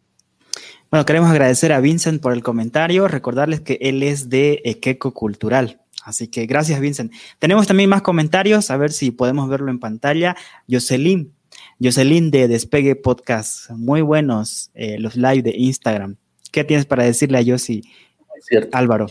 Bueno, 0.91 1.05
queremos 1.05 1.31
agradecer 1.31 1.73
a 1.73 1.81
Vincent 1.81 2.23
por 2.23 2.33
el 2.33 2.45
comentario, 2.45 3.09
recordarles 3.09 3.61
que 3.61 3.79
él 3.81 4.05
es 4.05 4.31
de 4.31 4.63
Equeco 4.65 5.13
Cultural. 5.13 5.81
Así 6.05 6.29
que 6.29 6.47
gracias, 6.47 6.79
Vincent. 6.79 7.13
Tenemos 7.41 7.67
también 7.67 7.91
más 7.91 8.03
comentarios, 8.03 8.71
a 8.71 8.77
ver 8.77 8.93
si 8.93 9.11
podemos 9.11 9.49
verlo 9.49 9.73
en 9.73 9.81
pantalla. 9.81 10.37
Jocelyn, 10.71 11.35
Jocelyn 11.83 12.31
de 12.31 12.47
Despegue 12.47 12.95
Podcast, 12.95 13.71
muy 13.71 14.01
buenos 14.01 14.71
eh, 14.75 14.99
los 15.01 15.17
live 15.17 15.43
de 15.43 15.55
Instagram. 15.57 16.17
¿Qué 16.53 16.63
tienes 16.63 16.87
para 16.87 17.03
decirle 17.03 17.39
a 17.39 17.45
Josi, 17.45 17.83
Álvaro? 18.71 19.09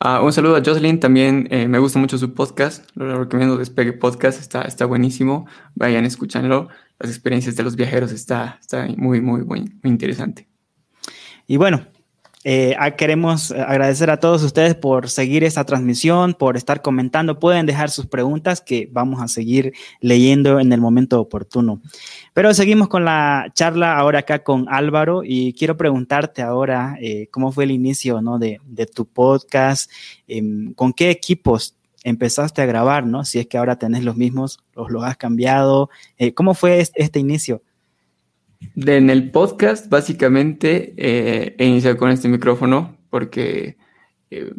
Ah, 0.00 0.22
un 0.22 0.32
saludo 0.32 0.56
a 0.56 0.62
Jocelyn, 0.64 0.98
también 0.98 1.46
eh, 1.52 1.68
me 1.68 1.78
gusta 1.78 2.00
mucho 2.00 2.18
su 2.18 2.34
podcast, 2.34 2.88
lo 2.96 3.22
recomiendo, 3.22 3.56
Despegue 3.56 3.92
Podcast, 3.92 4.40
está, 4.40 4.62
está 4.62 4.86
buenísimo, 4.86 5.46
vayan, 5.76 6.04
escúchanlo, 6.04 6.68
las 6.98 7.10
experiencias 7.10 7.54
de 7.54 7.62
los 7.62 7.76
viajeros 7.76 8.10
está, 8.10 8.58
está 8.60 8.88
muy, 8.96 9.20
muy, 9.20 9.44
muy, 9.44 9.60
muy 9.60 9.90
interesante. 9.92 10.49
Y 11.50 11.56
bueno, 11.56 11.84
eh, 12.44 12.76
queremos 12.96 13.50
agradecer 13.50 14.08
a 14.08 14.20
todos 14.20 14.44
ustedes 14.44 14.76
por 14.76 15.10
seguir 15.10 15.42
esta 15.42 15.64
transmisión, 15.64 16.34
por 16.34 16.56
estar 16.56 16.80
comentando. 16.80 17.40
Pueden 17.40 17.66
dejar 17.66 17.90
sus 17.90 18.06
preguntas 18.06 18.60
que 18.60 18.88
vamos 18.92 19.20
a 19.20 19.26
seguir 19.26 19.72
leyendo 20.00 20.60
en 20.60 20.72
el 20.72 20.80
momento 20.80 21.20
oportuno. 21.20 21.82
Pero 22.34 22.54
seguimos 22.54 22.86
con 22.86 23.04
la 23.04 23.50
charla 23.52 23.98
ahora 23.98 24.20
acá 24.20 24.44
con 24.44 24.68
Álvaro 24.68 25.22
y 25.24 25.52
quiero 25.54 25.76
preguntarte 25.76 26.40
ahora 26.40 26.96
eh, 27.00 27.26
cómo 27.32 27.50
fue 27.50 27.64
el 27.64 27.72
inicio 27.72 28.22
¿no? 28.22 28.38
de, 28.38 28.60
tu 28.94 29.06
podcast, 29.06 29.90
em, 30.28 30.72
con 30.74 30.92
qué 30.92 31.10
equipos 31.10 31.74
empezaste 32.04 32.62
a 32.62 32.66
grabar, 32.66 33.04
¿no? 33.04 33.24
Si 33.24 33.40
es 33.40 33.48
que 33.48 33.58
ahora 33.58 33.76
tenés 33.76 34.04
los 34.04 34.14
mismos, 34.14 34.60
los, 34.76 34.88
los 34.92 35.02
has 35.02 35.16
cambiado. 35.16 35.90
Eh, 36.16 36.32
¿Cómo 36.32 36.54
fue 36.54 36.78
este 36.78 37.18
inicio? 37.18 37.60
En 38.76 39.10
el 39.10 39.30
podcast, 39.30 39.88
básicamente, 39.88 40.94
eh, 40.96 41.54
he 41.58 41.66
iniciado 41.66 41.96
con 41.96 42.10
este 42.10 42.28
micrófono 42.28 42.96
porque, 43.10 43.76
eh, 44.30 44.52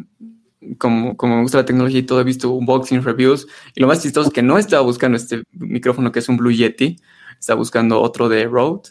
como, 0.78 1.18
como, 1.18 1.38
me 1.38 1.42
gusta 1.42 1.60
la 1.60 1.66
tecnología 1.66 2.00
y 2.00 2.04
todo, 2.04 2.22
he 2.22 2.24
visto 2.24 2.52
unboxing 2.52 3.04
reviews. 3.04 3.48
Y 3.76 3.82
lo 3.82 3.88
más 3.88 4.02
chistoso 4.02 4.30
es 4.30 4.34
que 4.34 4.44
no 4.44 4.58
estaba 4.58 4.84
buscando 4.84 5.18
este 5.18 5.44
micrófono 5.52 6.12
que 6.12 6.20
es 6.20 6.30
un 6.30 6.38
Blue 6.38 6.52
Yeti, 6.52 6.98
estaba 7.40 7.58
buscando 7.60 8.02
otro 8.02 8.30
de 8.30 8.46
Rode, 8.46 8.90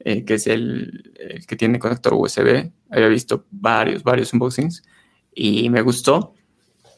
eh, 0.00 0.24
que 0.24 0.34
es 0.34 0.46
el, 0.46 1.12
el, 1.18 1.46
que 1.46 1.56
tiene 1.56 1.78
conector 1.78 2.14
USB. 2.14 2.70
Había 2.90 3.08
visto 3.08 3.46
varios, 3.50 4.02
varios 4.02 4.32
unboxings 4.32 4.82
y 5.34 5.68
me 5.70 5.82
gustó. 5.82 6.34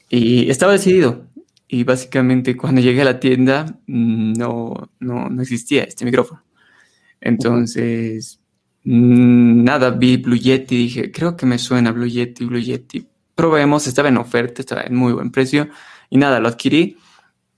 Y 0.09 0.51
estaba 0.51 0.73
decidido. 0.73 1.27
Y 1.69 1.85
básicamente, 1.85 2.57
cuando 2.57 2.81
llegué 2.81 3.03
a 3.03 3.05
la 3.05 3.21
tienda, 3.21 3.79
mm, 3.87 4.33
no, 4.33 4.91
no, 4.99 5.29
no 5.29 5.43
existía 5.43 5.85
este 5.85 6.05
micrófono. 6.05 6.43
Entonces, 7.21 8.41
mm, 8.85 9.65
nada, 9.65 9.91
vi 9.91 10.17
Blue 10.17 10.39
Yeti, 10.39 10.77
dije, 10.77 11.13
creo 11.13 11.37
que 11.37 11.47
me 11.47 11.59
suena 11.59 11.93
Blue 11.93 12.09
Yeti, 12.09 12.45
Blue 12.45 12.61
Yeti. 12.61 13.07
Probemos, 13.35 13.87
estaba 13.87 14.09
en 14.09 14.19
oferta, 14.19 14.61
estaba 14.63 14.83
en 14.83 14.95
muy 14.95 15.13
buen 15.13 15.31
precio. 15.31 15.69
Y 16.11 16.19
nada, 16.19 16.41
lo 16.41 16.49
adquirí 16.49 16.97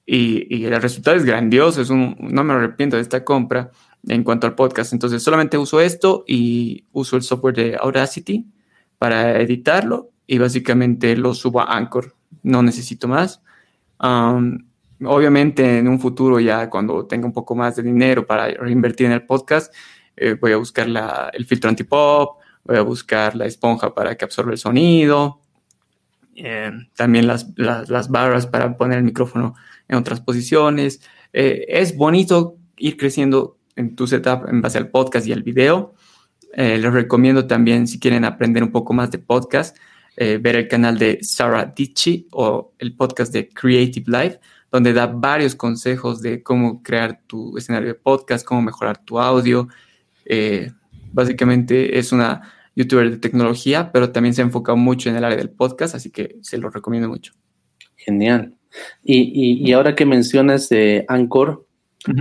y, 0.06 0.64
el 0.64 0.82
resultado 0.82 1.16
es 1.16 1.24
grandioso, 1.24 1.80
es 1.80 1.90
un, 1.90 2.16
no 2.18 2.44
me 2.44 2.54
arrepiento 2.54 2.96
de 2.96 3.02
esta 3.02 3.24
compra. 3.24 3.70
en 4.08 4.24
cuanto 4.24 4.48
al 4.48 4.56
podcast. 4.56 4.92
Entonces 4.92 5.22
solamente 5.22 5.56
uso 5.56 5.80
esto 5.80 6.24
y 6.26 6.86
uso 6.90 7.16
el 7.16 7.22
software 7.22 7.54
de 7.54 7.76
Audacity 7.80 8.44
para 8.98 9.40
editarlo 9.40 10.10
y 10.26 10.38
básicamente 10.38 11.16
lo 11.16 11.34
subo 11.34 11.60
a 11.60 11.76
Anchor. 11.76 12.16
No 12.42 12.62
necesito 12.64 13.06
más. 13.06 13.42
Obviamente 15.04 15.78
en 15.78 15.88
un 15.88 15.98
futuro 15.98 16.40
ya 16.40 16.68
cuando 16.68 17.06
tenga 17.06 17.26
un 17.26 17.32
poco 17.32 17.54
más 17.54 17.76
de 17.76 17.82
dinero 17.82 18.26
para 18.26 18.48
reinvertir 18.48 19.06
en 19.06 19.12
el 19.12 19.26
podcast, 19.26 19.72
eh, 20.16 20.36
voy 20.40 20.52
a 20.52 20.56
buscar 20.56 20.88
el 21.32 21.44
filtro 21.46 21.70
antipop, 21.70 22.38
voy 22.64 22.76
a 22.76 22.82
buscar 22.82 23.34
la 23.34 23.46
esponja 23.46 23.94
para 23.94 24.14
que 24.16 24.24
absorba 24.24 24.52
el 24.52 24.58
sonido, 24.58 25.40
eh, 26.34 26.70
también 26.94 27.26
las, 27.26 27.48
las, 27.56 28.08
barras 28.08 28.46
para 28.46 28.76
poner 28.76 28.98
el 28.98 29.04
micrófono 29.04 29.54
en 29.88 29.96
otras 29.96 30.20
posiciones. 30.20 31.00
Eh, 31.32 31.64
es 31.68 31.96
bonito 31.96 32.56
ir 32.76 32.96
creciendo 32.96 33.58
en 33.76 33.96
tu 33.96 34.06
setup 34.06 34.48
en 34.48 34.60
base 34.60 34.78
al 34.78 34.90
podcast 34.90 35.26
y 35.26 35.32
al 35.32 35.42
video. 35.42 35.94
Les 36.54 36.92
recomiendo 36.92 37.46
también, 37.46 37.86
si 37.86 37.98
quieren 37.98 38.26
aprender 38.26 38.62
un 38.62 38.72
poco 38.72 38.92
más 38.92 39.10
de 39.10 39.18
podcast, 39.18 39.74
ver 40.14 40.54
el 40.54 40.68
canal 40.68 40.98
de 40.98 41.18
Sarah 41.22 41.72
Dichi 41.74 42.28
o 42.32 42.74
el 42.78 42.94
podcast 42.94 43.32
de 43.32 43.48
Creative 43.48 44.04
Life, 44.06 44.38
donde 44.72 44.92
da 44.92 45.06
varios 45.06 45.54
consejos 45.54 46.22
de 46.22 46.42
cómo 46.42 46.82
crear 46.82 47.20
tu 47.26 47.56
escenario 47.58 47.88
de 47.88 47.94
podcast, 47.94 48.44
cómo 48.44 48.62
mejorar 48.62 49.04
tu 49.04 49.20
audio. 49.20 49.68
básicamente 51.12 51.98
es 51.98 52.10
una 52.10 52.50
youtuber 52.74 53.10
de 53.10 53.18
tecnología, 53.18 53.92
pero 53.92 54.10
también 54.10 54.34
se 54.34 54.42
ha 54.42 54.44
enfocado 54.44 54.76
mucho 54.76 55.10
en 55.10 55.16
el 55.16 55.24
área 55.24 55.36
del 55.36 55.50
podcast, 55.50 55.94
así 55.94 56.10
que 56.10 56.36
se 56.40 56.58
lo 56.58 56.70
recomiendo 56.70 57.08
mucho. 57.08 57.34
Genial. 57.96 58.54
Y, 59.04 59.70
ahora 59.72 59.94
que 59.94 60.06
mencionas 60.06 60.68
de 60.68 61.04
Anchor, 61.08 61.66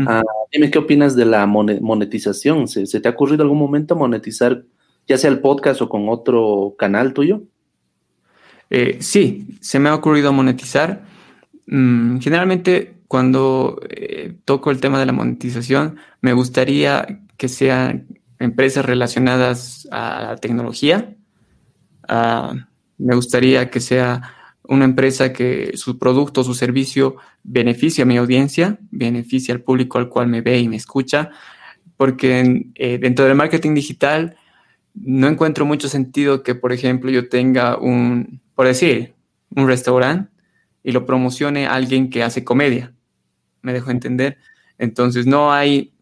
ah, 0.08 0.22
dime 0.52 0.70
qué 0.70 0.80
opinas 0.80 1.16
de 1.16 1.26
la 1.26 1.46
monetización. 1.46 2.68
¿Se, 2.68 3.00
te 3.00 3.08
ha 3.08 3.12
ocurrido 3.12 3.44
algún 3.44 3.60
momento 3.60 3.96
monetizar 3.96 4.64
ya 5.08 5.18
sea 5.18 5.32
el 5.32 5.40
podcast 5.40 5.82
o 5.82 5.90
con 5.90 6.10
otro 6.10 6.76
canal 6.78 7.14
tuyo? 7.14 7.44
Eh, 8.70 8.98
sí, 9.00 9.58
se 9.60 9.80
me 9.80 9.90
ha 9.90 9.96
ocurrido 9.96 10.32
monetizar. 10.32 11.04
Mm, 11.72 12.20
generalmente 12.20 12.96
cuando 13.08 13.80
eh, 13.90 14.36
toco 14.44 14.72
el 14.72 14.82
tema 14.82 15.00
de 15.00 15.06
la 15.06 15.14
monetización, 15.14 15.98
me 16.22 16.34
gustaría 16.34 17.22
que 17.38 17.48
sea 17.48 18.04
empresas 18.40 18.86
relacionadas 18.86 19.88
a 19.90 20.22
la 20.22 20.36
tecnología. 20.36 21.16
Ah, 22.10 22.54
me 22.98 23.16
gustaría 23.16 23.70
que 23.70 23.80
sea 23.80 24.22
una 24.64 24.86
empresa 24.86 25.32
que 25.32 25.72
su 25.76 25.98
producto, 25.98 26.44
su 26.44 26.54
servicio 26.56 27.16
beneficie 27.44 28.04
a 28.04 28.06
mi 28.06 28.18
audiencia, 28.18 28.78
beneficie 28.92 29.54
al 29.54 29.62
público 29.62 29.98
al 29.98 30.10
cual 30.10 30.28
me 30.28 30.42
ve 30.42 30.60
y 30.60 30.68
me 30.68 30.76
escucha, 30.76 31.30
porque 31.96 32.70
eh, 32.76 32.98
dentro 32.98 33.26
del 33.26 33.36
marketing 33.36 33.76
digital 33.76 34.36
no 34.94 35.28
encuentro 35.28 35.66
mucho 35.66 35.88
sentido 35.88 36.44
que, 36.44 36.54
por 36.54 36.74
ejemplo, 36.74 37.10
yo 37.12 37.30
tenga 37.30 37.78
un, 37.78 38.42
por 38.56 38.68
decir, 38.68 39.14
un 39.56 39.68
restaurante 39.68 40.32
y 40.84 40.92
lo 40.92 41.06
promocione 41.06 41.68
alguien 41.68 42.10
que 42.10 42.24
hace 42.24 42.44
comedia. 42.44 42.94
¿Me 43.62 43.74
dejo 43.74 43.92
entender? 43.92 44.38
Entonces 44.78 45.28
no 45.28 45.54
hay 45.54 45.94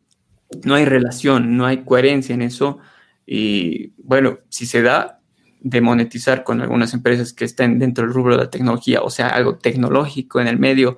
no 0.65 0.75
hay 0.75 0.85
relación, 0.85 1.57
no 1.57 1.65
hay 1.65 1.83
coherencia 1.83 2.33
en 2.33 2.41
eso. 2.41 2.79
Y 3.25 3.93
bueno, 3.97 4.39
si 4.49 4.65
se 4.65 4.81
da 4.81 5.19
de 5.61 5.81
monetizar 5.81 6.43
con 6.43 6.61
algunas 6.61 6.93
empresas 6.93 7.33
que 7.33 7.45
estén 7.45 7.79
dentro 7.79 8.05
del 8.05 8.13
rubro 8.13 8.35
de 8.35 8.43
la 8.43 8.49
tecnología, 8.49 9.01
o 9.01 9.09
sea, 9.09 9.27
algo 9.27 9.57
tecnológico 9.57 10.39
en 10.39 10.47
el 10.47 10.57
medio, 10.57 10.97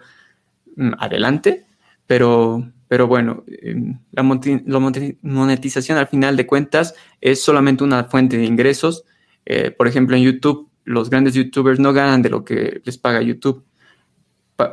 mm, 0.76 0.92
adelante. 1.00 1.66
Pero, 2.08 2.72
pero 2.88 3.08
bueno, 3.08 3.44
em, 3.48 4.00
la 4.12 4.24
monetización 4.24 5.98
al 5.98 6.08
final 6.08 6.38
de 6.38 6.48
cuentas 6.48 6.96
es 7.22 7.44
solamente 7.44 7.84
una 7.84 8.06
fuente 8.06 8.38
de 8.38 8.46
ingresos. 8.46 9.06
Eh, 9.46 9.72
por 9.72 9.88
ejemplo, 9.88 10.16
en 10.16 10.24
YouTube, 10.24 10.70
los 10.84 11.10
grandes 11.10 11.34
youtubers 11.34 11.80
no 11.80 11.94
ganan 11.94 12.22
de 12.22 12.30
lo 12.30 12.44
que 12.46 12.82
les 12.86 12.98
paga 12.98 13.22
YouTube, 13.22 13.64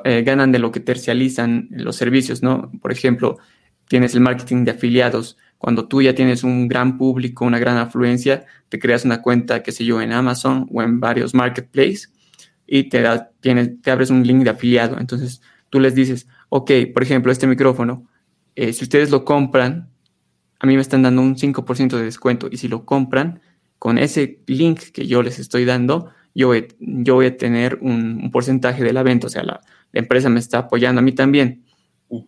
eh, 0.05 0.23
ganan 0.23 0.53
de 0.53 0.59
lo 0.59 0.73
que 0.73 0.81
tercializan 0.81 1.69
los 1.71 1.97
servicios, 1.97 2.43
¿no? 2.43 2.71
Por 2.81 2.93
ejemplo, 2.93 3.39
tienes 3.89 4.15
el 4.15 4.21
marketing 4.21 4.65
de 4.65 4.73
afiliados. 4.73 5.37
Cuando 5.59 5.89
tú 5.89 6.03
ya 6.03 6.15
tienes 6.15 6.45
un 6.45 6.69
gran 6.69 6.99
público, 6.99 7.45
una 7.45 7.59
gran 7.59 7.77
afluencia, 7.77 8.45
te 8.69 8.79
creas 8.79 9.05
una 9.05 9.23
cuenta, 9.23 9.63
qué 9.63 9.73
sé 9.73 9.85
yo, 9.85 10.01
en 10.01 10.13
Amazon 10.13 10.69
o 10.73 10.83
en 10.83 11.01
varios 11.01 11.35
marketplaces 11.35 12.13
y 12.67 12.85
te, 12.85 13.01
da, 13.01 13.31
tienes, 13.41 13.81
te 13.81 13.91
abres 13.91 14.11
un 14.11 14.25
link 14.25 14.45
de 14.45 14.51
afiliado. 14.51 14.99
Entonces 15.01 15.41
tú 15.71 15.81
les 15.81 15.95
dices, 15.95 16.29
ok, 16.51 16.71
por 16.93 17.03
ejemplo, 17.03 17.33
este 17.33 17.47
micrófono, 17.47 18.07
eh, 18.55 18.73
si 18.73 18.85
ustedes 18.85 19.11
lo 19.11 19.25
compran, 19.25 19.89
a 20.61 20.67
mí 20.67 20.75
me 20.75 20.83
están 20.83 21.03
dando 21.03 21.23
un 21.23 21.37
5% 21.37 21.97
de 21.97 22.05
descuento 22.05 22.49
y 22.51 22.59
si 22.59 22.69
lo 22.69 22.85
compran, 22.85 23.41
con 23.79 23.99
ese 23.99 24.41
link 24.47 24.81
que 24.93 25.07
yo 25.07 25.23
les 25.23 25.39
estoy 25.39 25.65
dando, 25.65 26.11
yo 26.35 26.49
voy, 26.49 27.27
a 27.27 27.37
tener 27.37 27.79
un, 27.81 28.31
porcentaje 28.31 28.85
de 28.85 28.93
la 28.93 29.03
venta, 29.03 29.27
o 29.27 29.31
sea, 29.31 29.43
la, 29.43 29.61
la 29.93 30.01
empresa 30.01 30.29
me 30.29 30.41
está 30.41 30.59
apoyando 30.59 31.01
a 31.01 31.03
mí 31.03 31.13
también. 31.13 31.65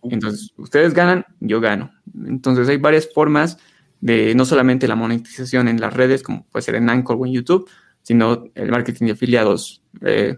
Entonces, 0.03 0.53
ustedes 0.57 0.93
ganan, 0.93 1.25
yo 1.39 1.59
gano. 1.59 1.91
Entonces, 2.25 2.69
hay 2.69 2.77
varias 2.77 3.11
formas 3.13 3.57
de 3.99 4.33
no 4.35 4.45
solamente 4.45 4.87
la 4.87 4.95
monetización 4.95 5.67
en 5.67 5.79
las 5.79 5.93
redes, 5.93 6.23
como 6.23 6.45
puede 6.45 6.63
ser 6.63 6.75
en 6.75 6.89
Anchor 6.89 7.17
o 7.19 7.25
en 7.25 7.33
YouTube, 7.33 7.69
sino 8.01 8.45
el 8.55 8.71
marketing 8.71 9.07
de 9.07 9.11
afiliados. 9.11 9.83
Eh, 10.01 10.37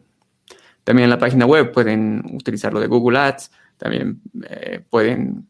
también 0.84 1.05
en 1.05 1.09
la 1.09 1.17
página 1.17 1.45
web 1.45 1.71
pueden 1.71 2.24
utilizar 2.34 2.74
lo 2.74 2.80
de 2.80 2.88
Google 2.88 3.19
Ads, 3.19 3.51
también 3.78 4.21
eh, 4.49 4.82
pueden 4.89 5.47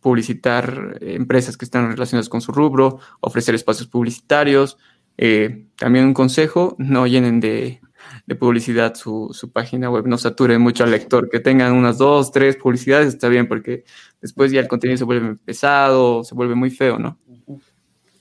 publicitar 0.00 0.98
empresas 1.00 1.56
que 1.56 1.64
están 1.64 1.90
relacionadas 1.92 2.28
con 2.28 2.40
su 2.40 2.52
rubro, 2.52 2.98
ofrecer 3.20 3.54
espacios 3.54 3.88
publicitarios. 3.88 4.76
Eh, 5.16 5.66
también 5.76 6.06
un 6.06 6.14
consejo, 6.14 6.74
no 6.78 7.06
llenen 7.06 7.38
de 7.38 7.80
de 8.26 8.34
publicidad 8.36 8.94
su, 8.94 9.30
su, 9.32 9.50
página 9.50 9.90
web, 9.90 10.06
no 10.06 10.16
sature 10.16 10.58
mucho 10.58 10.84
al 10.84 10.90
lector, 10.90 11.28
que 11.28 11.40
tengan 11.40 11.72
unas 11.72 11.98
dos, 11.98 12.30
tres 12.30 12.56
publicidades, 12.56 13.08
está 13.08 13.28
bien, 13.28 13.48
porque 13.48 13.84
después 14.20 14.52
ya 14.52 14.60
el 14.60 14.68
contenido 14.68 14.96
se 14.96 15.04
vuelve 15.04 15.36
pesado, 15.36 16.22
se 16.24 16.34
vuelve 16.34 16.54
muy 16.54 16.70
feo, 16.70 16.98
¿no? 16.98 17.18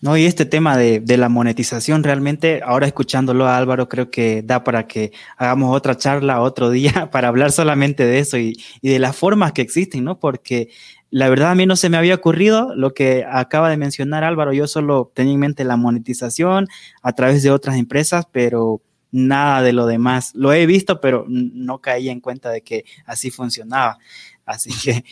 No, 0.01 0.17
y 0.17 0.25
este 0.25 0.45
tema 0.45 0.77
de, 0.77 0.99
de, 0.99 1.15
la 1.17 1.29
monetización, 1.29 2.03
realmente, 2.03 2.61
ahora 2.65 2.87
escuchándolo 2.87 3.45
a 3.45 3.55
Álvaro, 3.55 3.87
creo 3.87 4.09
que 4.09 4.41
da 4.41 4.63
para 4.63 4.87
que 4.87 5.11
hagamos 5.37 5.75
otra 5.75 5.95
charla 5.95 6.41
otro 6.41 6.71
día 6.71 7.09
para 7.11 7.27
hablar 7.27 7.51
solamente 7.51 8.03
de 8.05 8.17
eso 8.17 8.39
y, 8.39 8.57
y, 8.81 8.89
de 8.89 8.97
las 8.97 9.15
formas 9.15 9.51
que 9.51 9.61
existen, 9.61 10.03
¿no? 10.03 10.19
Porque 10.19 10.69
la 11.11 11.29
verdad 11.29 11.51
a 11.51 11.55
mí 11.55 11.67
no 11.67 11.75
se 11.75 11.89
me 11.89 11.97
había 11.97 12.15
ocurrido 12.15 12.73
lo 12.75 12.95
que 12.95 13.25
acaba 13.29 13.69
de 13.69 13.77
mencionar 13.77 14.23
Álvaro, 14.23 14.53
yo 14.53 14.65
solo 14.65 15.11
tenía 15.13 15.33
en 15.33 15.39
mente 15.39 15.63
la 15.65 15.77
monetización 15.77 16.67
a 17.03 17.13
través 17.13 17.43
de 17.43 17.51
otras 17.51 17.75
empresas, 17.75 18.25
pero 18.31 18.81
nada 19.12 19.62
de 19.62 19.74
lo 19.74 19.86
demás. 19.86 20.34
Lo 20.36 20.53
he 20.53 20.66
visto, 20.66 21.01
pero 21.01 21.26
no 21.28 21.80
caí 21.80 22.09
en 22.09 22.20
cuenta 22.22 22.49
de 22.49 22.62
que 22.62 22.86
así 23.05 23.32
funcionaba. 23.32 23.99
Así 24.45 24.72
que 24.84 25.03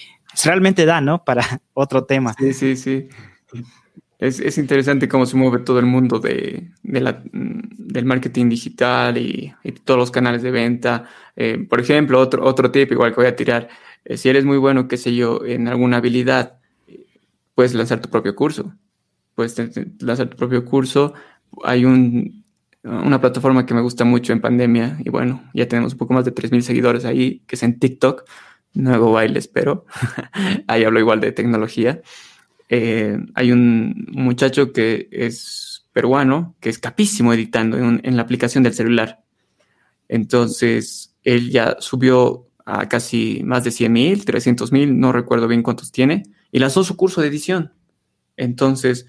realmente 0.44 0.86
da, 0.86 1.02
¿no? 1.02 1.24
Para 1.24 1.44
otro 1.74 2.06
tema. 2.06 2.34
Sí, 2.38 2.54
sí, 2.54 2.76
sí. 2.76 3.10
Es, 4.18 4.58
interesante 4.58 5.08
cómo 5.08 5.26
se 5.26 5.38
mueve 5.38 5.60
todo 5.60 5.80
el 5.80 5.86
mundo 5.86 6.20
de, 6.20 6.72
la, 6.84 7.22
del 7.32 8.04
marketing 8.04 8.50
digital 8.50 9.18
y, 9.18 9.54
todos 9.86 9.98
los 9.98 10.12
canales 10.12 10.42
de 10.42 10.52
venta. 10.52 11.06
Eh, 11.38 11.66
por 11.70 11.80
ejemplo, 11.80 12.20
otro, 12.20 12.44
otro 12.44 12.70
tip 12.70 12.92
igual 12.92 13.12
que 13.12 13.22
voy 13.22 13.28
a 13.28 13.36
tirar. 13.36 13.70
Eh, 14.04 14.18
si 14.18 14.28
eres 14.28 14.44
muy 14.44 14.58
bueno, 14.58 14.90
qué 14.90 14.98
sé 14.98 15.16
yo, 15.16 15.46
en 15.46 15.70
alguna 15.70 15.98
habilidad, 15.98 16.60
puedes 17.56 17.74
lanzar 17.74 18.02
tu 18.02 18.10
propio 18.10 18.36
curso. 18.36 18.74
Puedes 19.36 19.56
lanzar 20.00 20.30
tu 20.30 20.36
propio 20.36 20.66
curso. 20.66 21.14
Hay 21.64 21.86
un 21.86 22.44
una 22.84 23.20
plataforma 23.20 23.66
que 23.66 23.74
me 23.74 23.82
gusta 23.82 24.06
mucho 24.06 24.34
en 24.34 24.42
pandemia 24.42 24.98
y 25.04 25.10
bueno, 25.10 25.44
ya 25.54 25.68
tenemos 25.68 25.94
un 25.94 26.00
poco 26.00 26.14
más 26.14 26.26
de 26.26 26.34
3.000 26.34 26.62
seguidores 26.62 27.06
ahí, 27.06 27.44
que 27.48 27.56
es 27.56 27.64
en 27.64 27.80
TikTok. 27.80 28.24
No 28.74 28.94
hago 28.94 29.12
bailes, 29.12 29.48
pero 29.48 29.86
ahí 30.68 30.84
hablo 30.84 31.00
igual 31.00 31.20
de 31.20 31.32
tecnología. 31.32 32.02
Eh, 32.70 33.18
hay 33.34 33.52
un 33.52 34.08
muchacho 34.12 34.72
que 34.72 35.10
es 35.12 35.88
peruano, 35.92 36.56
que 36.60 36.70
es 36.70 36.78
capísimo 36.78 37.34
editando 37.34 37.78
en, 37.78 38.16
la 38.16 38.22
aplicación 38.22 38.64
del 38.64 38.74
celular. 38.74 39.24
Entonces, 40.08 41.16
él 41.24 41.50
ya 41.50 41.78
subió 41.80 42.48
a 42.66 42.88
casi 42.88 43.42
más 43.44 43.64
de 43.64 43.72
100.000, 43.72 44.24
300.000, 44.24 44.96
no 44.96 45.12
recuerdo 45.12 45.48
bien 45.48 45.64
cuántos 45.64 45.92
tiene, 45.92 46.24
y 46.52 46.60
lanzó 46.60 46.84
su 46.84 46.96
curso 46.96 47.22
de 47.22 47.28
edición. 47.28 47.74
Entonces, 48.38 49.08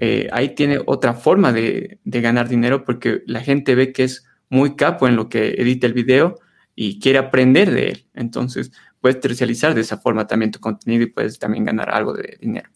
eh, 0.00 0.28
ahí 0.32 0.54
tiene 0.54 0.80
otra 0.86 1.12
forma 1.12 1.52
de, 1.52 1.98
ganar 2.04 2.48
dinero 2.48 2.84
porque 2.84 3.22
la 3.26 3.40
gente 3.40 3.74
ve 3.74 3.92
que 3.92 4.04
es 4.04 4.24
muy 4.48 4.76
capo 4.76 5.08
en 5.08 5.16
lo 5.16 5.28
que 5.28 5.54
edita 5.58 5.86
el 5.86 5.92
video 5.92 6.38
y 6.74 7.00
quiere 7.00 7.18
aprender 7.18 7.70
de 7.72 7.88
él. 7.88 8.06
Entonces, 8.14 8.70
puedes 9.00 9.18
tercializar 9.20 9.74
de 9.74 9.80
esa 9.80 9.98
forma 9.98 10.26
también 10.26 10.52
tu 10.52 10.60
contenido 10.60 11.02
y 11.02 11.06
puedes 11.06 11.38
también 11.38 11.64
ganar 11.64 11.90
algo 11.90 12.12
de 12.14 12.38
dinero. 12.40 12.68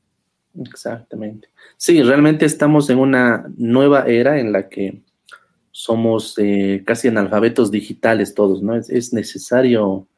Exactamente. 0.61 1.49
Sí, 1.77 2.03
realmente 2.03 2.45
estamos 2.45 2.91
en 2.91 2.99
una 2.99 3.47
nueva 3.57 4.07
era 4.07 4.39
en 4.41 4.53
la 4.53 4.69
que 4.69 5.03
somos 5.71 6.35
eh, 6.39 6.83
casi 6.85 7.09
analfabetos 7.09 7.71
digitales 7.71 8.35
todos, 8.35 8.63
¿no? 8.63 8.75
Es, 8.77 9.13
necesario 9.13 10.09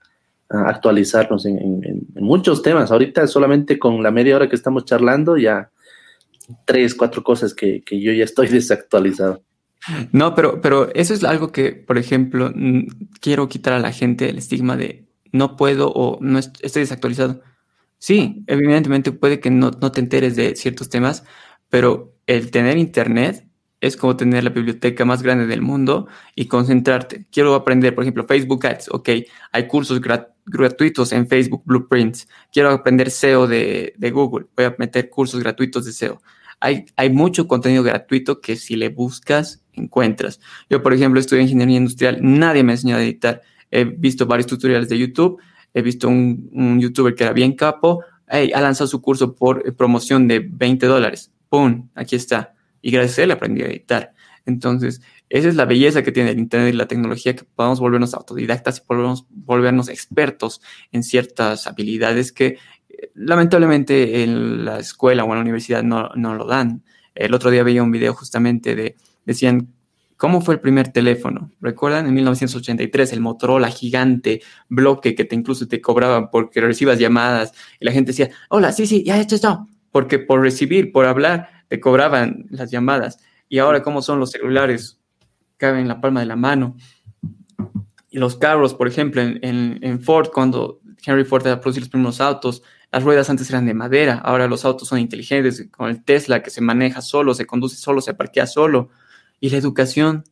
actualizarnos 0.49 1.47
en, 1.47 2.07
muchos 2.15 2.63
temas. 2.63 2.91
Ahorita 2.91 3.27
solamente 3.27 3.79
con 3.79 4.03
la 4.03 4.11
media 4.11 4.37
hora 4.37 4.49
que 4.49 4.57
estamos 4.57 4.85
charlando 4.85 5.37
ya 5.37 5.71
tres, 6.67 6.95
cuatro 6.95 7.23
cosas 7.23 7.55
que, 7.55 7.83
yo 7.91 8.13
ya 8.13 8.25
estoy 8.25 8.49
desactualizado. 8.51 9.43
No, 10.13 10.35
pero, 10.35 10.61
pero 10.61 10.93
eso 10.95 11.13
es 11.13 11.25
algo 11.25 11.53
que, 11.53 11.73
por 11.73 11.99
ejemplo, 11.99 12.53
quiero 13.21 13.49
quitar 13.49 13.75
a 13.75 13.79
la 13.79 13.93
gente 13.93 14.31
el 14.31 14.39
estigma 14.39 14.77
de 14.77 15.07
no 15.31 15.57
puedo 15.57 15.93
o 15.93 16.19
no 16.23 16.39
estoy 16.39 16.81
desactualizado. 16.81 17.43
Sí, 17.99 18.45
evidentemente 18.47 19.13
puede 19.13 19.41
que 19.41 19.51
no, 19.51 19.71
no 19.71 19.93
te 19.93 20.01
enteres 20.01 20.37
de 20.37 20.57
ciertos 20.57 20.89
temas, 20.89 21.25
pero 21.69 22.15
el 22.27 22.51
tener 22.51 22.79
internet 22.79 23.44
es 23.87 23.99
como 23.99 24.17
tener 24.17 24.43
la 24.45 24.51
biblioteca 24.51 25.05
más 25.05 25.23
grande 25.23 25.47
del 25.47 25.61
mundo 25.61 26.09
y 26.35 26.47
concentrarte. 26.47 27.27
Quiero 27.31 27.55
aprender, 27.55 27.95
por 27.95 28.05
ejemplo, 28.05 28.25
Facebook 28.25 28.67
Ads. 28.67 28.89
Ok, 28.91 29.11
hay 29.53 29.67
cursos 29.67 30.01
gratuitos 30.47 31.13
en 31.13 31.29
Facebook 31.29 31.63
Blueprints. 31.67 32.27
Quiero 32.51 32.71
aprender 32.71 33.11
SEO 33.11 33.47
de, 33.47 33.95
Google. 34.11 34.47
Voy 34.57 34.65
a 34.65 34.75
meter 34.79 35.11
cursos 35.11 35.41
gratuitos 35.41 35.85
de 35.85 35.93
SEO. 35.93 36.23
Hay, 36.61 36.87
hay 36.97 37.11
mucho 37.11 37.47
contenido 37.47 37.83
gratuito 37.83 38.41
que 38.41 38.57
si 38.57 38.75
le 38.75 38.89
buscas, 38.89 39.63
encuentras. 39.75 40.41
Yo, 40.71 40.83
por 40.83 40.95
ejemplo, 40.95 41.21
estudié 41.21 41.43
ingeniería 41.43 41.77
industrial. 41.77 42.19
Nadie 42.23 42.63
me 42.63 42.73
enseñó 42.73 42.97
a 42.97 43.03
editar. 43.03 43.43
He 43.71 43.85
visto 43.85 44.25
varios 44.25 44.47
tutoriales 44.47 44.89
de 44.89 44.99
YouTube. 44.99 45.39
He 45.75 45.83
visto 45.83 46.09
un, 46.09 46.49
un 46.55 46.81
youtuber 46.81 47.15
que 47.15 47.25
era 47.25 47.35
bien 47.35 47.53
capo. 47.53 48.03
Hey, 48.29 48.51
ha 48.55 48.63
lanzado 48.63 48.89
su 48.89 49.03
curso 49.03 49.35
por 49.35 49.63
eh, 49.69 49.73
promoción 49.73 50.27
de 50.27 50.39
20 50.39 50.87
dólares. 50.87 51.31
¡Pum! 51.51 51.91
Aquí 51.95 52.17
está 52.17 52.54
y 52.85 52.91
gracias 52.91 53.19
a 53.19 53.23
él 53.23 53.31
aprendí 53.31 53.63
a 53.63 53.67
editar. 53.67 54.13
Entonces, 54.45 55.01
esa 55.31 55.49
es 55.49 55.57
la 55.57 55.65
belleza 55.65 56.03
que 56.03 56.13
tiene 56.13 56.33
el 56.33 56.39
Internet 56.39 56.75
y 56.75 56.77
la 56.77 56.87
tecnología, 56.87 57.35
que 57.35 57.45
podamos 57.45 57.81
volvernos 57.81 58.13
autodidactas 58.13 58.77
y 58.77 58.81
podemos 58.87 59.25
volvernos 59.31 59.89
expertos 59.89 60.61
en 60.93 61.03
ciertas 61.03 61.67
habilidades 61.67 62.31
que 62.31 62.59
eh, 62.91 63.11
lamentablemente 63.15 64.23
en 64.23 64.67
la 64.67 64.81
escuela 64.81 65.25
o 65.25 65.29
en 65.29 65.37
la 65.37 65.41
universidad 65.41 65.83
no, 65.83 66.11
no, 66.15 66.35
lo 66.35 66.45
dan. 66.47 66.85
El 67.15 67.33
otro 67.33 67.51
día 67.51 67.63
veía 67.63 67.83
un 67.83 67.91
video 67.91 68.13
justamente 68.13 68.77
de, 68.77 68.97
decían, 69.25 69.73
¿cómo 70.19 70.43
fue 70.43 70.57
el 70.57 70.61
primer 70.61 70.89
teléfono? 70.89 71.53
¿Recuerdan? 71.63 72.07
En 72.07 72.13
1983, 72.13 73.15
el 73.15 73.21
Motorola 73.21 73.71
gigante, 73.71 74.43
bloque 74.69 75.15
que 75.15 75.25
te 75.25 75.35
incluso 75.35 75.67
te 75.67 75.81
cobraban 75.81 76.29
porque 76.31 76.61
recibas 76.61 76.99
llamadas 76.99 77.55
y 77.81 77.87
la 77.87 77.93
gente 77.93 78.11
decía, 78.11 78.29
hola, 78.51 78.73
sí, 78.73 78.87
sí, 78.87 79.03
ya, 79.05 79.19
hecho 79.19 79.37
esto. 79.37 79.69
Porque 79.91 80.19
por 80.19 80.43
recibir, 80.43 80.93
por 80.93 81.07
hablar, 81.07 81.54
te 81.75 81.81
cobraban 81.81 82.47
las 82.51 82.71
llamadas. 82.71 83.19
Y 83.49 83.59
ahora, 83.59 83.83
¿cómo 83.83 84.01
son 84.01 84.21
los 84.21 84.31
celulares? 84.31 85.01
Caben 85.57 85.81
en 85.81 85.89
la 85.89 86.01
palma 86.01 86.21
de 86.21 86.27
la 86.27 86.37
mano. 86.37 86.77
Y 88.11 88.19
los 88.19 88.37
carros, 88.37 88.75
por 88.75 88.87
ejemplo, 88.87 89.21
en, 89.21 90.01
Ford, 90.01 90.29
cuando 90.33 90.81
Henry 91.05 91.25
Ford 91.25 91.45
era 91.45 91.61
producir 91.61 91.83
los 91.83 91.89
primeros 91.91 92.21
autos, 92.21 92.63
las 92.93 93.03
ruedas 93.03 93.29
antes 93.29 93.51
eran 93.51 93.67
de 93.67 93.75
madera, 93.75 94.21
ahora 94.25 94.47
los 94.47 94.65
autos 94.65 94.87
son 94.87 95.01
inteligentes, 95.01 95.67
con 95.73 95.91
el 95.91 96.05
Tesla 96.05 96.45
que 96.45 96.51
se 96.51 96.61
maneja 96.61 97.01
solo, 97.01 97.35
se 97.35 97.45
conduce 97.45 97.75
solo, 97.75 98.01
se 98.01 98.15
parquea 98.15 98.47
solo. 98.47 98.91
Y 99.41 99.51
la 99.51 99.57
educación, 99.57 100.23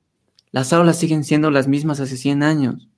las 0.52 0.72
aulas 0.72 0.96
siguen 0.96 1.24
siendo 1.24 1.50
las 1.50 1.66
mismas 1.66 1.98
hace 1.98 2.16
100 2.16 2.44
años. 2.44 2.88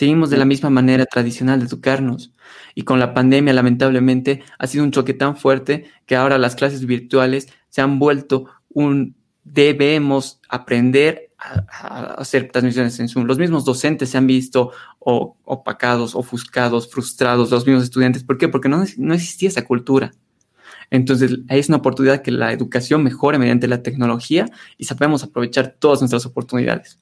Seguimos 0.00 0.30
de 0.30 0.38
la 0.38 0.46
misma 0.46 0.70
manera 0.70 1.04
tradicional 1.04 1.60
de 1.60 1.66
educarnos. 1.66 2.32
Y 2.74 2.84
con 2.84 2.98
la 2.98 3.12
pandemia, 3.12 3.52
lamentablemente, 3.52 4.42
ha 4.58 4.66
sido 4.66 4.82
un 4.82 4.92
choque 4.92 5.12
tan 5.12 5.36
fuerte 5.36 5.90
que 6.06 6.16
ahora 6.16 6.38
las 6.38 6.56
clases 6.56 6.86
virtuales 6.86 7.48
se 7.68 7.82
han 7.82 7.98
vuelto 7.98 8.46
un 8.70 9.14
debemos 9.44 10.40
aprender 10.48 11.32
a, 11.36 12.14
hacer 12.14 12.50
transmisiones 12.50 12.98
en 12.98 13.10
Zoom. 13.10 13.26
Los 13.26 13.36
mismos 13.36 13.66
docentes 13.66 14.08
se 14.08 14.16
han 14.16 14.26
visto 14.26 14.72
opacados, 15.00 16.14
ofuscados, 16.14 16.90
frustrados, 16.90 17.50
los 17.50 17.66
mismos 17.66 17.84
estudiantes. 17.84 18.24
¿Por 18.24 18.38
qué? 18.38 18.48
Porque 18.48 18.70
no, 18.70 18.82
no 18.96 19.12
existía 19.12 19.50
esa 19.50 19.66
cultura. 19.66 20.12
Entonces, 20.88 21.40
es 21.46 21.68
una 21.68 21.76
oportunidad 21.76 22.22
que 22.22 22.30
la 22.30 22.54
educación 22.54 23.02
mejore 23.02 23.38
mediante 23.38 23.68
la 23.68 23.82
tecnología 23.82 24.46
y 24.78 24.86
sabemos 24.86 25.22
aprovechar 25.24 25.76
todas 25.78 26.00
nuestras 26.00 26.24
oportunidades. 26.24 26.98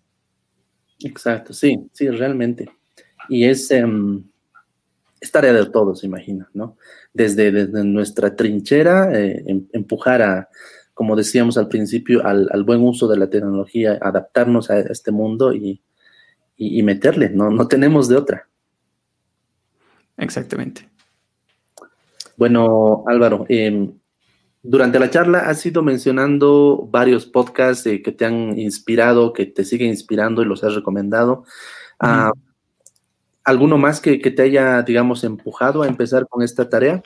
Exacto, 0.99 1.53
sí, 1.53 1.78
sí, 1.92 2.09
realmente. 2.09 2.68
Y 3.29 3.45
es, 3.45 3.70
em, 3.70 4.24
tarea 5.33 5.53
de 5.53 5.66
todos, 5.66 6.05
imagina, 6.05 6.49
¿no? 6.55 6.76
Desde, 7.12 7.51
desde 7.51 7.85
nuestra 7.85 8.35
trinchera, 8.35 9.12
eh, 9.18 9.45
em, 9.47 9.66
empujar 9.72 10.22
a, 10.22 10.49
como 10.95 11.16
decíamos 11.16 11.57
al 11.59 11.68
principio, 11.68 12.26
al, 12.26 12.64
buen 12.64 12.83
uso 12.83 13.07
de 13.07 13.16
la 13.16 13.31
tecnología, 13.31 13.99
adaptarnos 14.01 14.70
a 14.70 14.81
este 14.81 15.12
mundo 15.12 15.53
y, 15.53 15.81
meterle, 16.83 17.31
¿no? 17.31 17.51
No 17.51 17.68
tenemos 17.68 18.09
de 18.09 18.16
otra. 18.16 18.49
Exactamente. 20.16 20.89
Bueno, 22.37 23.05
Álvaro, 23.07 23.47
em, 23.49 23.93
durante 24.62 24.99
la 24.99 25.09
charla 25.09 25.49
has 25.49 25.64
ido 25.64 25.83
mencionando 25.83 26.89
varios 26.91 27.26
podcasts 27.26 27.87
eh, 27.87 28.03
que 28.03 28.11
te 28.11 28.24
han 28.24 28.59
inspirado, 28.59 29.33
que 29.33 29.47
te 29.47 29.64
siguen 29.64 29.91
inspirando 29.91 30.43
y 30.43 30.47
los 30.47 30.64
has 30.64 30.74
recomendado. 30.74 31.45
¿Alguno 33.49 33.78
más 33.78 34.03
que, 34.03 34.18
te 34.18 34.42
haya, 34.42 34.82
digamos, 34.82 35.24
empujado 35.24 35.82
a 35.82 35.88
empezar 35.88 36.28
con 36.28 36.42
esta 36.42 36.68
tarea? 36.68 37.03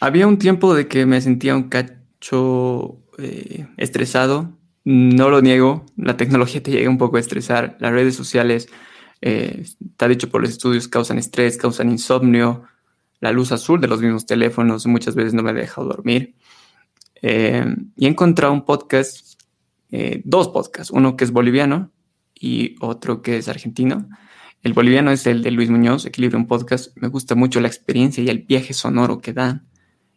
Había 0.00 0.28
un 0.28 0.38
tiempo 0.38 0.72
de 0.72 0.86
que 0.86 1.04
me 1.04 1.20
sentía 1.20 1.56
un 1.56 1.64
cacho 1.64 3.00
eh, 3.18 3.66
estresado. 3.76 4.56
No 4.84 5.30
lo 5.30 5.42
niego, 5.42 5.84
la 5.96 6.16
tecnología 6.16 6.62
te 6.62 6.70
llega 6.70 6.88
un 6.88 6.98
poco 6.98 7.16
a 7.16 7.20
estresar. 7.20 7.76
Las 7.80 7.90
redes 7.90 8.14
sociales, 8.14 8.68
eh, 9.20 9.64
está 9.84 10.06
dicho 10.06 10.30
por 10.30 10.42
los 10.42 10.50
estudios, 10.50 10.86
causan 10.86 11.18
estrés, 11.18 11.56
causan 11.56 11.90
insomnio. 11.90 12.62
La 13.18 13.32
luz 13.32 13.50
azul 13.50 13.80
de 13.80 13.88
los 13.88 14.00
mismos 14.00 14.26
teléfonos 14.26 14.86
muchas 14.86 15.16
veces 15.16 15.34
no 15.34 15.42
me 15.42 15.50
ha 15.50 15.54
dejado 15.54 15.88
dormir. 15.88 16.36
Eh, 17.20 17.66
y 17.96 18.06
he 18.06 18.08
encontrado 18.08 18.52
un 18.52 18.64
podcast, 18.64 19.42
dos 20.22 20.50
podcasts, 20.50 20.92
uno 20.92 21.16
que 21.16 21.24
es 21.24 21.32
boliviano 21.32 21.90
y 22.32 22.76
otro 22.80 23.22
que 23.22 23.38
es 23.38 23.48
argentino, 23.48 24.08
el 24.64 24.72
boliviano 24.72 25.10
es 25.10 25.26
el 25.26 25.42
de 25.42 25.50
Luis 25.50 25.68
Muñoz, 25.68 26.06
Equilibrio 26.06 26.44
Podcast. 26.46 26.96
Me 26.96 27.08
gusta 27.08 27.34
mucho 27.34 27.60
la 27.60 27.68
experiencia 27.68 28.24
y 28.24 28.28
el 28.28 28.38
viaje 28.38 28.72
sonoro 28.72 29.20
que 29.20 29.34
dan. 29.34 29.68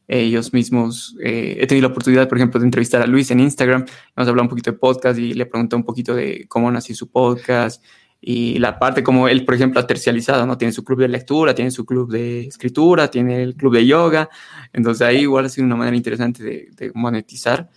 Ellos 0.07 0.53
mismos, 0.53 1.17
eh, 1.21 1.57
he 1.59 1.67
tenido 1.67 1.85
la 1.85 1.91
oportunidad, 1.91 2.29
por 2.29 2.37
ejemplo, 2.37 2.57
de 2.61 2.65
entrevistar 2.65 3.01
a 3.01 3.07
Luis 3.07 3.29
en 3.29 3.41
Instagram. 3.41 3.85
Hemos 4.15 4.29
hablado 4.29 4.43
un 4.43 4.49
poquito 4.49 4.71
de 4.71 4.77
podcast 4.77 5.19
y 5.19 5.33
le 5.33 5.45
pregunté 5.45 5.75
un 5.75 5.83
poquito 5.83 6.15
de 6.15 6.45
cómo 6.47 6.71
nació 6.71 6.95
su 6.95 7.11
podcast 7.11 7.83
y 8.21 8.57
la 8.59 8.79
parte 8.79 9.03
como 9.03 9.27
él, 9.27 9.43
por 9.43 9.53
ejemplo, 9.53 9.81
ha 9.81 9.85
tercializado, 9.85 10.45
¿no? 10.45 10.57
Tiene 10.57 10.71
su 10.71 10.85
club 10.85 11.01
de 11.01 11.09
lectura, 11.09 11.53
tiene 11.53 11.71
su 11.71 11.85
club 11.85 12.09
de 12.09 12.47
escritura, 12.47 13.11
tiene 13.11 13.43
el 13.43 13.55
club 13.55 13.73
de 13.73 13.85
yoga. 13.85 14.29
Entonces 14.71 15.05
ahí 15.05 15.23
igual 15.23 15.43
ha 15.45 15.49
sido 15.49 15.67
una 15.67 15.75
manera 15.75 15.97
interesante 15.97 16.41
de, 16.43 16.91
monetizar. 16.93 17.69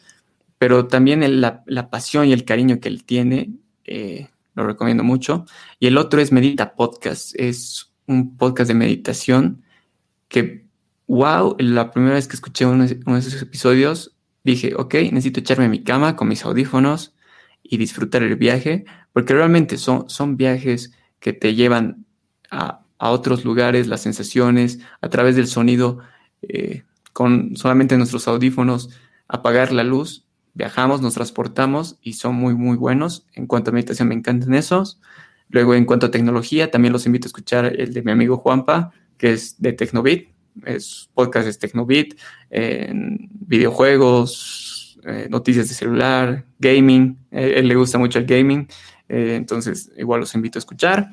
Pero 0.56 0.86
también 0.86 1.40
la, 1.40 1.64
la, 1.66 1.90
pasión 1.90 2.28
y 2.28 2.32
el 2.32 2.44
cariño 2.44 2.78
que 2.78 2.88
él 2.88 3.02
tiene. 3.04 3.54
Eh, 3.84 4.28
lo 4.54 4.66
recomiendo 4.66 5.04
mucho. 5.04 5.44
Y 5.78 5.86
el 5.86 5.98
otro 5.98 6.20
es 6.20 6.32
Medita 6.32 6.74
Podcast, 6.74 7.32
es 7.36 7.92
un 8.06 8.36
podcast 8.36 8.68
de 8.68 8.74
meditación 8.74 9.62
que, 10.28 10.66
wow, 11.06 11.56
la 11.58 11.90
primera 11.90 12.14
vez 12.14 12.28
que 12.28 12.36
escuché 12.36 12.66
uno, 12.66 12.86
de 12.86 13.18
esos 13.18 13.40
episodios, 13.40 14.16
dije, 14.44 14.74
ok, 14.74 14.94
necesito 15.12 15.40
echarme 15.40 15.66
a 15.66 15.68
mi 15.68 15.82
cama 15.82 16.16
con 16.16 16.28
mis 16.28 16.44
audífonos 16.44 17.14
y 17.62 17.76
disfrutar 17.76 18.22
el 18.22 18.36
viaje, 18.36 18.84
porque 19.12 19.34
realmente 19.34 19.76
son, 19.76 20.08
son 20.08 20.36
viajes 20.36 20.92
que 21.18 21.32
te 21.32 21.54
llevan 21.54 22.06
a, 22.50 22.84
otros 23.02 23.46
lugares, 23.46 23.86
las 23.86 24.02
sensaciones, 24.02 24.80
a 25.00 25.08
través 25.08 25.34
del 25.34 25.46
sonido, 25.46 26.00
eh, 26.42 26.82
con 27.14 27.56
solamente 27.56 27.96
nuestros 27.96 28.28
audífonos, 28.28 28.90
apagar 29.26 29.72
la 29.72 29.84
luz 29.84 30.26
viajamos, 30.54 31.00
nos 31.00 31.14
transportamos 31.14 31.98
y 32.02 32.14
son 32.14 32.34
muy, 32.34 32.54
muy 32.54 32.76
buenos. 32.76 33.26
En 33.34 33.46
cuanto 33.46 33.70
a 33.70 33.74
meditación, 33.74 34.08
me 34.08 34.14
encantan 34.14 34.54
esos. 34.54 35.00
Luego, 35.48 35.74
en 35.74 35.84
cuanto 35.84 36.06
a 36.06 36.10
tecnología, 36.10 36.70
también 36.70 36.92
los 36.92 37.06
invito 37.06 37.26
a 37.26 37.28
escuchar 37.28 37.64
el 37.64 37.92
de 37.92 38.02
mi 38.02 38.12
amigo 38.12 38.36
Juanpa, 38.36 38.92
que 39.18 39.32
es 39.32 39.60
de 39.60 39.72
Tecnobit. 39.72 40.30
Es 40.64 41.08
podcast 41.14 41.46
es 41.46 41.58
Tecnobit, 41.58 42.18
en 42.50 43.28
videojuegos, 43.32 44.70
eh, 45.04 45.28
noticias 45.30 45.68
de 45.68 45.74
celular, 45.74 46.44
gaming. 46.58 47.18
Eh, 47.30 47.54
él 47.56 47.68
le 47.68 47.74
gusta 47.74 47.98
mucho 47.98 48.18
el 48.18 48.26
gaming, 48.26 48.68
eh, 49.08 49.34
entonces 49.36 49.90
igual 49.96 50.20
los 50.20 50.34
invito 50.34 50.58
a 50.58 50.60
escuchar. 50.60 51.08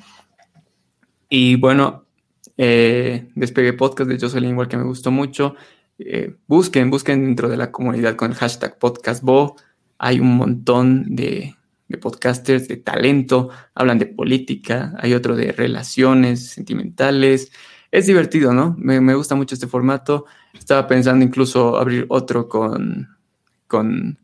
Y 1.29 1.55
bueno, 1.55 2.05
Despegue 2.57 3.73
Podcast 3.73 4.09
de 4.09 4.19
Jocelyn, 4.19 4.51
igual 4.51 4.67
que 4.67 4.77
me 4.77 4.83
gustó 4.83 5.11
mucho. 5.11 5.55
Eh, 5.99 6.35
busquen, 6.47 6.89
busquen 6.89 7.25
dentro 7.25 7.49
de 7.49 7.57
la 7.57 7.71
comunidad 7.71 8.15
con 8.15 8.31
el 8.31 8.37
hashtag 8.37 8.77
podcastbo. 8.77 9.55
Hay 9.97 10.19
un 10.19 10.37
montón 10.37 11.15
de, 11.15 11.55
podcasters 12.01 12.67
de 12.67 12.77
talento, 12.77 13.49
hablan 13.73 13.97
de 13.97 14.05
política, 14.05 14.93
hay 14.99 15.13
otro 15.13 15.35
de 15.35 15.51
relaciones 15.51 16.49
sentimentales. 16.49 17.51
Es 17.91 18.05
divertido, 18.05 18.53
¿no? 18.53 18.75
Me, 18.77 19.15
gusta 19.15 19.35
mucho 19.35 19.55
este 19.55 19.67
formato. 19.67 20.25
Estaba 20.53 20.87
pensando 20.87 21.25
incluso 21.25 21.77
abrir 21.77 22.05
otro 22.09 22.47
con, 22.47 23.17
con 23.67 24.19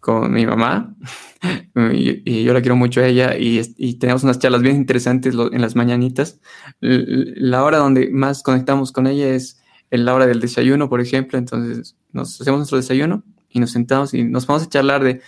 con 0.00 0.32
mi 0.32 0.46
mamá 0.46 0.94
y, 1.92 2.44
yo 2.44 2.54
la 2.54 2.60
quiero 2.60 2.76
mucho 2.76 3.00
a 3.00 3.06
ella 3.06 3.36
y, 3.36 3.60
y 3.76 3.94
tenemos 3.94 4.22
unas 4.22 4.38
charlas 4.38 4.62
bien 4.62 4.76
interesantes 4.76 5.34
en 5.34 5.60
las 5.60 5.74
mañanitas. 5.76 6.40
La 6.80 7.64
hora 7.64 7.78
donde 7.78 8.08
más 8.10 8.42
conectamos 8.42 8.92
con 8.92 9.06
ella 9.06 9.28
es 9.28 9.60
en 9.90 10.04
la 10.04 10.14
hora 10.14 10.26
del 10.26 10.40
desayuno, 10.40 10.88
por 10.88 11.00
ejemplo, 11.00 11.38
entonces 11.38 11.96
nos 12.12 12.40
hacemos 12.40 12.58
nuestro 12.58 12.78
desayuno 12.78 13.24
y 13.48 13.60
nos 13.60 13.70
sentamos 13.70 14.14
y 14.14 14.24
nos 14.24 14.46
vamos 14.46 14.64
a 14.64 14.68
charlar 14.68 15.02
de, 15.02 15.20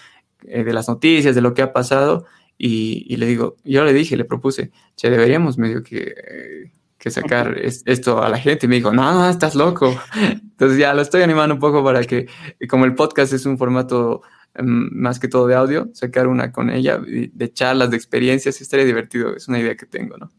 eh, 0.45 0.65
de 0.65 0.73
las 0.73 0.89
noticias, 0.89 1.35
de 1.35 1.41
lo 1.41 1.55
que 1.55 1.63
ha 1.63 1.73
pasado 1.73 2.27
y, 2.63 3.17
le 3.17 3.25
digo, 3.25 3.57
yo 3.65 3.85
le 3.85 3.95
dije, 3.95 4.19
le 4.19 4.27
propuse, 4.27 4.71
che, 4.95 5.09
deberíamos 5.09 5.57
medio 5.57 5.83
que, 5.83 6.71
que 6.99 7.11
sacar 7.11 7.57
esto 7.59 8.23
a 8.23 8.29
la 8.29 8.37
gente. 8.37 8.67
Y 8.67 8.69
me 8.69 8.75
dijo, 8.75 8.93
no, 8.93 9.15
no, 9.15 9.31
estás 9.31 9.55
loco. 9.55 9.99
Entonces 10.21 10.77
ya 10.77 10.93
lo 10.93 11.01
estoy 11.01 11.23
animando 11.23 11.55
un 11.55 11.61
poco 11.61 11.83
para 11.83 12.05
que, 12.05 12.29
como 12.69 12.85
el 12.85 12.95
podcast 12.95 13.33
es 13.33 13.47
un 13.47 13.57
formato 13.57 14.21
em, 14.53 14.91
más 14.93 15.19
que 15.19 15.27
todo 15.27 15.47
de 15.47 15.55
audio, 15.55 15.89
sacar 15.95 16.27
una 16.27 16.53
con 16.53 16.69
ella 16.69 16.99
de 16.99 17.51
charlas, 17.51 17.91
de 17.91 17.97
experiencias, 17.97 18.61
estaría 18.61 18.85
divertido. 18.85 19.35
Es 19.35 19.49
una 19.49 19.59
idea 19.59 19.75
que 19.75 19.87
tengo, 19.87 20.19
¿no? 20.19 20.31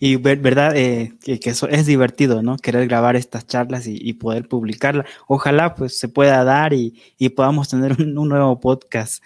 Y 0.00 0.16
verdad 0.16 0.76
eh, 0.76 1.14
que, 1.22 1.38
eso 1.44 1.68
es 1.68 1.86
divertido, 1.86 2.42
¿no? 2.42 2.56
Querer 2.56 2.88
grabar 2.88 3.16
estas 3.16 3.46
charlas 3.46 3.86
y, 3.86 4.12
poder 4.14 4.48
publicarlas. 4.48 5.06
Ojalá 5.26 5.74
pues 5.74 5.98
se 5.98 6.08
pueda 6.08 6.44
dar 6.44 6.72
y, 6.72 6.94
podamos 7.36 7.68
tener 7.68 8.00
un, 8.00 8.14
nuevo 8.14 8.60
podcast. 8.60 9.22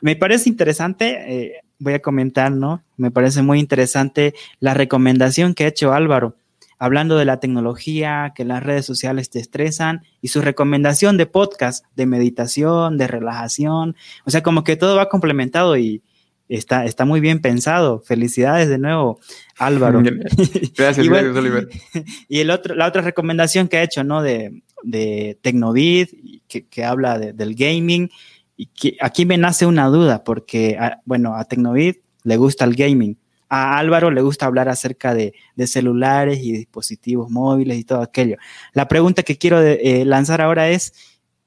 Me 0.00 0.16
parece 0.16 0.48
interesante, 0.48 1.24
eh, 1.28 1.52
voy 1.78 1.94
a 1.94 2.02
comentar, 2.02 2.52
¿no? 2.52 2.82
Me 2.96 3.10
parece 3.10 3.42
muy 3.42 3.58
interesante 3.58 4.34
la 4.60 4.74
recomendación 4.74 5.54
que 5.54 5.64
ha 5.64 5.68
hecho 5.68 5.92
Álvaro, 5.92 6.36
hablando 6.78 7.16
de 7.16 7.24
la 7.24 7.40
tecnología, 7.40 8.32
que 8.34 8.44
las 8.44 8.62
redes 8.62 8.84
sociales 8.84 9.30
te 9.30 9.38
estresan 9.38 10.02
y 10.20 10.28
su 10.28 10.42
recomendación 10.42 11.16
de 11.16 11.26
podcast, 11.26 11.84
de 11.96 12.06
meditación, 12.06 12.98
de 12.98 13.06
relajación. 13.06 13.96
O 14.24 14.30
sea, 14.30 14.42
como 14.42 14.64
que 14.64 14.76
todo 14.76 14.96
va 14.96 15.08
complementado 15.08 15.76
y, 15.76 16.02
Está, 16.48 16.84
está 16.84 17.04
muy 17.04 17.20
bien 17.20 17.40
pensado. 17.40 18.00
Felicidades 18.00 18.68
de 18.68 18.78
nuevo, 18.78 19.18
Álvaro. 19.58 20.00
Gracias, 20.76 20.98
y 21.06 21.08
gracias, 21.08 21.36
Oliver. 21.36 21.68
Y 22.28 22.40
el 22.40 22.50
otro, 22.50 22.74
la 22.74 22.86
otra 22.86 23.02
recomendación 23.02 23.68
que 23.68 23.78
ha 23.78 23.82
hecho, 23.82 24.04
¿no? 24.04 24.22
De, 24.22 24.62
de 24.82 25.38
Tecnovid, 25.42 26.08
que, 26.48 26.66
que 26.66 26.84
habla 26.84 27.18
del 27.18 27.54
gaming. 27.54 28.10
Y 28.56 28.66
que 28.66 28.96
aquí 29.00 29.26
me 29.26 29.36
nace 29.36 29.66
una 29.66 29.86
duda, 29.88 30.24
porque, 30.24 30.78
bueno, 31.04 31.36
a 31.36 31.44
Tecnovid 31.44 31.96
le 32.22 32.36
gusta 32.36 32.64
el 32.64 32.74
gaming. 32.74 33.18
A 33.48 33.78
Álvaro 33.78 34.10
le 34.10 34.22
gusta 34.22 34.46
hablar 34.46 34.68
acerca 34.68 35.14
de, 35.14 35.34
de 35.54 35.66
celulares 35.66 36.40
y 36.42 36.52
dispositivos 36.52 37.30
móviles 37.30 37.78
y 37.78 37.84
todo 37.84 38.00
aquello. 38.00 38.36
La 38.72 38.88
pregunta 38.88 39.22
que 39.22 39.36
quiero 39.36 39.60
eh, 39.60 40.04
lanzar 40.04 40.40
ahora 40.40 40.70
es, 40.70 40.94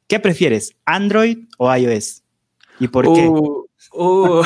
¿qué 0.07 0.19
prefieres, 0.19 0.75
Android 0.85 1.39
o 1.57 1.75
iOS? 1.75 2.23
¿Y 2.79 2.87
por 2.87 3.13
qué? 3.13 3.27
Uh, 3.27 3.65
uh. 3.93 4.43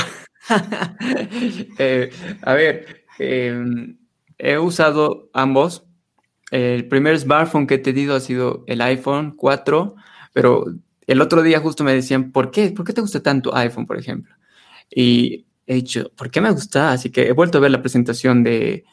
Eh, 1.80 2.12
a 2.42 2.54
ver, 2.54 3.06
em, 3.20 3.98
he 4.38 4.58
usado 4.58 5.30
ambos. 5.34 5.86
El 6.52 6.88
primer 6.88 7.18
smartphone 7.20 7.68
que 7.68 7.76
he 7.76 7.80
tenido 7.80 8.16
ha 8.16 8.20
sido 8.20 8.64
el 8.68 8.82
iPhone 8.82 9.36
4, 9.36 9.96
pero 10.34 10.66
el 11.08 11.22
otro 11.22 11.42
día 11.44 11.60
justo 11.60 11.84
me 11.84 11.94
decían, 11.94 12.32
¿por 12.32 12.52
qué? 12.52 12.72
¿Por 12.72 12.86
qué 12.86 12.94
te 12.94 13.02
gusta 13.02 13.24
tanto 13.24 13.56
iPhone, 13.56 13.88
por 13.88 13.98
ejemplo? 13.98 14.36
Y 14.90 15.46
he 15.68 15.76
dicho, 15.76 16.12
¿por 16.16 16.30
qué 16.32 16.42
me 16.42 16.52
gusta? 16.52 16.92
Así 16.92 17.12
que 17.12 17.28
he 17.28 17.34
vuelto 17.34 17.58
a 17.58 17.62
ver 17.62 17.72
la 17.72 17.82
presentación 17.82 18.44
de, 18.44 18.86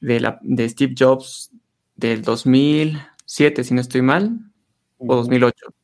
de, 0.00 0.20
la, 0.20 0.38
de 0.42 0.68
Steve 0.68 0.94
Jobs 0.98 1.50
del 1.96 2.22
2007, 2.22 3.64
si 3.64 3.74
no 3.74 3.80
estoy 3.80 4.02
mal, 4.02 4.38
o 4.98 5.16
2008. 5.16 5.77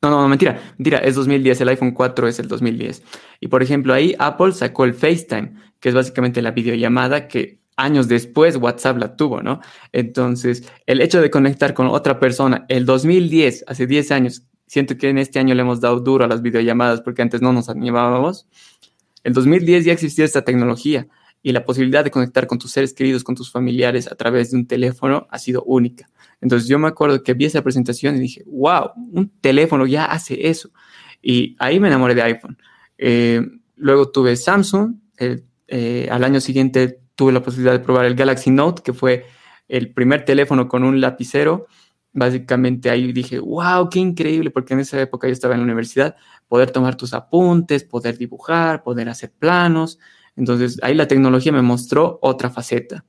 No, 0.00 0.10
no, 0.10 0.28
mentira, 0.28 0.60
mentira, 0.78 0.98
es 0.98 1.16
2010, 1.16 1.60
el 1.60 1.68
iPhone 1.70 1.90
4 1.90 2.28
es 2.28 2.38
el 2.38 2.46
2010. 2.46 3.02
Y 3.40 3.48
por 3.48 3.64
ejemplo, 3.64 3.92
ahí 3.92 4.14
Apple 4.20 4.52
sacó 4.52 4.84
el 4.84 4.94
FaceTime, 4.94 5.54
que 5.80 5.88
es 5.88 5.94
básicamente 5.94 6.40
la 6.40 6.52
videollamada 6.52 7.26
que 7.26 7.58
años 7.76 8.06
después 8.06 8.56
WhatsApp 8.56 8.98
la 8.98 9.16
tuvo, 9.16 9.42
¿no? 9.42 9.60
Entonces, 9.92 10.70
el 10.86 11.00
hecho 11.00 11.20
de 11.20 11.30
conectar 11.30 11.74
con 11.74 11.88
otra 11.88 12.20
persona, 12.20 12.64
el 12.68 12.86
2010, 12.86 13.64
hace 13.66 13.86
10 13.88 14.12
años, 14.12 14.44
siento 14.66 14.96
que 14.96 15.08
en 15.08 15.18
este 15.18 15.40
año 15.40 15.54
le 15.54 15.62
hemos 15.62 15.80
dado 15.80 15.98
duro 15.98 16.24
a 16.24 16.28
las 16.28 16.42
videollamadas 16.42 17.00
porque 17.00 17.22
antes 17.22 17.42
no 17.42 17.52
nos 17.52 17.68
animábamos. 17.68 18.46
El 19.24 19.32
2010 19.32 19.84
ya 19.84 19.92
existía 19.92 20.24
esta 20.24 20.44
tecnología 20.44 21.08
y 21.42 21.52
la 21.52 21.64
posibilidad 21.64 22.04
de 22.04 22.10
conectar 22.10 22.46
con 22.46 22.58
tus 22.58 22.72
seres 22.72 22.92
queridos, 22.92 23.24
con 23.24 23.34
tus 23.34 23.50
familiares 23.50 24.10
a 24.10 24.14
través 24.16 24.50
de 24.50 24.56
un 24.56 24.66
teléfono 24.66 25.26
ha 25.30 25.38
sido 25.38 25.62
única. 25.64 26.08
Entonces 26.40 26.68
yo 26.68 26.78
me 26.78 26.88
acuerdo 26.88 27.22
que 27.22 27.34
vi 27.34 27.44
esa 27.44 27.62
presentación 27.62 28.16
y 28.16 28.20
dije, 28.20 28.42
wow, 28.46 28.90
un 28.96 29.30
teléfono 29.40 29.86
ya 29.86 30.06
hace 30.06 30.48
eso. 30.48 30.70
Y 31.22 31.56
ahí 31.58 31.80
me 31.80 31.88
enamoré 31.88 32.14
de 32.14 32.22
iPhone. 32.22 32.58
Eh, 32.96 33.42
luego 33.76 34.10
tuve 34.10 34.36
Samsung. 34.36 34.96
Eh, 35.68 36.08
al 36.10 36.24
año 36.24 36.40
siguiente 36.40 37.00
tuve 37.14 37.32
la 37.32 37.42
posibilidad 37.42 37.72
de 37.72 37.80
probar 37.80 38.04
el 38.04 38.14
Galaxy 38.14 38.50
Note, 38.50 38.82
que 38.82 38.92
fue 38.92 39.26
el 39.68 39.92
primer 39.92 40.24
teléfono 40.24 40.68
con 40.68 40.84
un 40.84 41.00
lapicero. 41.00 41.66
Básicamente 42.12 42.90
ahí 42.90 43.12
dije, 43.12 43.38
wow, 43.38 43.88
qué 43.90 43.98
increíble, 43.98 44.50
porque 44.50 44.74
en 44.74 44.80
esa 44.80 45.00
época 45.00 45.28
yo 45.28 45.32
estaba 45.32 45.54
en 45.54 45.60
la 45.60 45.64
universidad, 45.64 46.16
poder 46.48 46.70
tomar 46.70 46.96
tus 46.96 47.12
apuntes, 47.12 47.84
poder 47.84 48.16
dibujar, 48.16 48.82
poder 48.82 49.08
hacer 49.08 49.32
planos. 49.38 49.98
Entonces 50.38 50.78
ahí 50.82 50.94
la 50.94 51.08
tecnología 51.08 51.52
me 51.52 51.62
mostró 51.62 52.18
otra 52.22 52.48
faceta. 52.48 53.04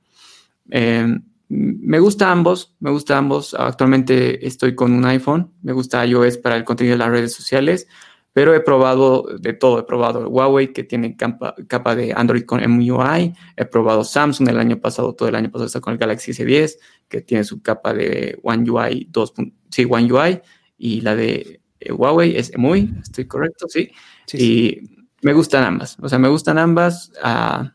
Eh, 0.70 1.06
me 1.48 1.98
gusta 1.98 2.30
ambos, 2.30 2.76
me 2.80 2.90
gusta 2.90 3.18
ambos. 3.18 3.54
Actualmente 3.54 4.46
estoy 4.46 4.74
con 4.74 4.92
un 4.92 5.04
iPhone, 5.04 5.52
me 5.62 5.72
gusta 5.72 6.06
iOS 6.06 6.38
para 6.38 6.56
el 6.56 6.64
contenido 6.64 6.94
de 6.94 6.98
las 6.98 7.10
redes 7.10 7.32
sociales, 7.32 7.88
pero 8.32 8.54
he 8.54 8.60
probado 8.60 9.26
de 9.40 9.52
todo. 9.52 9.80
He 9.80 9.82
probado 9.82 10.28
Huawei 10.28 10.72
que 10.72 10.84
tiene 10.84 11.16
capa, 11.16 11.56
capa 11.66 11.96
de 11.96 12.12
Android 12.14 12.44
con 12.44 12.60
MUI, 12.60 13.34
he 13.56 13.64
probado 13.64 14.04
Samsung 14.04 14.48
el 14.48 14.58
año 14.58 14.80
pasado, 14.80 15.14
todo 15.14 15.28
el 15.28 15.34
año 15.34 15.50
pasado 15.50 15.66
está 15.66 15.80
con 15.80 15.92
el 15.92 15.98
Galaxy 15.98 16.32
S10 16.32 16.76
que 17.08 17.20
tiene 17.20 17.42
su 17.42 17.60
capa 17.62 17.94
de 17.94 18.38
One 18.44 18.70
UI 18.70 19.08
2. 19.10 19.34
Sí, 19.70 19.86
One 19.90 20.12
UI 20.12 20.40
y 20.78 21.00
la 21.00 21.16
de 21.16 21.60
eh, 21.80 21.92
Huawei 21.92 22.36
es 22.36 22.56
MUI, 22.56 22.92
estoy 23.02 23.26
correcto, 23.26 23.66
sí. 23.68 23.90
y 24.34 24.99
me 25.22 25.32
gustan 25.32 25.64
ambas, 25.64 25.96
o 26.00 26.08
sea, 26.08 26.18
me 26.18 26.28
gustan 26.28 26.58
ambas, 26.58 27.12
ah, 27.22 27.74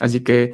así 0.00 0.20
que 0.20 0.52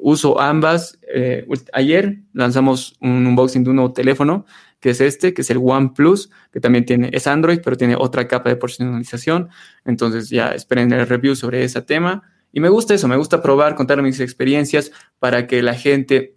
uso 0.00 0.40
ambas. 0.40 0.98
Eh, 1.12 1.46
ayer 1.72 2.20
lanzamos 2.32 2.96
un 3.00 3.26
unboxing 3.26 3.64
de 3.64 3.70
un 3.70 3.76
nuevo 3.76 3.92
teléfono, 3.92 4.46
que 4.80 4.90
es 4.90 5.00
este, 5.00 5.34
que 5.34 5.42
es 5.42 5.50
el 5.50 5.58
OnePlus, 5.62 6.30
que 6.52 6.60
también 6.60 6.84
tiene, 6.84 7.10
es 7.12 7.26
Android, 7.26 7.60
pero 7.62 7.76
tiene 7.76 7.96
otra 7.96 8.26
capa 8.26 8.48
de 8.48 8.56
personalización. 8.56 9.48
Entonces 9.84 10.30
ya 10.30 10.48
esperen 10.48 10.92
el 10.92 11.06
review 11.06 11.36
sobre 11.36 11.62
ese 11.64 11.82
tema. 11.82 12.22
Y 12.52 12.60
me 12.60 12.68
gusta 12.68 12.94
eso, 12.94 13.06
me 13.06 13.16
gusta 13.16 13.42
probar, 13.42 13.76
contar 13.76 14.02
mis 14.02 14.18
experiencias 14.20 14.90
para 15.18 15.46
que 15.46 15.62
la 15.62 15.74
gente 15.74 16.36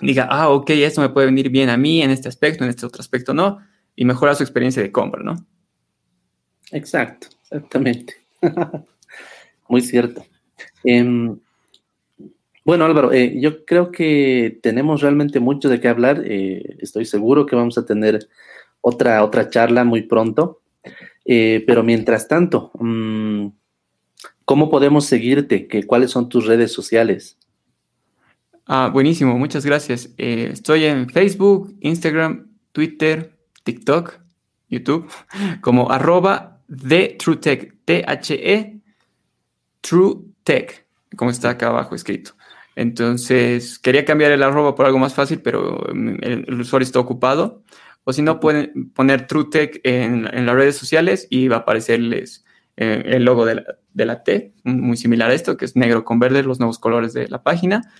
diga, 0.00 0.26
ah, 0.30 0.48
ok, 0.48 0.70
esto 0.70 1.00
me 1.00 1.10
puede 1.10 1.26
venir 1.26 1.50
bien 1.50 1.68
a 1.68 1.76
mí 1.76 2.02
en 2.02 2.10
este 2.10 2.28
aspecto, 2.28 2.64
en 2.64 2.70
este 2.70 2.86
otro 2.86 3.00
aspecto 3.00 3.34
no, 3.34 3.58
y 3.94 4.04
mejora 4.04 4.34
su 4.34 4.42
experiencia 4.42 4.82
de 4.82 4.90
compra, 4.90 5.22
¿no? 5.22 5.46
Exacto, 6.70 7.28
exactamente. 7.42 8.21
Muy 9.68 9.80
cierto. 9.80 10.24
Em, 10.84 11.38
bueno, 12.64 12.84
Álvaro, 12.84 13.12
eh, 13.12 13.40
yo 13.40 13.64
creo 13.64 13.90
que 13.90 14.58
tenemos 14.62 15.00
realmente 15.00 15.40
mucho 15.40 15.68
de 15.68 15.80
qué 15.80 15.88
hablar. 15.88 16.22
Eh, 16.24 16.76
estoy 16.78 17.04
seguro 17.04 17.44
que 17.44 17.56
vamos 17.56 17.76
a 17.76 17.84
tener 17.84 18.28
otra, 18.80 19.24
otra 19.24 19.50
charla 19.50 19.84
muy 19.84 20.02
pronto. 20.02 20.60
Eh, 21.24 21.64
pero 21.66 21.82
mientras 21.82 22.28
tanto, 22.28 22.70
mm, 22.78 23.48
¿cómo 24.44 24.70
podemos 24.70 25.06
seguirte? 25.06 25.66
¿Qué, 25.66 25.84
¿Cuáles 25.84 26.10
son 26.10 26.28
tus 26.28 26.46
redes 26.46 26.72
sociales? 26.72 27.38
Ah, 28.66 28.90
buenísimo, 28.92 29.36
muchas 29.38 29.66
gracias. 29.66 30.10
estoy 30.16 30.84
en 30.84 31.08
Facebook, 31.08 31.74
Instagram, 31.80 32.48
Twitter, 32.70 33.36
TikTok, 33.64 34.20
YouTube, 34.68 35.08
como 35.60 35.90
arroba 35.90 36.61
de 36.68 37.16
TrueTech, 37.18 37.74
T-H-E, 37.84 38.80
TrueTech, 39.80 40.86
como 41.16 41.30
está 41.30 41.50
acá 41.50 41.68
abajo 41.68 41.94
escrito. 41.94 42.32
Entonces, 42.74 43.78
quería 43.78 44.04
cambiar 44.04 44.32
el 44.32 44.42
arroba 44.42 44.74
por 44.74 44.86
algo 44.86 44.98
más 44.98 45.14
fácil, 45.14 45.40
pero 45.42 45.86
mm, 45.92 46.16
el, 46.22 46.60
usuario 46.60 46.84
está 46.84 47.00
ocupado. 47.00 47.62
O 48.04 48.12
si 48.12 48.22
no, 48.22 48.40
pueden 48.40 48.90
poner 48.94 49.26
TrueTech 49.26 49.80
en, 49.84 50.28
en, 50.32 50.46
las 50.46 50.54
redes 50.54 50.76
sociales 50.76 51.26
y 51.30 51.48
va 51.48 51.56
a 51.56 51.58
aparecerles 51.60 52.44
eh, 52.76 53.02
el 53.06 53.24
logo 53.24 53.44
de 53.44 53.64
la, 53.94 54.22
T, 54.24 54.54
muy 54.64 54.96
similar 54.96 55.30
a 55.30 55.34
esto, 55.34 55.56
que 55.56 55.66
es 55.66 55.76
negro 55.76 56.04
con 56.04 56.18
verde, 56.18 56.42
los 56.42 56.58
nuevos 56.58 56.78
colores 56.78 57.12
de 57.12 57.28
la 57.28 57.42
página. 57.42 57.92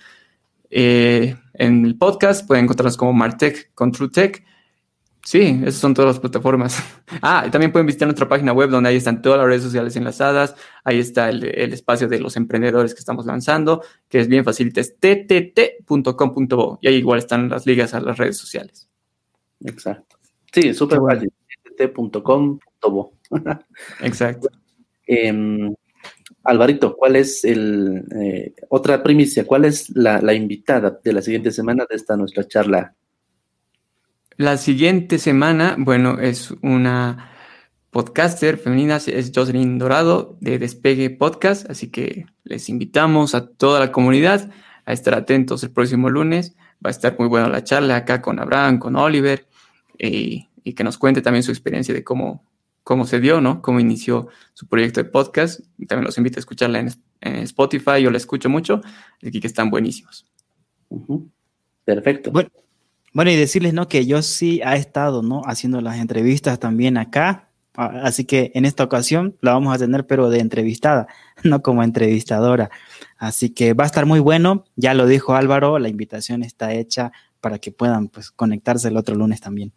Eh, 0.69 1.35
en 1.53 1.85
el 1.85 1.95
podcast 1.97 2.47
pueden 2.47 2.65
encontrarnos 2.65 2.97
como 2.97 3.13
Martech 3.13 3.71
con 3.75 3.91
TrueTech 3.91 4.43
Sí, 5.25 5.61
esas 5.61 5.75
son 5.75 5.93
todas 5.93 6.15
las 6.15 6.19
plataformas. 6.19 6.83
Ah, 7.21 7.47
también 7.49 7.71
pueden 7.71 7.85
visitar 7.85 8.07
nuestra 8.07 8.27
página 8.27 8.53
web 8.53 8.69
donde 8.69 8.89
ahí 8.89 8.95
están 8.97 9.21
todas 9.21 9.37
las 9.37 9.47
redes 9.47 9.61
sociales 9.61 9.95
enlazadas. 9.95 10.55
Ahí 10.83 10.99
está 10.99 11.29
el, 11.29 11.43
espacio 11.71 12.07
de 12.07 12.19
los 12.19 12.35
emprendedores 12.35 12.93
que 12.93 12.99
estamos 12.99 13.25
lanzando, 13.25 13.83
que 14.09 14.19
es 14.19 14.27
bien 14.27 14.43
fácil, 14.43 14.73
es 14.75 14.97
ttt.com.bo 14.99 16.79
y 16.81 16.87
ahí 16.87 16.95
igual 16.95 17.19
están 17.19 17.49
las 17.49 17.65
ligas 17.65 17.93
a 17.93 18.01
las 18.01 18.17
redes 18.17 18.37
sociales. 18.37 18.89
Exacto. 19.63 20.17
Sí, 20.51 20.73
súper 20.73 20.99
fácil, 20.99 21.31
ttt.com.bo. 21.77 23.13
Exacto. 24.01 24.49
Em, 25.05 25.73
Alvarito, 26.43 26.95
¿cuál 26.97 27.15
es 27.15 27.45
el 27.45 28.03
eh, 28.19 28.53
otra 28.69 29.03
primicia? 29.03 29.45
¿Cuál 29.45 29.65
es 29.65 29.95
la, 29.95 30.19
la, 30.19 30.33
invitada 30.33 30.99
de 31.01 31.13
la 31.13 31.21
siguiente 31.21 31.51
semana 31.51 31.85
de 31.87 31.95
esta 31.95 32.17
nuestra 32.17 32.45
charla? 32.47 32.95
La 34.37 34.57
siguiente 34.57 35.19
semana, 35.19 35.75
bueno, 35.77 36.19
es 36.19 36.51
una 36.61 37.29
podcaster 37.91 38.57
femenina, 38.57 38.97
es 38.97 39.31
Jocelyn 39.33 39.77
Dorado 39.77 40.37
de 40.41 40.57
Despegue 40.57 41.11
Podcast, 41.11 41.69
así 41.69 41.91
que 41.91 42.25
les 42.43 42.67
invitamos 42.69 43.35
a 43.35 43.47
toda 43.47 43.79
la 43.79 43.91
comunidad 43.91 44.49
a 44.85 44.93
estar 44.93 45.13
atentos 45.13 45.63
el 45.63 45.71
próximo 45.71 46.09
lunes. 46.09 46.55
Va 46.83 46.89
a 46.89 46.91
estar 46.91 47.15
muy 47.17 47.27
buena 47.27 47.47
la 47.47 47.63
charla 47.63 47.95
acá 47.95 48.21
con 48.21 48.39
Abraham, 48.39 48.79
con 48.79 48.95
Oliver, 48.95 49.47
y, 49.99 50.49
y 50.63 50.73
que 50.73 50.83
nos 50.83 50.97
cuente 50.97 51.21
también 51.21 51.43
su 51.43 51.51
experiencia 51.51 51.93
de 51.93 52.03
cómo, 52.03 52.43
cómo 52.83 53.05
se 53.05 53.19
dio, 53.19 53.39
¿no? 53.39 53.61
Cómo 53.61 53.79
inició 53.79 54.27
su 54.53 54.67
proyecto 54.67 55.01
de 55.01 55.09
podcast. 55.09 55.61
También 55.87 56.05
los 56.05 56.17
invito 56.17 56.39
a 56.39 56.41
escucharla 56.41 56.79
en, 56.79 56.89
en 57.21 57.35
Spotify, 57.43 58.01
yo 58.01 58.09
la 58.09 58.17
escucho 58.17 58.49
mucho, 58.49 58.81
aquí 59.25 59.39
que 59.39 59.47
están 59.47 59.69
buenísimos. 59.69 60.25
Uh 60.89 61.05
-huh. 61.05 61.29
Perfecto. 61.85 62.31
Bueno, 62.31 62.49
bueno, 63.13 63.31
y 63.31 63.35
decirles, 63.35 63.73
¿no? 63.73 63.87
Que 63.87 64.05
yo 64.05 64.21
sí 64.21 64.61
ha 64.63 64.75
estado, 64.75 65.21
¿no? 65.21 65.41
Haciendo 65.45 65.81
las 65.81 65.99
entrevistas 65.99 66.59
también 66.59 66.97
acá. 66.97 67.49
Así 67.75 68.25
que 68.25 68.51
en 68.53 68.65
esta 68.65 68.83
ocasión 68.83 69.35
la 69.41 69.53
vamos 69.53 69.73
a 69.73 69.79
tener, 69.79 70.05
pero 70.05 70.29
de 70.29 70.39
entrevistada, 70.39 71.07
no 71.43 71.61
como 71.61 71.83
entrevistadora. 71.83 72.69
Así 73.17 73.49
que 73.49 73.73
va 73.73 73.83
a 73.83 73.87
estar 73.87 74.05
muy 74.05 74.19
bueno. 74.19 74.65
Ya 74.75 74.93
lo 74.93 75.07
dijo 75.07 75.35
Álvaro, 75.35 75.79
la 75.79 75.89
invitación 75.89 76.43
está 76.43 76.73
hecha 76.73 77.11
para 77.41 77.59
que 77.59 77.71
puedan 77.71 78.07
pues, 78.09 78.31
conectarse 78.31 78.87
el 78.87 78.97
otro 78.97 79.15
lunes 79.15 79.41
también. 79.41 79.71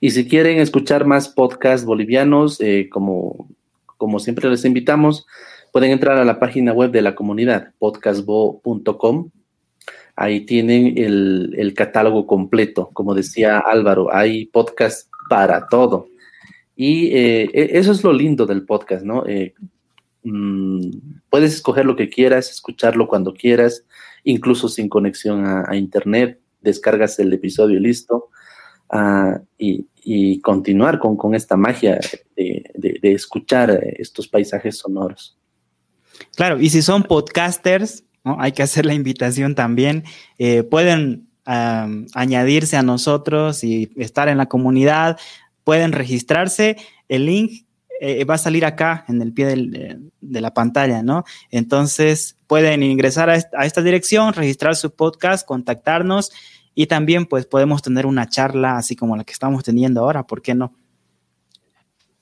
Y 0.00 0.10
si 0.10 0.28
quieren 0.28 0.60
escuchar 0.60 1.04
más 1.04 1.28
podcasts 1.28 1.84
bolivianos, 1.84 2.60
eh, 2.60 2.88
como, 2.90 3.48
como 3.96 4.18
siempre 4.18 4.48
les 4.48 4.64
invitamos, 4.64 5.26
pueden 5.72 5.90
entrar 5.90 6.16
a 6.16 6.24
la 6.24 6.38
página 6.38 6.72
web 6.72 6.90
de 6.90 7.02
la 7.02 7.14
comunidad, 7.14 7.72
podcastbo.com. 7.78 9.30
Ahí 10.20 10.42
tienen 10.42 10.98
el, 10.98 11.54
el, 11.56 11.72
catálogo 11.72 12.26
completo. 12.26 12.90
Como 12.92 13.14
decía 13.14 13.58
Álvaro, 13.58 14.14
hay 14.14 14.44
podcasts 14.44 15.08
para 15.30 15.66
todo. 15.66 16.08
Y 16.76 17.06
eh, 17.16 17.48
eso 17.54 17.92
es 17.92 18.04
lo 18.04 18.12
lindo 18.12 18.44
del 18.44 18.66
podcast, 18.66 19.02
¿no? 19.02 19.24
Eh, 19.26 19.54
mmm, 20.22 20.90
puedes 21.30 21.54
escoger 21.54 21.86
lo 21.86 21.96
que 21.96 22.10
quieras, 22.10 22.50
escucharlo 22.50 23.08
cuando 23.08 23.32
quieras, 23.32 23.86
incluso 24.22 24.68
sin 24.68 24.90
conexión 24.90 25.46
a, 25.46 25.74
Internet. 25.74 26.38
Descargas 26.60 27.18
el 27.18 27.32
episodio 27.32 27.80
listo. 27.80 28.28
Uh, 28.92 29.40
y, 29.56 29.86
y, 30.04 30.38
continuar 30.42 30.98
con, 30.98 31.16
con 31.16 31.34
esta 31.34 31.56
magia 31.56 31.98
de, 32.36 32.70
de, 32.74 33.12
escuchar 33.12 33.70
estos 33.96 34.28
paisajes 34.28 34.76
sonoros. 34.76 35.38
Claro, 36.36 36.60
y 36.60 36.68
si 36.68 36.82
son 36.82 37.04
podcasters, 37.04 38.04
¿no? 38.24 38.36
hay 38.40 38.52
que 38.52 38.62
hacer 38.62 38.86
la 38.86 38.94
invitación 38.94 39.54
también. 39.54 40.04
Eh, 40.38 40.62
pueden 40.62 41.28
añadirse 41.44 42.76
a 42.76 42.82
nosotros 42.82 43.64
y 43.64 43.90
estar 43.96 44.28
en 44.28 44.38
la 44.38 44.46
comunidad, 44.46 45.18
pueden 45.64 45.90
registrarse. 45.90 46.76
El 47.08 47.26
link 47.26 47.64
eh, 48.00 48.24
va 48.24 48.34
a 48.34 48.38
salir 48.38 48.64
acá 48.64 49.04
en 49.08 49.20
el 49.20 49.32
pie 49.32 49.46
del, 49.46 50.12
de 50.20 50.40
la 50.40 50.54
pantalla, 50.54 51.02
¿no? 51.02 51.24
Entonces 51.50 52.36
pueden 52.46 52.82
ingresar 52.82 53.30
a 53.30 53.36
esta, 53.36 53.82
dirección, 53.82 54.32
registrar 54.32 54.74
su 54.74 54.90
podcast, 54.94 55.46
contactarnos 55.46 56.32
y 56.74 56.86
también 56.86 57.26
pues 57.26 57.46
podemos 57.46 57.82
tener 57.82 58.06
una 58.06 58.28
charla 58.28 58.76
así 58.76 58.96
como 58.96 59.16
la 59.16 59.24
que 59.24 59.32
estamos 59.32 59.64
teniendo 59.64 60.00
ahora, 60.00 60.26
¿por 60.26 60.40
qué 60.42 60.54
no? 60.54 60.74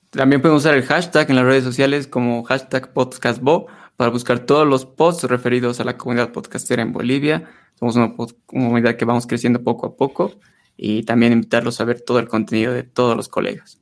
También 0.09 0.41
podemos 0.41 0.63
usar 0.63 0.75
el 0.75 0.83
hashtag 0.83 1.29
en 1.29 1.35
las 1.35 1.45
redes 1.45 1.63
sociales 1.63 2.07
como 2.07 2.43
hashtag 2.43 2.93
podcastbo 2.93 3.67
para 3.99 4.11
buscar 4.11 4.45
todos 4.45 4.65
los 4.65 4.85
posts 4.85 5.25
referidos 5.25 5.81
a 5.81 5.83
la 5.83 5.97
comunidad 5.97 6.31
podcastera 6.31 6.81
en 6.81 6.93
Bolivia. 6.93 7.49
Somos 7.77 7.97
una, 7.97 8.15
comunidad 8.45 8.95
que 8.95 9.03
vamos 9.03 9.27
creciendo 9.27 9.61
poco 9.61 9.87
a 9.87 9.97
poco 9.97 10.39
y 10.77 11.03
también 11.03 11.33
invitarlos 11.33 11.81
a 11.81 11.83
ver 11.83 11.99
todo 11.99 12.17
el 12.19 12.29
contenido 12.29 12.71
de 12.71 12.83
todos 12.83 13.17
los 13.17 13.27
colegas. 13.27 13.81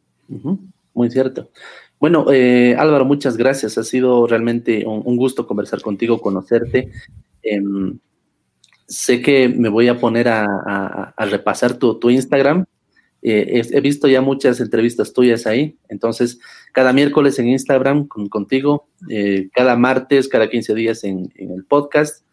Muy 0.96 1.12
cierto. 1.12 1.52
Bueno, 2.00 2.26
eh, 2.32 2.76
Álvaro, 2.80 3.06
muchas 3.06 3.38
gracias. 3.38 3.78
Ha 3.78 3.84
sido 3.84 4.26
realmente 4.26 4.88
un, 4.88 5.18
gusto 5.18 5.46
conversar 5.46 5.82
contigo, 5.82 6.20
conocerte. 6.20 6.92
Eh, 7.44 7.62
sé 8.88 9.22
que 9.22 9.48
me 9.48 9.70
voy 9.70 9.88
a 9.88 10.00
poner 10.00 10.30
a, 10.30 11.14
repasar 11.30 11.76
tu 11.76 12.10
Instagram. 12.10 12.66
Eh, 13.22 13.62
he, 13.72 13.78
he, 13.78 13.82
visto 13.82 14.08
ya 14.08 14.22
muchas 14.22 14.60
entrevistas 14.60 15.14
tuyas 15.14 15.48
ahí. 15.48 15.78
Entonces, 15.90 16.40
cada 16.72 16.94
miércoles 16.94 17.40
en 17.40 17.50
Instagram 17.50 18.08
con, 18.08 18.30
contigo, 18.30 18.88
eh, 19.10 19.50
cada 19.54 19.76
martes, 19.76 20.28
cada 20.28 20.50
15 20.50 20.76
días 20.76 21.04
en, 21.04 21.32
en, 21.36 21.52
el 21.52 21.66
podcast. 21.66 22.24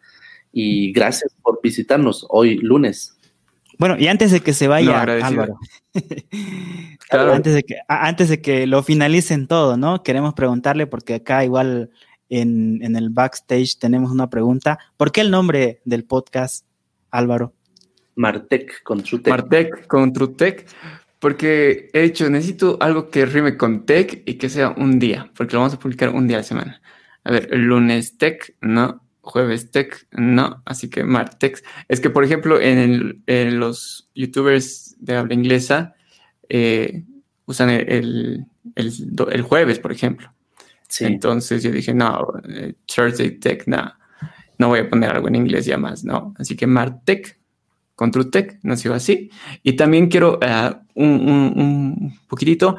Y 0.51 0.91
gracias 0.93 1.35
por 1.41 1.59
visitarnos 1.61 2.25
hoy 2.29 2.57
lunes. 2.57 3.17
Bueno, 3.77 3.97
y 3.99 4.07
antes 4.07 4.31
de 4.31 4.39
que 4.39 4.53
se 4.53 4.67
vaya, 4.67 5.05
no, 5.05 5.25
Álvaro, 5.25 5.59
claro. 7.09 7.33
antes, 7.33 7.53
de 7.55 7.63
que, 7.63 7.75
antes 7.89 8.29
de 8.29 8.41
que 8.41 8.67
lo 8.67 8.83
finalicen 8.83 9.47
todo, 9.47 9.75
¿no? 9.75 10.01
Queremos 10.01 10.33
preguntarle, 10.33 10.87
porque 10.87 11.15
acá 11.15 11.43
igual 11.43 11.89
en, 12.29 12.79
en, 12.83 12.95
el 12.95 13.09
backstage 13.09 13.77
tenemos 13.77 14.11
una 14.11 14.29
pregunta. 14.29 14.79
¿Por 14.95 15.11
qué 15.11 15.21
el 15.21 15.31
nombre 15.31 15.81
del 15.83 16.05
podcast, 16.05 16.65
Álvaro? 17.11 17.53
Martec 18.15 18.83
con 18.83 19.01
Trutec. 19.01 19.31
Martec 19.31 19.87
con 19.87 20.13
Trutec. 20.13 20.65
Porque 21.19 21.89
he 21.93 22.01
dicho, 22.01 22.29
necesito 22.29 22.77
algo 22.81 23.09
que 23.09 23.25
rime 23.25 23.57
con 23.57 23.85
tech 23.85 24.21
y 24.25 24.35
que 24.35 24.49
sea 24.49 24.75
un 24.77 24.99
día, 24.99 25.31
porque 25.35 25.53
lo 25.53 25.59
vamos 25.59 25.73
a 25.73 25.79
publicar 25.79 26.09
un 26.09 26.27
día 26.27 26.37
a 26.37 26.41
la 26.41 26.43
semana. 26.43 26.81
A 27.23 27.31
ver, 27.31 27.49
lunes 27.51 28.17
tech, 28.17 28.55
no. 28.61 29.01
Jueves 29.21 29.71
tech, 29.71 30.05
no. 30.11 30.61
Así 30.65 30.87
que 30.89 31.03
Martec. 31.03 31.63
Es 31.87 31.99
que, 31.99 32.11
por 32.11 32.23
ejemplo, 32.23 32.61
en, 32.61 32.77
el, 32.77 33.21
en 33.25 33.59
los 33.59 34.07
youtubers 34.13 34.95
de 34.99 35.15
habla 35.15 35.33
inglesa 35.33 35.95
eh, 36.47 37.03
usan 37.45 37.71
el, 37.71 37.89
el, 37.89 38.45
el, 38.75 38.93
el 39.31 39.41
jueves, 39.41 39.79
por 39.79 39.91
ejemplo. 39.91 40.31
Sí. 40.87 41.05
Entonces 41.05 41.63
yo 41.63 41.71
dije, 41.71 41.93
no, 41.93 42.33
eh, 42.47 42.75
Thursday 42.85 43.31
Tech, 43.39 43.63
no, 43.65 43.91
no 44.59 44.67
voy 44.67 44.79
a 44.79 44.89
poner 44.89 45.09
algo 45.09 45.27
en 45.27 45.35
inglés 45.35 45.65
ya 45.65 45.77
más, 45.77 46.03
no. 46.03 46.35
Así 46.37 46.55
que 46.55 46.67
Martech 46.67 47.39
con 47.95 48.11
TrueTech 48.11 48.59
nació 48.63 48.93
así. 48.93 49.29
Y 49.63 49.73
también 49.73 50.07
quiero 50.07 50.39
uh, 50.39 50.75
un, 50.95 51.09
un, 51.19 52.19
poquitito 52.27 52.77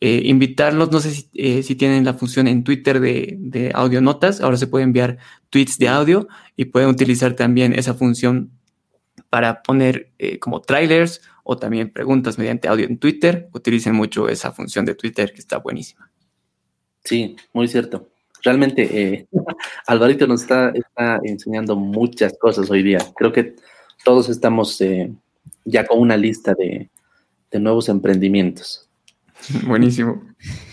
eh, 0.00 0.22
invitarlos, 0.24 0.90
no 0.90 1.00
sé 1.00 1.10
si, 1.12 1.30
eh, 1.34 1.62
si, 1.62 1.74
tienen 1.76 2.04
la 2.04 2.14
función 2.14 2.48
en 2.48 2.64
Twitter 2.64 3.00
de, 3.00 3.36
de 3.38 3.70
audio 3.74 4.00
notas, 4.00 4.40
ahora 4.40 4.56
se 4.56 4.66
puede 4.66 4.84
enviar 4.84 5.18
tweets 5.50 5.78
de 5.78 5.88
audio 5.88 6.26
y 6.56 6.66
pueden 6.66 6.88
utilizar 6.88 7.34
también 7.34 7.72
esa 7.72 7.94
función 7.94 8.50
para 9.32 9.62
poner 9.62 10.12
eh, 10.18 10.38
como 10.38 10.60
trailers 10.60 11.22
o 11.42 11.56
también 11.56 11.90
preguntas 11.90 12.38
mediante 12.38 12.68
audio 12.68 12.86
en 12.86 12.98
Twitter. 12.98 13.48
Utilicen 13.52 13.94
mucho 13.94 14.28
esa 14.28 14.52
función 14.52 14.84
de 14.84 14.94
Twitter 14.94 15.32
que 15.32 15.40
está 15.40 15.56
buenísima. 15.58 16.10
Sí, 17.02 17.36
muy 17.54 17.66
cierto. 17.66 18.10
Realmente, 18.42 18.82
eh, 18.82 19.26
Alvarito 19.86 20.26
nos 20.26 20.42
está, 20.42 20.70
está, 20.70 21.18
enseñando 21.24 21.76
muchas 21.76 22.36
cosas 22.38 22.70
hoy 22.70 22.82
día. 22.82 22.98
Creo 23.16 23.32
que 23.32 23.56
todos 24.04 24.28
estamos 24.28 24.80
eh, 24.80 25.12
ya 25.64 25.86
con 25.86 26.00
una 26.00 26.16
lista 26.16 26.54
de, 26.54 26.90
de, 27.50 27.60
nuevos 27.60 27.88
emprendimientos. 27.88 28.88
Buenísimo. 29.66 30.22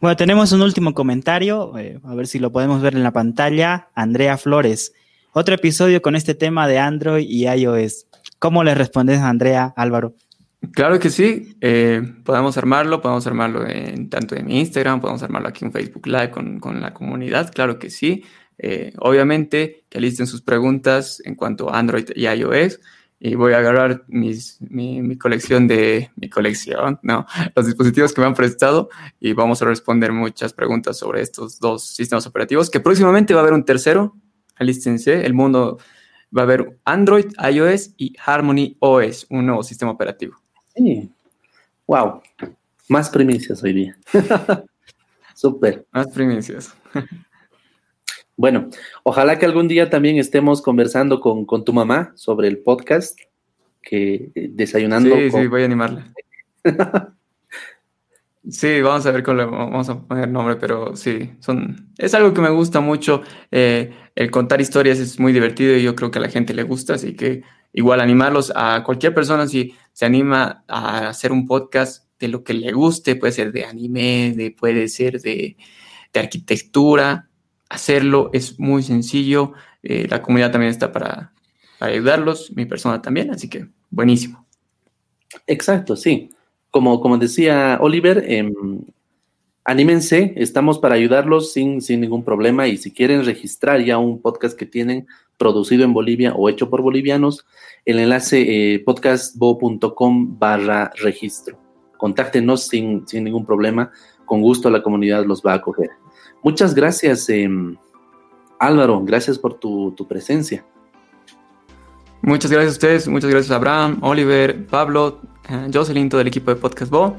Bueno, 0.00 0.16
tenemos 0.16 0.50
un 0.50 0.62
último 0.62 0.92
comentario, 0.92 1.78
eh, 1.78 2.00
a 2.02 2.14
ver 2.16 2.26
si 2.26 2.40
lo 2.40 2.50
podemos 2.50 2.82
ver 2.82 2.96
en 2.96 3.04
la 3.04 3.12
pantalla. 3.12 3.90
Andrea 3.94 4.36
Flores, 4.36 4.92
otro 5.32 5.54
episodio 5.54 6.02
con 6.02 6.16
este 6.16 6.34
tema 6.34 6.66
de 6.66 6.78
Android 6.78 7.24
y 7.28 7.46
iOS. 7.46 8.06
¿Cómo 8.40 8.64
le 8.64 8.74
respondes 8.74 9.20
a 9.20 9.28
Andrea, 9.28 9.72
Álvaro? 9.76 10.14
Claro 10.72 10.98
que 10.98 11.10
sí, 11.10 11.56
eh, 11.60 12.02
podemos 12.24 12.58
armarlo, 12.58 13.00
podemos 13.00 13.26
armarlo 13.28 13.66
en, 13.66 14.10
tanto 14.10 14.34
en 14.34 14.50
Instagram, 14.50 15.00
podemos 15.00 15.22
armarlo 15.22 15.48
aquí 15.48 15.64
en 15.64 15.72
Facebook 15.72 16.06
Live 16.06 16.30
con, 16.30 16.58
con 16.58 16.80
la 16.80 16.92
comunidad, 16.92 17.52
claro 17.52 17.78
que 17.78 17.90
sí. 17.90 18.24
Eh, 18.58 18.92
obviamente 18.98 19.84
que 19.88 20.00
listen 20.00 20.26
sus 20.26 20.42
preguntas 20.42 21.22
en 21.24 21.36
cuanto 21.36 21.70
a 21.70 21.78
Android 21.78 22.10
y 22.16 22.26
iOS 22.26 22.80
y 23.20 23.34
voy 23.34 23.52
a 23.52 23.58
agarrar 23.58 24.04
mis, 24.08 24.58
mi, 24.60 25.02
mi, 25.02 25.16
colección 25.16 25.66
de 25.66 26.10
mi 26.16 26.28
colección, 26.28 26.98
no, 27.02 27.26
los 27.54 27.66
dispositivos 27.66 28.12
que 28.12 28.20
me 28.20 28.26
han 28.26 28.34
prestado 28.34 28.90
y 29.20 29.32
vamos 29.32 29.60
a 29.62 29.64
responder 29.64 30.12
muchas 30.12 30.52
preguntas 30.52 30.98
sobre 30.98 31.20
estos 31.20 31.58
dos 31.58 31.84
sistemas 31.84 32.26
operativos, 32.26 32.70
que 32.70 32.80
próximamente 32.80 33.34
va 33.34 33.40
a 33.40 33.42
haber 33.42 33.54
un 33.54 33.64
tercero, 33.64 34.16
alístense, 34.56 35.24
el 35.24 35.34
mundo 35.34 35.78
va 36.36 36.42
a 36.42 36.44
haber 36.44 36.78
Android, 36.84 37.26
iOS 37.52 37.94
y 37.96 38.14
Harmony 38.24 38.76
OS, 38.78 39.26
un 39.30 39.46
nuevo 39.46 39.62
sistema 39.62 39.90
operativo. 39.90 40.36
Sí. 40.74 41.10
Wow. 41.86 42.22
Más 42.88 43.10
primicias 43.10 43.62
hoy 43.62 43.72
día. 43.72 43.98
Súper. 45.34 45.86
Más 45.92 46.08
primicias. 46.08 46.74
bueno, 48.38 48.70
ojalá 49.02 49.38
que 49.38 49.44
algún 49.44 49.68
día 49.68 49.90
también 49.90 50.16
estemos 50.16 50.62
conversando 50.62 51.20
con, 51.20 51.44
con 51.44 51.64
tu 51.64 51.74
mamá 51.74 52.12
sobre 52.14 52.48
el 52.48 52.58
podcast, 52.58 53.20
que 53.82 54.30
desayunando. 54.34 55.14
Sí, 55.14 55.30
con... 55.30 55.42
sí, 55.42 55.46
voy 55.48 55.62
a 55.62 55.64
animarla. 55.66 56.12
Sí, 58.50 58.80
vamos 58.80 59.04
a 59.04 59.10
ver 59.10 59.22
cómo 59.22 59.36
le 59.36 59.44
vamos 59.44 59.90
a 59.90 60.00
poner 60.00 60.26
nombre, 60.28 60.56
pero 60.56 60.96
sí, 60.96 61.32
son, 61.40 61.92
es 61.98 62.14
algo 62.14 62.32
que 62.32 62.40
me 62.40 62.48
gusta 62.48 62.80
mucho. 62.80 63.22
Eh, 63.50 63.92
el 64.14 64.30
contar 64.30 64.60
historias 64.60 64.98
es 64.98 65.20
muy 65.20 65.34
divertido 65.34 65.76
y 65.76 65.82
yo 65.82 65.94
creo 65.94 66.10
que 66.10 66.18
a 66.18 66.22
la 66.22 66.30
gente 66.30 66.54
le 66.54 66.62
gusta, 66.62 66.94
así 66.94 67.14
que 67.14 67.42
igual 67.74 68.00
animarlos 68.00 68.50
a 68.56 68.82
cualquier 68.84 69.12
persona 69.12 69.46
si 69.46 69.74
se 69.92 70.06
anima 70.06 70.64
a 70.66 71.08
hacer 71.08 71.30
un 71.30 71.46
podcast 71.46 72.08
de 72.18 72.28
lo 72.28 72.42
que 72.42 72.54
le 72.54 72.72
guste, 72.72 73.16
puede 73.16 73.32
ser 73.32 73.52
de 73.52 73.66
anime, 73.66 74.32
de, 74.34 74.50
puede 74.50 74.88
ser 74.88 75.20
de, 75.20 75.56
arquitectura, 76.14 77.27
hacerlo 77.68 78.30
es 78.32 78.58
muy 78.58 78.82
sencillo. 78.82 79.52
Eh, 79.82 80.06
la 80.08 80.22
comunidad 80.22 80.52
también 80.52 80.70
está 80.70 80.92
para, 80.92 81.32
ayudarlos, 81.80 82.52
mi 82.56 82.66
persona 82.66 83.00
también, 83.00 83.30
así 83.30 83.48
que 83.48 83.68
buenísimo. 83.90 84.46
Exacto, 85.46 85.96
sí. 85.96 86.30
Como, 86.70 87.00
como 87.00 87.18
decía 87.18 87.78
Oliver, 87.80 88.24
eh, 88.26 88.50
anímense, 89.64 90.34
estamos 90.36 90.78
para 90.78 90.94
ayudarlos 90.94 91.52
sin, 91.52 91.80
sin 91.80 92.00
ningún 92.00 92.24
problema 92.24 92.66
y 92.66 92.76
si 92.76 92.90
quieren 92.90 93.24
registrar 93.24 93.82
ya 93.82 93.98
un 93.98 94.20
podcast 94.20 94.58
que 94.58 94.66
tienen 94.66 95.06
producido 95.36 95.84
en 95.84 95.94
Bolivia 95.94 96.34
o 96.34 96.48
hecho 96.48 96.68
por 96.68 96.82
bolivianos, 96.82 97.46
el 97.84 98.00
enlace 98.00 98.74
eh, 98.74 98.80
podcastbo.com 98.80 100.38
barra 100.38 100.90
registro. 100.96 101.58
Contáctenos 101.96 102.66
sin, 102.66 103.06
sin, 103.08 103.24
ningún 103.24 103.46
problema, 103.46 103.90
con 104.24 104.42
gusto 104.42 104.68
la 104.68 104.82
comunidad 104.82 105.24
los 105.24 105.42
va 105.42 105.52
a 105.52 105.56
acoger. 105.56 105.90
Muchas 106.42 106.74
gracias, 106.74 107.28
em, 107.28 107.76
Álvaro, 108.58 109.02
gracias 109.04 109.38
por 109.38 109.54
tu, 109.54 109.92
tu 109.92 110.06
presencia. 110.06 110.64
Muchas 112.22 112.50
gracias 112.50 112.74
a 112.74 112.76
ustedes, 112.76 113.08
muchas 113.08 113.30
gracias 113.30 113.50
a 113.52 113.56
Abraham, 113.56 113.98
Oliver, 114.02 114.66
Pablo, 114.66 115.20
eh, 115.48 115.70
Jocelyn, 115.72 116.08
todo 116.08 116.20
el 116.20 116.26
equipo 116.26 116.52
de 116.52 116.56
Podcast 116.60 116.90
Bo. 116.90 117.16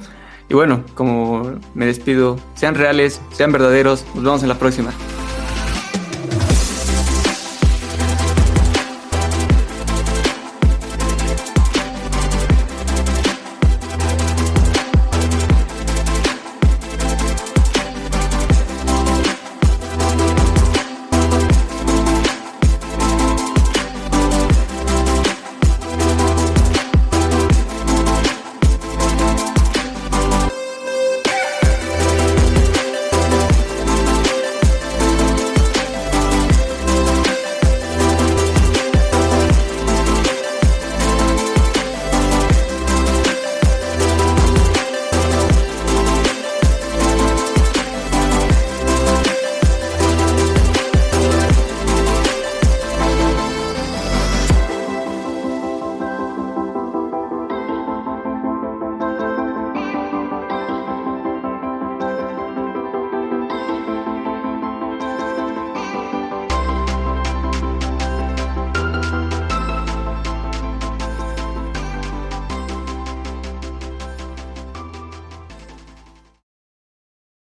Y 0.49 0.53
bueno, 0.55 0.83
como 0.95 1.59
me 1.73 1.85
despido, 1.85 2.37
sean 2.55 2.75
reales, 2.75 3.21
sean 3.31 3.51
verdaderos, 3.51 4.03
nos 4.15 4.23
vemos 4.23 4.43
en 4.43 4.49
la 4.49 4.57
próxima. 4.57 4.91